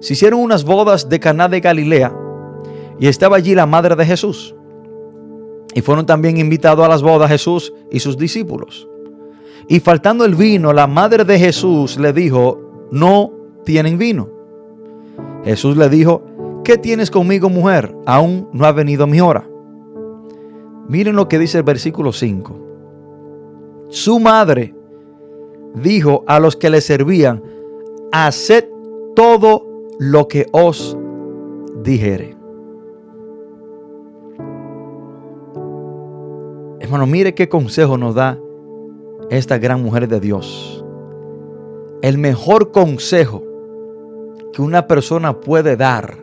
se 0.00 0.12
hicieron 0.12 0.40
unas 0.40 0.66
bodas 0.66 1.08
de 1.08 1.20
Caná 1.20 1.48
de 1.48 1.60
Galilea 1.60 2.14
y 3.00 3.06
estaba 3.06 3.36
allí 3.36 3.54
la 3.54 3.64
madre 3.64 3.96
de 3.96 4.04
Jesús. 4.04 4.54
Y 5.72 5.80
fueron 5.80 6.04
también 6.04 6.36
invitados 6.36 6.84
a 6.84 6.88
las 6.90 7.02
bodas 7.02 7.30
Jesús 7.30 7.72
y 7.90 8.00
sus 8.00 8.18
discípulos. 8.18 8.90
Y 9.68 9.80
faltando 9.80 10.24
el 10.24 10.34
vino, 10.34 10.72
la 10.72 10.86
madre 10.86 11.24
de 11.24 11.38
Jesús 11.38 11.96
le 11.98 12.12
dijo, 12.12 12.88
no 12.90 13.32
tienen 13.64 13.98
vino. 13.98 14.28
Jesús 15.44 15.76
le 15.76 15.88
dijo, 15.88 16.22
¿qué 16.64 16.76
tienes 16.78 17.10
conmigo 17.10 17.48
mujer? 17.48 17.94
Aún 18.06 18.48
no 18.52 18.66
ha 18.66 18.72
venido 18.72 19.06
mi 19.06 19.20
hora. 19.20 19.48
Miren 20.88 21.16
lo 21.16 21.28
que 21.28 21.38
dice 21.38 21.58
el 21.58 21.64
versículo 21.64 22.12
5. 22.12 22.60
Su 23.88 24.20
madre 24.20 24.74
dijo 25.74 26.24
a 26.26 26.38
los 26.40 26.56
que 26.56 26.70
le 26.70 26.80
servían, 26.80 27.42
haced 28.12 28.64
todo 29.16 29.66
lo 29.98 30.28
que 30.28 30.46
os 30.52 30.96
dijere. 31.82 32.36
Hermano, 36.80 37.06
mire 37.06 37.34
qué 37.34 37.48
consejo 37.48 37.96
nos 37.96 38.14
da 38.14 38.38
esta 39.30 39.58
gran 39.58 39.82
mujer 39.82 40.08
de 40.08 40.20
Dios. 40.20 40.84
El 42.02 42.18
mejor 42.18 42.70
consejo 42.70 43.42
que 44.52 44.62
una 44.62 44.86
persona 44.86 45.40
puede 45.40 45.76
dar, 45.76 46.18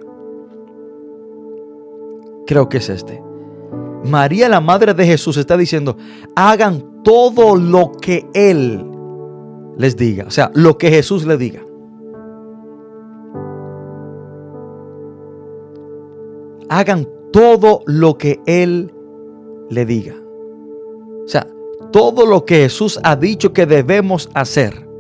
creo 2.45 2.69
que 2.69 2.77
es 2.77 2.89
este. 2.89 3.21
María, 4.03 4.49
la 4.49 4.61
madre 4.61 4.93
de 4.93 5.05
Jesús, 5.05 5.37
está 5.37 5.57
diciendo, 5.57 5.97
hagan 6.35 7.03
todo 7.03 7.55
lo 7.55 7.91
que 8.01 8.25
Él 8.33 8.85
les 9.77 9.95
diga, 9.95 10.25
o 10.27 10.31
sea, 10.31 10.51
lo 10.53 10.77
que 10.77 10.89
Jesús 10.89 11.25
le 11.25 11.37
diga. 11.37 11.61
Hagan 16.69 17.07
todo 17.31 17.81
lo 17.85 18.17
que 18.17 18.39
Él 18.45 18.93
le 19.69 19.85
diga. 19.85 20.15
O 21.25 21.27
sea, 21.27 21.47
todo 21.91 22.25
lo 22.25 22.45
que 22.45 22.55
Jesús 22.63 22.99
ha 23.03 23.15
dicho 23.15 23.53
que 23.53 23.65
debemos 23.65 24.29
hacer 24.33 24.91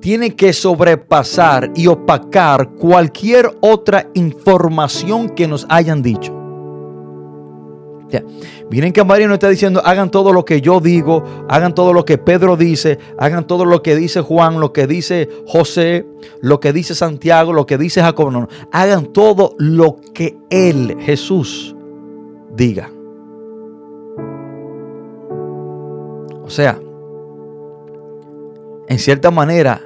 tiene 0.00 0.36
que 0.36 0.52
sobrepasar 0.52 1.72
y 1.74 1.86
opacar 1.88 2.70
cualquier 2.70 3.50
otra 3.60 4.08
información 4.14 5.30
que 5.30 5.48
nos 5.48 5.66
hayan 5.68 6.02
dicho. 6.02 6.32
Miren 8.70 8.92
que 8.92 9.04
María 9.04 9.26
nos 9.26 9.34
está 9.34 9.48
diciendo, 9.48 9.82
hagan 9.84 10.10
todo 10.10 10.32
lo 10.32 10.44
que 10.44 10.60
yo 10.60 10.80
digo, 10.80 11.24
hagan 11.48 11.74
todo 11.74 11.92
lo 11.92 12.04
que 12.04 12.18
Pedro 12.18 12.56
dice, 12.56 12.98
hagan 13.18 13.46
todo 13.46 13.64
lo 13.64 13.82
que 13.82 13.96
dice 13.96 14.20
Juan, 14.20 14.60
lo 14.60 14.72
que 14.72 14.86
dice 14.86 15.28
José, 15.46 16.06
lo 16.40 16.60
que 16.60 16.72
dice 16.72 16.94
Santiago, 16.94 17.52
lo 17.52 17.66
que 17.66 17.78
dice 17.78 18.00
Jacob. 18.00 18.30
No, 18.30 18.40
no, 18.42 18.48
hagan 18.72 19.06
todo 19.12 19.54
lo 19.58 19.96
que 20.14 20.36
Él, 20.50 20.96
Jesús, 21.00 21.74
diga. 22.54 22.90
O 26.46 26.50
sea, 26.50 26.80
en 28.88 28.98
cierta 29.00 29.32
manera, 29.32 29.82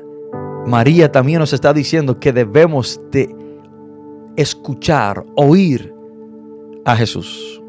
María 0.66 1.10
también 1.10 1.38
nos 1.38 1.54
está 1.54 1.72
diciendo 1.72 2.20
que 2.20 2.34
debemos 2.34 3.00
de 3.10 3.34
escuchar, 4.36 5.24
oír 5.36 5.94
a 6.84 6.94
Jesús. 6.96 7.62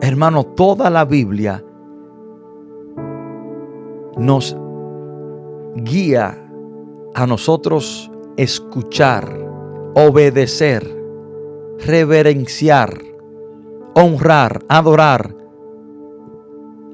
Hermano, 0.00 0.44
toda 0.44 0.88
la 0.90 1.04
Biblia 1.04 1.64
nos 4.16 4.56
guía 5.74 6.40
a 7.14 7.26
nosotros 7.26 8.08
escuchar, 8.36 9.28
obedecer, 9.94 10.88
reverenciar, 11.84 13.02
honrar, 13.94 14.64
adorar 14.68 15.35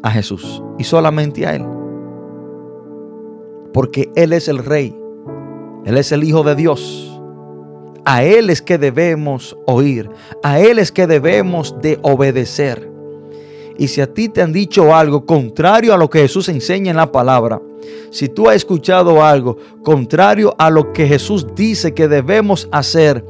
a 0.02 0.10
Jesús 0.10 0.62
y 0.78 0.84
solamente 0.84 1.46
a 1.46 1.54
Él. 1.54 1.66
Porque 3.72 4.10
Él 4.14 4.32
es 4.32 4.48
el 4.48 4.58
Rey, 4.58 4.96
Él 5.84 5.96
es 5.96 6.12
el 6.12 6.24
Hijo 6.24 6.42
de 6.42 6.54
Dios. 6.54 7.08
A 8.04 8.24
Él 8.24 8.50
es 8.50 8.60
que 8.60 8.78
debemos 8.78 9.56
oír, 9.66 10.10
a 10.42 10.58
Él 10.58 10.80
es 10.80 10.90
que 10.90 11.06
debemos 11.06 11.76
de 11.80 12.00
obedecer. 12.02 12.90
Y 13.78 13.88
si 13.88 14.00
a 14.00 14.12
ti 14.12 14.28
te 14.28 14.42
han 14.42 14.52
dicho 14.52 14.94
algo 14.94 15.24
contrario 15.24 15.94
a 15.94 15.96
lo 15.96 16.10
que 16.10 16.20
Jesús 16.20 16.48
enseña 16.48 16.90
en 16.90 16.96
la 16.96 17.10
palabra, 17.10 17.60
si 18.10 18.28
tú 18.28 18.48
has 18.48 18.56
escuchado 18.56 19.22
algo 19.22 19.56
contrario 19.82 20.54
a 20.58 20.68
lo 20.68 20.92
que 20.92 21.06
Jesús 21.06 21.46
dice 21.54 21.94
que 21.94 22.08
debemos 22.08 22.68
hacer, 22.70 23.24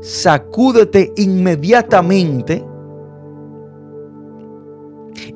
sacúdete 0.00 1.12
inmediatamente 1.16 2.64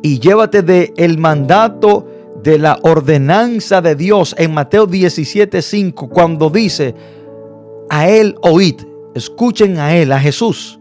y 0.03 0.19
llévate 0.19 0.63
de 0.63 0.93
el 0.97 1.19
mandato 1.19 2.07
de 2.43 2.59
la 2.59 2.79
ordenanza 2.83 3.81
de 3.81 3.95
Dios 3.95 4.35
en 4.39 4.55
Mateo 4.55 4.87
17, 4.87 5.61
5, 5.61 6.09
cuando 6.09 6.51
dice, 6.51 6.95
a 7.91 8.09
Él 8.09 8.37
oíd, 8.43 8.77
escuchen 9.15 9.79
a 9.79 9.97
Él, 9.97 10.13
a 10.13 10.21
Jesús. 10.21 10.79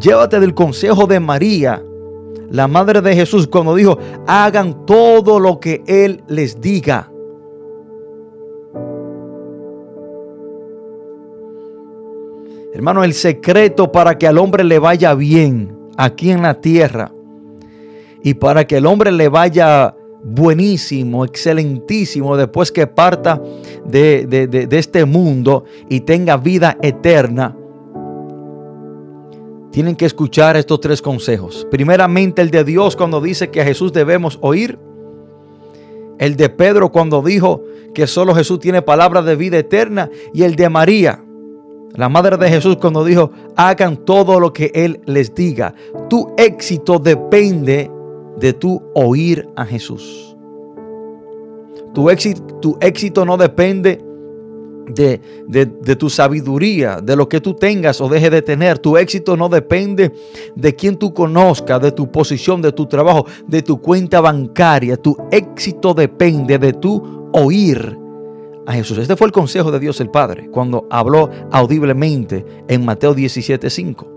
Llévate 0.00 0.40
del 0.40 0.54
consejo 0.54 1.06
de 1.06 1.20
María, 1.20 1.82
la 2.50 2.68
madre 2.68 3.00
de 3.00 3.14
Jesús, 3.14 3.46
cuando 3.46 3.74
dijo, 3.74 3.98
hagan 4.26 4.86
todo 4.86 5.40
lo 5.40 5.60
que 5.60 5.82
Él 5.86 6.22
les 6.28 6.60
diga. 6.60 7.10
Hermano, 12.74 13.04
el 13.04 13.14
secreto 13.14 13.90
para 13.90 14.18
que 14.18 14.26
al 14.26 14.36
hombre 14.36 14.62
le 14.62 14.78
vaya 14.78 15.14
bien 15.14 15.74
aquí 15.96 16.30
en 16.30 16.42
la 16.42 16.60
tierra 16.60 17.15
y 18.22 18.34
para 18.34 18.66
que 18.66 18.78
el 18.78 18.86
hombre 18.86 19.12
le 19.12 19.28
vaya 19.28 19.94
buenísimo, 20.22 21.24
excelentísimo, 21.24 22.36
después 22.36 22.72
que 22.72 22.86
parta 22.86 23.40
de, 23.84 24.26
de, 24.26 24.78
este 24.78 25.04
mundo 25.04 25.64
y 25.88 26.00
tenga 26.00 26.36
vida 26.36 26.76
eterna, 26.82 27.56
tienen 29.70 29.94
que 29.94 30.06
escuchar 30.06 30.56
estos 30.56 30.80
tres 30.80 31.02
consejos. 31.02 31.66
Primeramente 31.70 32.42
el 32.42 32.50
de 32.50 32.64
Dios 32.64 32.96
cuando 32.96 33.20
dice 33.20 33.50
que 33.50 33.60
a 33.60 33.64
Jesús 33.64 33.92
debemos 33.92 34.38
oír. 34.40 34.78
El 36.18 36.36
de 36.36 36.48
Pedro 36.48 36.90
cuando 36.90 37.20
dijo 37.20 37.62
que 37.94 38.06
solo 38.06 38.34
Jesús 38.34 38.58
tiene 38.58 38.80
palabras 38.80 39.26
de 39.26 39.36
vida 39.36 39.58
eterna. 39.58 40.10
Y 40.32 40.44
el 40.44 40.56
de 40.56 40.70
María 40.70 41.22
la 41.96 42.10
madre 42.10 42.36
de 42.36 42.50
Jesús 42.50 42.76
cuando 42.76 43.04
dijo, 43.04 43.30
hagan 43.56 43.96
todo 43.96 44.38
lo 44.38 44.52
que 44.52 44.70
Él 44.74 45.00
les 45.06 45.34
diga. 45.34 45.74
Tu 46.10 46.30
éxito 46.36 46.98
depende 46.98 47.90
de 48.38 48.52
tu 48.52 48.82
oír 48.94 49.48
a 49.56 49.64
Jesús. 49.64 50.36
Tu 51.94 52.10
éxito, 52.10 52.42
tu 52.60 52.78
éxito 52.80 53.24
no 53.24 53.36
depende 53.36 54.04
de, 54.88 55.20
de, 55.48 55.96
tu 55.96 56.10
sabiduría, 56.10 57.00
de 57.00 57.16
lo 57.16 57.28
que 57.28 57.40
tú 57.40 57.54
tengas 57.54 58.00
o 58.00 58.08
dejes 58.08 58.30
de 58.30 58.42
tener. 58.42 58.78
Tu 58.78 58.96
éxito 58.96 59.36
no 59.36 59.48
depende 59.48 60.12
de 60.54 60.74
quien 60.74 60.96
tú 60.96 61.12
conozcas, 61.12 61.80
de 61.80 61.92
tu 61.92 62.10
posición, 62.10 62.62
de 62.62 62.72
tu 62.72 62.86
trabajo, 62.86 63.26
de 63.46 63.62
tu 63.62 63.80
cuenta 63.80 64.20
bancaria. 64.20 64.96
Tu 64.96 65.16
éxito 65.30 65.94
depende 65.94 66.58
de 66.58 66.72
tu 66.72 67.30
oír 67.32 67.98
a 68.66 68.72
Jesús. 68.72 68.98
Este 68.98 69.16
fue 69.16 69.28
el 69.28 69.32
consejo 69.32 69.70
de 69.70 69.78
Dios 69.78 70.00
el 70.00 70.10
Padre 70.10 70.48
cuando 70.50 70.86
habló 70.90 71.30
audiblemente 71.50 72.44
en 72.68 72.84
Mateo 72.84 73.14
17:5. 73.14 74.15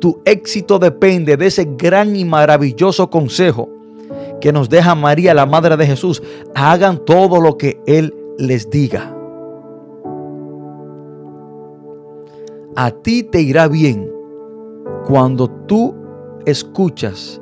Tu 0.00 0.20
éxito 0.24 0.78
depende 0.78 1.36
de 1.36 1.46
ese 1.46 1.68
gran 1.76 2.14
y 2.14 2.24
maravilloso 2.24 3.10
consejo 3.10 3.68
que 4.40 4.52
nos 4.52 4.68
deja 4.68 4.94
María, 4.94 5.34
la 5.34 5.46
Madre 5.46 5.76
de 5.76 5.86
Jesús. 5.86 6.22
Hagan 6.54 7.04
todo 7.04 7.40
lo 7.40 7.56
que 7.56 7.80
Él 7.86 8.14
les 8.38 8.70
diga. 8.70 9.14
A 12.76 12.92
ti 12.92 13.24
te 13.24 13.40
irá 13.40 13.66
bien 13.66 14.08
cuando 15.06 15.48
tú 15.48 15.96
escuchas 16.46 17.40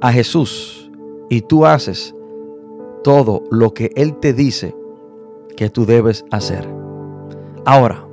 a 0.00 0.12
Jesús 0.12 0.90
y 1.28 1.40
tú 1.40 1.66
haces 1.66 2.14
todo 3.02 3.42
lo 3.50 3.74
que 3.74 3.90
Él 3.96 4.16
te 4.20 4.32
dice 4.32 4.74
que 5.56 5.70
tú 5.70 5.86
debes 5.86 6.24
hacer. 6.30 6.68
Ahora, 7.64 8.06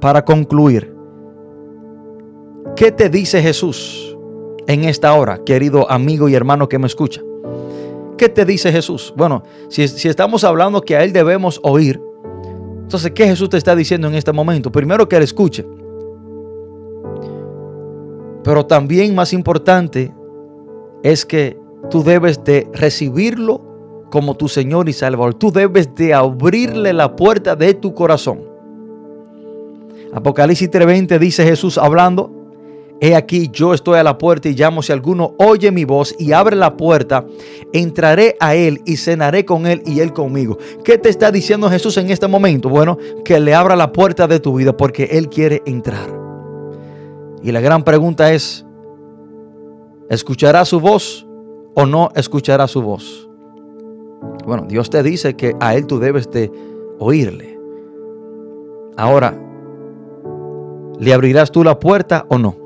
para 0.00 0.24
concluir, 0.24 0.93
¿qué 2.76 2.92
te 2.92 3.08
dice 3.08 3.42
Jesús 3.42 4.16
en 4.66 4.84
esta 4.84 5.14
hora, 5.14 5.38
querido 5.44 5.90
amigo 5.90 6.28
y 6.28 6.34
hermano 6.34 6.68
que 6.68 6.78
me 6.78 6.86
escucha? 6.86 7.22
¿Qué 8.16 8.28
te 8.28 8.44
dice 8.44 8.70
Jesús? 8.70 9.12
Bueno, 9.16 9.42
si, 9.68 9.82
estamos 9.82 10.44
hablando 10.44 10.80
que 10.80 10.96
a 10.96 11.02
Él 11.02 11.12
debemos 11.12 11.60
oír, 11.62 12.00
entonces, 12.82 13.12
¿qué 13.12 13.26
Jesús 13.26 13.48
te 13.48 13.56
está 13.56 13.74
diciendo 13.74 14.08
en 14.08 14.14
este 14.14 14.30
momento? 14.32 14.70
Primero 14.70 15.08
que 15.08 15.16
Él 15.16 15.22
escuche. 15.22 15.66
Pero 18.44 18.66
también 18.66 19.14
más 19.14 19.32
importante 19.32 20.14
es 21.02 21.24
que 21.24 21.58
tú 21.90 22.04
debes 22.04 22.44
de 22.44 22.68
recibirlo 22.72 24.06
como 24.10 24.36
tu 24.36 24.48
Señor 24.48 24.88
y 24.88 24.92
Salvador. 24.92 25.34
Tú 25.34 25.50
debes 25.50 25.94
de 25.94 26.12
abrirle 26.12 26.92
la 26.92 27.16
puerta 27.16 27.56
de 27.56 27.72
tu 27.74 27.94
corazón. 27.94 28.42
Apocalipsis 30.12 30.70
3:20 30.70 31.18
dice 31.18 31.44
Jesús 31.44 31.78
hablando, 31.78 32.30
He 33.00 33.14
aquí 33.14 33.50
yo 33.52 33.74
estoy 33.74 33.98
a 33.98 34.02
la 34.02 34.18
puerta 34.18 34.48
y 34.48 34.54
llamo 34.54 34.82
si 34.82 34.92
alguno 34.92 35.34
oye 35.38 35.70
mi 35.72 35.84
voz 35.84 36.14
y 36.18 36.32
abre 36.32 36.56
la 36.56 36.76
puerta, 36.76 37.26
entraré 37.72 38.36
a 38.40 38.54
él 38.54 38.80
y 38.86 38.96
cenaré 38.96 39.44
con 39.44 39.66
él 39.66 39.82
y 39.84 40.00
él 40.00 40.12
conmigo. 40.12 40.58
¿Qué 40.84 40.96
te 40.96 41.08
está 41.08 41.30
diciendo 41.30 41.68
Jesús 41.68 41.96
en 41.98 42.10
este 42.10 42.28
momento? 42.28 42.68
Bueno, 42.68 42.96
que 43.24 43.40
le 43.40 43.54
abra 43.54 43.76
la 43.76 43.92
puerta 43.92 44.26
de 44.26 44.40
tu 44.40 44.54
vida 44.56 44.76
porque 44.76 45.04
él 45.12 45.28
quiere 45.28 45.62
entrar. 45.66 46.08
Y 47.42 47.52
la 47.52 47.60
gran 47.60 47.82
pregunta 47.82 48.32
es, 48.32 48.64
¿escuchará 50.08 50.64
su 50.64 50.80
voz 50.80 51.26
o 51.74 51.84
no 51.84 52.10
escuchará 52.14 52.66
su 52.68 52.80
voz? 52.80 53.28
Bueno, 54.46 54.66
Dios 54.68 54.90
te 54.90 55.02
dice 55.02 55.36
que 55.36 55.54
a 55.60 55.74
Él 55.74 55.86
tú 55.86 55.98
debes 55.98 56.30
de 56.30 56.50
oírle. 56.98 57.58
Ahora, 58.96 59.38
¿le 60.98 61.12
abrirás 61.12 61.50
tú 61.50 61.64
la 61.64 61.78
puerta 61.78 62.26
o 62.28 62.38
no? 62.38 62.63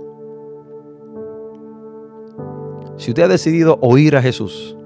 Si 2.99 3.13
usted 3.13 3.23
ha 3.23 3.29
decidido 3.29 3.79
oír 3.81 4.17
a 4.17 4.23
Jesús, 4.23 4.77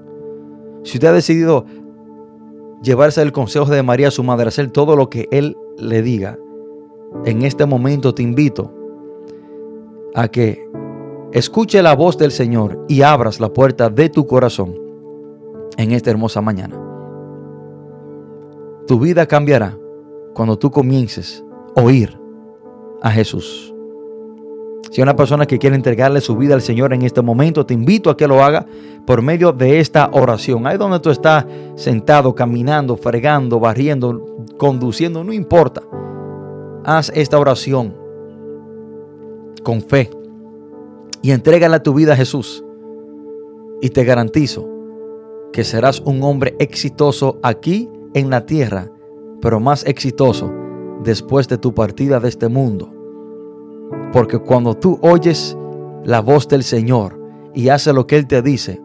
si 0.83 0.97
usted 0.97 1.07
ha 1.07 1.13
decidido 1.13 1.65
llevarse 2.83 3.21
el 3.21 3.31
consejo 3.31 3.65
de 3.65 3.81
María, 3.81 4.11
su 4.11 4.23
madre, 4.23 4.47
hacer 4.47 4.69
todo 4.69 4.95
lo 4.95 5.09
que 5.09 5.27
Él 5.31 5.57
le 5.77 6.01
diga, 6.03 6.37
en 7.25 7.41
este 7.41 7.65
momento 7.65 8.13
te 8.13 8.21
invito 8.21 8.71
a 10.13 10.27
que 10.27 10.63
escuche 11.31 11.81
la 11.81 11.95
voz 11.95 12.17
del 12.17 12.31
Señor 12.31 12.85
y 12.87 13.01
abras 13.01 13.39
la 13.39 13.51
puerta 13.51 13.89
de 13.89 14.09
tu 14.09 14.27
corazón 14.27 14.75
en 15.77 15.91
esta 15.91 16.11
hermosa 16.11 16.39
mañana. 16.39 16.79
Tu 18.85 18.99
vida 18.99 19.25
cambiará 19.25 19.75
cuando 20.35 20.59
tú 20.59 20.69
comiences 20.69 21.43
a 21.75 21.81
oír 21.81 22.15
a 23.01 23.09
Jesús. 23.09 23.72
Si 24.93 25.01
una 25.01 25.15
persona 25.15 25.47
que 25.47 25.57
quiere 25.57 25.75
entregarle 25.75 26.21
su 26.21 26.37
vida 26.37 26.53
al 26.53 26.61
Señor 26.61 26.93
en 26.93 27.01
este 27.01 27.23
momento, 27.23 27.65
te 27.65 27.73
invito 27.73 28.11
a 28.11 28.15
que 28.15 28.27
lo 28.27 28.43
haga 28.43 28.67
por 29.07 29.23
medio 29.23 29.51
de 29.51 29.79
esta 29.79 30.11
oración. 30.13 30.67
Ahí 30.67 30.77
donde 30.77 30.99
tú 30.99 31.09
estás 31.09 31.47
sentado, 31.75 32.35
caminando, 32.35 32.95
fregando, 32.95 33.59
barriendo, 33.59 34.45
conduciendo, 34.59 35.23
no 35.23 35.33
importa. 35.33 35.81
Haz 36.85 37.11
esta 37.15 37.39
oración 37.39 37.95
con 39.63 39.81
fe 39.81 40.11
y 41.23 41.31
entrégala 41.31 41.81
tu 41.81 41.95
vida 41.95 42.13
a 42.13 42.15
Jesús. 42.15 42.63
Y 43.81 43.89
te 43.89 44.03
garantizo 44.03 44.69
que 45.51 45.63
serás 45.63 46.01
un 46.01 46.21
hombre 46.21 46.55
exitoso 46.59 47.39
aquí 47.41 47.89
en 48.13 48.29
la 48.29 48.45
tierra, 48.45 48.91
pero 49.41 49.59
más 49.59 49.87
exitoso 49.87 50.53
después 51.03 51.47
de 51.47 51.57
tu 51.57 51.73
partida 51.73 52.19
de 52.19 52.29
este 52.29 52.47
mundo. 52.47 52.92
Porque 54.13 54.37
cuando 54.37 54.75
tú 54.75 54.99
oyes 55.01 55.57
la 56.05 56.21
voz 56.21 56.47
del 56.47 56.63
Señor 56.63 57.19
y 57.55 57.69
haces 57.69 57.95
lo 57.95 58.05
que 58.05 58.15
Él 58.15 58.27
te 58.27 58.43
dice, 58.43 58.79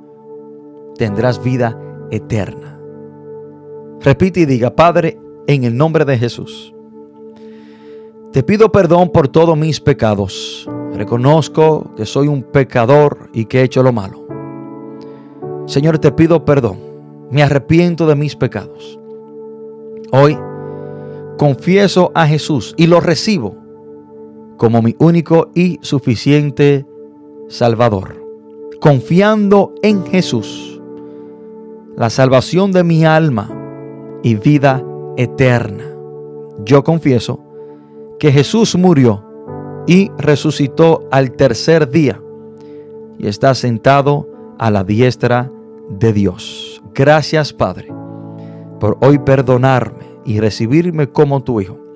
tendrás 0.97 1.45
vida 1.45 1.79
eterna. 2.11 2.81
Repite 4.01 4.41
y 4.41 4.47
diga, 4.47 4.75
Padre, 4.75 5.21
en 5.47 5.65
el 5.65 5.77
nombre 5.77 6.07
de 6.07 6.19
Jesús, 6.19 6.75
te 8.33 8.43
pido 8.43 8.73
perdón 8.73 9.11
por 9.11 9.29
todos 9.29 9.57
mis 9.57 9.81
pecados. 9.81 10.69
Reconozco 10.95 11.95
que 11.95 12.07
soy 12.07 12.29
un 12.29 12.43
pecador 12.43 13.29
y 13.35 13.45
que 13.45 13.61
he 13.61 13.65
hecho 13.65 13.83
lo 13.83 13.93
malo. 13.93 14.27
Señor, 15.67 15.99
te 15.99 16.11
pido 16.11 16.45
perdón. 16.47 16.79
Me 17.31 17.43
arrepiento 17.43 18.07
de 18.07 18.15
mis 18.15 18.35
pecados. 18.35 18.99
Hoy 20.11 20.39
confieso 21.37 22.11
a 22.15 22.27
Jesús 22.27 22.75
y 22.79 22.87
lo 22.87 23.01
recibo 23.01 23.68
como 24.59 24.83
mi 24.83 24.95
único 24.99 25.51
y 25.55 25.79
suficiente 25.81 26.85
Salvador. 27.49 28.23
Confiando 28.81 29.75
en 29.83 30.05
Jesús, 30.05 30.81
la 31.97 32.11
salvación 32.11 32.71
de 32.73 32.85
mi 32.85 33.05
alma 33.05 33.51
y 34.23 34.35
vida 34.35 34.85
eterna. 35.17 35.85
Yo 36.65 36.85
confieso 36.85 37.41
que 38.19 38.31
Jesús 38.31 38.77
murió 38.77 39.25
y 39.87 40.11
resucitó 40.19 41.09
al 41.11 41.33
tercer 41.33 41.89
día 41.89 42.21
y 43.19 43.27
está 43.27 43.55
sentado 43.55 44.29
a 44.59 44.71
la 44.71 44.85
diestra 44.85 45.51
de 45.89 46.13
Dios. 46.13 46.83
Gracias 46.95 47.53
Padre 47.53 47.89
por 48.79 48.99
hoy 49.01 49.19
perdonarme 49.19 50.05
y 50.25 50.41
recibirme 50.41 51.09
como 51.09 51.43
tu 51.43 51.61
Hijo. 51.61 51.88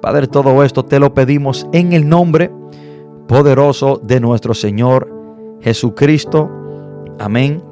Padre, 0.00 0.26
todo 0.26 0.62
esto 0.62 0.84
te 0.84 0.98
lo 0.98 1.14
pedimos 1.14 1.66
en 1.72 1.92
el 1.92 2.08
nombre 2.08 2.50
poderoso 3.26 4.00
de 4.02 4.20
nuestro 4.20 4.54
Señor 4.54 5.12
Jesucristo. 5.60 6.50
Amén 7.18 7.62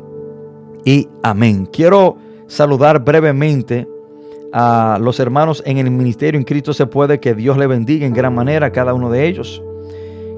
y 0.84 1.08
amén. 1.22 1.66
Quiero 1.66 2.16
saludar 2.46 3.04
brevemente 3.04 3.86
a 4.52 4.98
los 5.00 5.18
hermanos 5.18 5.62
en 5.66 5.78
el 5.78 5.90
ministerio 5.90 6.38
en 6.38 6.44
Cristo 6.44 6.72
se 6.72 6.86
puede. 6.86 7.18
Que 7.18 7.34
Dios 7.34 7.58
le 7.58 7.66
bendiga 7.66 8.06
en 8.06 8.14
gran 8.14 8.34
manera 8.34 8.66
a 8.66 8.70
cada 8.70 8.94
uno 8.94 9.10
de 9.10 9.26
ellos. 9.26 9.62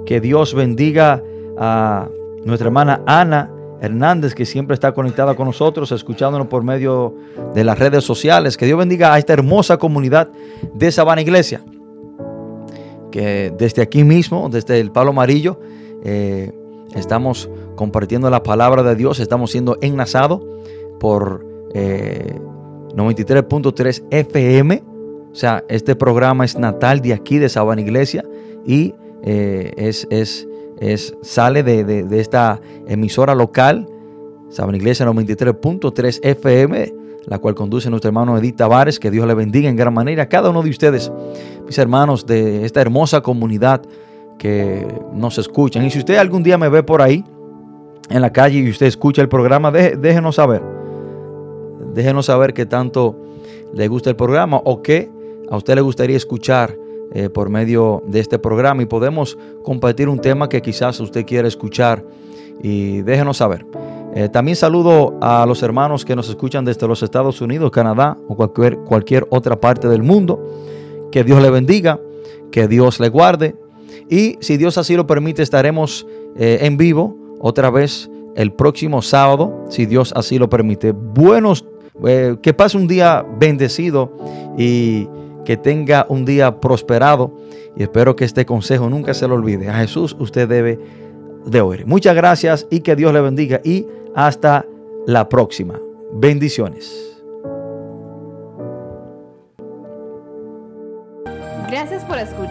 Que 0.07 0.21
Dios 0.21 0.55
bendiga 0.55 1.23
a 1.59 2.09
nuestra 2.45 2.69
hermana 2.69 3.03
Ana 3.07 3.51
Hernández, 3.81 4.35
que 4.35 4.47
siempre 4.47 4.73
está 4.73 4.93
conectada 4.93 5.35
con 5.35 5.47
nosotros, 5.47 5.93
escuchándonos 5.93 6.47
por 6.47 6.63
medio 6.63 7.15
de 7.55 7.63
las 7.63 7.79
redes 7.79 8.05
sociales. 8.05 8.57
Que 8.57 8.65
Dios 8.65 8.79
bendiga 8.79 9.13
a 9.13 9.19
esta 9.19 9.35
hermosa 9.35 9.77
comunidad 9.77 10.29
de 10.73 10.91
Sabana 10.91 11.21
Iglesia. 11.21 11.63
Desde 13.17 13.83
aquí 13.83 14.05
mismo, 14.05 14.49
desde 14.49 14.81
el 14.81 14.93
Palo 14.93 15.11
Amarillo, 15.11 15.59
eh, 16.05 16.53
estamos 16.95 17.51
compartiendo 17.75 18.31
la 18.31 18.43
palabra 18.43 18.83
de 18.83 18.95
Dios, 18.95 19.21
estamos 19.21 19.51
siendo 19.51 19.77
enlazados 19.81 20.43
por 21.01 21.45
93.3 21.75 24.05
eh, 24.11 24.21
FM. 24.21 24.83
O 25.33 25.35
sea, 25.35 25.65
este 25.69 25.97
programa 25.97 26.45
es 26.45 26.59
natal 26.59 27.01
de 27.01 27.13
aquí, 27.13 27.39
de 27.39 27.49
Sabana 27.49 27.81
Iglesia, 27.83 28.25
y 28.65 28.95
eh, 29.23 29.73
es, 29.77 30.07
es, 30.11 30.49
es, 30.79 31.15
sale 31.23 31.63
de, 31.63 32.07
esta 32.19 32.61
emisora 32.87 33.35
local, 33.35 33.89
Sabana 34.49 34.79
Iglesia 34.79 35.07
93.3 35.07 36.21
FM, 36.23 36.95
la 37.27 37.39
cual 37.39 37.55
conduce 37.55 37.91
nuestro 37.91 38.09
hermano 38.09 38.39
Edith 38.39 38.57
Tavares. 38.57 38.99
Que 38.99 39.11
Dios 39.11 39.27
le 39.27 39.35
bendiga 39.35 39.69
en 39.69 39.77
gran 39.77 39.93
manera 39.93 40.23
a 40.23 40.29
cada 40.29 40.51
uno 40.51 40.63
de 40.63 40.71
ustedes, 40.71 41.13
mis 41.67 41.79
hermanos 41.79 42.27
de 42.27 42.65
esta 42.65 42.81
hermosa 42.81 43.21
comunidad 43.21 43.83
que 44.39 44.87
nos 45.13 45.39
escuchan. 45.39 45.85
Y 45.85 45.91
si 45.91 45.99
usted 45.99 46.17
algún 46.17 46.43
día 46.43 46.59
me 46.59 46.69
ve 46.69 46.83
por 46.83 47.03
ahí, 47.03 47.25
en 48.09 48.23
la 48.23 48.33
calle 48.33 48.59
y 48.59 48.71
usted 48.71 48.87
escucha 48.87 49.23
el 49.23 49.29
programa, 49.29 49.71
déjenos 49.71 50.37
saber. 50.37 50.63
Déjenos 51.93 52.27
saber 52.27 52.55
que 52.55 52.67
tanto 52.67 53.17
le 53.75 53.89
gusta 53.89 54.11
el 54.11 54.17
programa 54.17 54.61
o 54.65 54.83
que 54.83 55.11
a 55.51 55.57
usted 55.57 55.75
le 55.75 55.81
gustaría 55.81 56.17
escuchar 56.17 56.77
eh, 57.13 57.29
por 57.29 57.49
medio 57.49 58.03
de 58.07 58.21
este 58.21 58.39
programa 58.39 58.83
y 58.83 58.87
podemos 58.87 59.39
compartir 59.63 60.09
un 60.09 60.19
tema 60.19 60.49
que 60.49 60.61
quizás 60.61 61.01
usted 61.01 61.25
quiera 61.25 61.49
escuchar 61.49 62.05
y 62.63 63.03
déjenos 63.03 63.39
saber. 63.39 63.67
Eh, 64.15 64.29
también 64.29 64.57
saludo 64.57 65.15
a 65.21 65.45
los 65.47 65.63
hermanos 65.63 66.05
que 66.05 66.17
nos 66.17 66.29
escuchan 66.29 66.65
desde 66.65 66.89
los 66.89 67.03
Estados 67.03 67.41
Unidos, 67.41 67.71
Canadá 67.71 68.17
o 68.29 68.35
cualquier, 68.35 68.79
cualquier 68.79 69.27
otra 69.31 69.57
parte 69.57 69.89
del 69.89 70.03
mundo. 70.03 70.41
Que 71.17 71.25
Dios 71.25 71.41
le 71.41 71.49
bendiga, 71.49 71.99
que 72.51 72.69
Dios 72.69 73.01
le 73.01 73.09
guarde 73.09 73.55
y 74.11 74.37
si 74.41 74.59
Dios 74.59 74.77
así 74.77 74.97
lo 74.97 75.07
permite 75.07 75.43
estaremos 75.43 76.07
eh, 76.37 76.59
en 76.61 76.77
vivo 76.77 77.17
otra 77.41 77.71
vez 77.71 78.11
el 78.35 78.53
próximo 78.53 79.01
sábado, 79.01 79.65
si 79.71 79.87
Dios 79.87 80.13
así 80.15 80.39
lo 80.39 80.51
permite. 80.51 80.93
Buenos, 80.93 81.65
eh, 82.07 82.37
que 82.43 82.53
pase 82.53 82.77
un 82.77 82.87
día 82.87 83.25
bendecido 83.39 84.13
y 84.59 85.09
que 85.47 85.57
tenga 85.57 86.05
un 86.11 86.27
día 86.27 86.61
prosperado. 86.61 87.33
Y 87.75 87.85
espero 87.85 88.15
que 88.15 88.27
este 88.27 88.45
consejo 88.45 88.91
nunca 88.91 89.15
se 89.15 89.27
lo 89.27 89.37
olvide. 89.37 89.71
A 89.71 89.79
Jesús 89.79 90.15
usted 90.19 90.47
debe 90.47 90.79
de 91.47 91.63
oír. 91.63 91.87
Muchas 91.87 92.15
gracias 92.15 92.67
y 92.69 92.81
que 92.81 92.95
Dios 92.95 93.15
le 93.15 93.23
bendiga. 93.23 93.63
Y 93.65 93.87
hasta 94.15 94.67
la 95.07 95.31
próxima. 95.31 95.81
Bendiciones. 96.13 97.16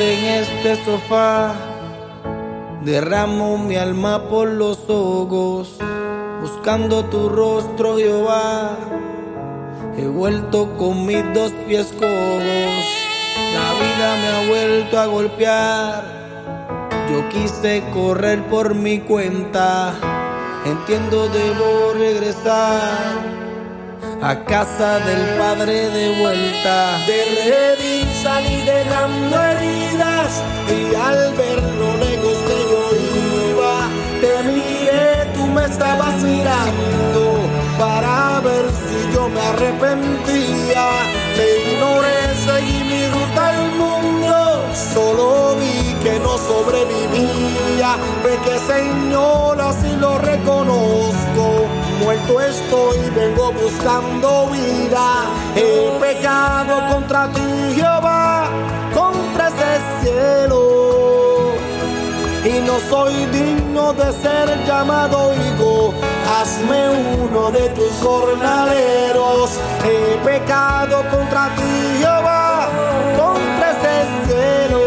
En 0.00 0.24
este 0.24 0.76
sofá. 0.84 1.54
Derramo 2.84 3.58
mi 3.58 3.76
alma 3.76 4.28
por 4.28 4.48
los 4.48 4.88
ojos, 4.88 5.76
buscando 6.40 7.04
tu 7.04 7.28
rostro, 7.28 7.98
Jehová. 7.98 8.76
He 9.96 10.06
vuelto 10.06 10.76
con 10.78 11.04
mis 11.04 11.22
dos 11.34 11.52
pies 11.68 11.92
cojos, 11.98 12.84
la 13.54 13.68
vida 13.82 14.16
me 14.20 14.28
ha 14.28 14.48
vuelto 14.48 14.98
a 14.98 15.06
golpear. 15.06 16.04
Yo 17.10 17.28
quise 17.28 17.82
correr 17.92 18.42
por 18.46 18.74
mi 18.74 19.00
cuenta, 19.00 19.94
entiendo 20.64 21.28
debo 21.28 21.92
regresar 21.98 23.49
a 24.22 24.36
casa 24.44 24.98
del 25.00 25.38
Padre 25.38 25.88
de 25.90 26.20
vuelta. 26.20 26.98
De 27.06 27.24
Redín 27.46 28.08
salí 28.22 28.60
dejando 28.62 29.42
heridas 29.42 30.42
y 30.68 30.94
al 30.94 31.34
ver 31.34 31.62
lo 31.78 31.96
lejos 31.96 32.36
que 32.46 32.58
yo 32.70 32.82
iba, 33.50 33.88
te 34.20 34.32
miré, 34.48 35.32
tú 35.34 35.46
me 35.46 35.64
estabas 35.64 36.14
mirando 36.22 37.40
para 37.78 38.40
ver 38.40 38.66
si 38.70 39.14
yo 39.14 39.28
me 39.28 39.40
arrepentía. 39.40 40.86
Te 41.34 41.72
ignoré, 41.72 42.34
seguí 42.44 42.84
mi 42.84 43.06
ruta 43.08 43.48
al 43.48 43.72
mundo, 43.72 44.64
solo 44.94 45.56
vi 45.56 45.94
que 46.02 46.18
no 46.20 46.36
sobrevivía. 46.36 47.96
Ve 48.22 48.38
que 48.44 48.58
Señor 48.58 49.60
así 49.60 49.96
lo 49.98 50.18
reconozco 50.18 51.39
muerto 52.00 52.40
estoy, 52.40 52.98
vengo 53.14 53.52
buscando 53.52 54.48
vida. 54.48 55.26
He 55.54 55.90
pecado 56.00 56.74
contra 56.92 57.28
ti, 57.32 57.74
Jehová, 57.74 58.48
contra 58.94 59.48
ese 59.48 59.72
cielo. 60.00 61.52
Y 62.44 62.60
no 62.66 62.78
soy 62.88 63.14
digno 63.26 63.92
de 63.92 64.12
ser 64.12 64.66
llamado 64.66 65.32
hijo. 65.34 65.92
Hazme 66.38 66.88
uno 67.20 67.50
de 67.50 67.68
tus 67.70 67.92
jornaleros. 68.02 69.50
He 69.84 70.16
pecado 70.24 71.04
contra 71.10 71.54
ti, 71.54 71.98
Jehová, 71.98 72.68
contra 73.16 73.70
ese 73.76 73.96
cielo. 74.26 74.80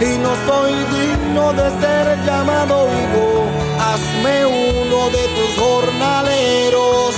Y 0.00 0.18
no 0.18 0.32
soy 0.46 0.72
digno 0.98 1.52
de 1.52 1.70
ser 1.80 2.24
llamado 2.24 2.86
hijo 2.88 3.43
hazme 3.94 4.44
uno 4.44 5.08
de 5.10 5.24
tus 5.36 5.50
jornaleros, 5.56 7.14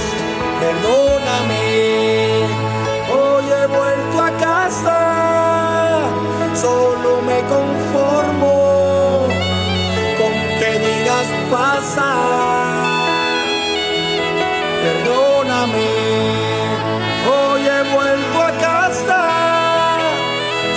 perdóname, 0.60 1.64
hoy 3.16 3.44
he 3.56 3.66
vuelto 3.66 4.16
a 4.22 4.30
casa, 4.48 5.00
solo 6.54 7.22
me 7.22 7.38
conformo 7.54 9.26
con 10.18 10.34
que 10.58 10.70
digas 10.86 11.28
pasa, 11.50 12.10
perdóname, 14.84 15.88
hoy 17.36 17.62
he 17.74 17.82
vuelto 17.94 18.38
a 18.42 18.52
casa, 18.68 19.22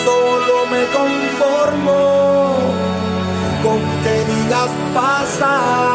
solo 0.05 0.65
me 0.73 0.83
conformo 0.97 1.99
con 3.63 3.79
que 4.03 4.15
digas 4.31 4.69
pasa. 4.93 5.88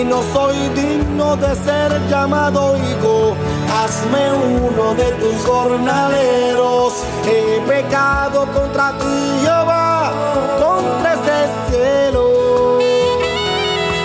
Y 0.00 0.04
no 0.04 0.22
soy 0.32 0.56
digno 0.74 1.36
de 1.36 1.54
ser 1.54 2.08
llamado 2.08 2.74
hijo. 2.76 3.36
Hazme 3.78 4.32
uno 4.32 4.94
de 4.94 5.12
tus 5.20 5.36
jornaleros. 5.44 6.94
He 7.26 7.60
pecado 7.68 8.46
contra 8.52 8.92
ti, 8.98 9.40
Jehová, 9.42 10.12
contra 10.58 11.14
ese 11.14 11.38
cielo. 11.68 12.78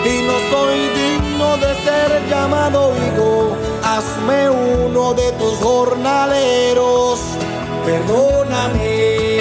Y 0.04 0.16
no 0.28 0.36
soy 0.52 0.80
digno 1.02 1.58
de 1.58 1.74
ser 1.86 2.30
llamado 2.30 2.92
hijo. 2.98 3.56
Hazme 3.84 4.50
uno 4.50 5.14
de 5.14 5.32
tus 5.34 5.56
jornaleros 5.60 7.20
perdóname. 7.86 9.35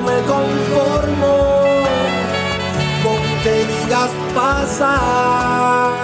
Me 0.00 0.20
conformo 0.22 1.34
con 3.02 3.42
que 3.42 3.64
digas 3.66 4.10
pasa. 4.34 5.97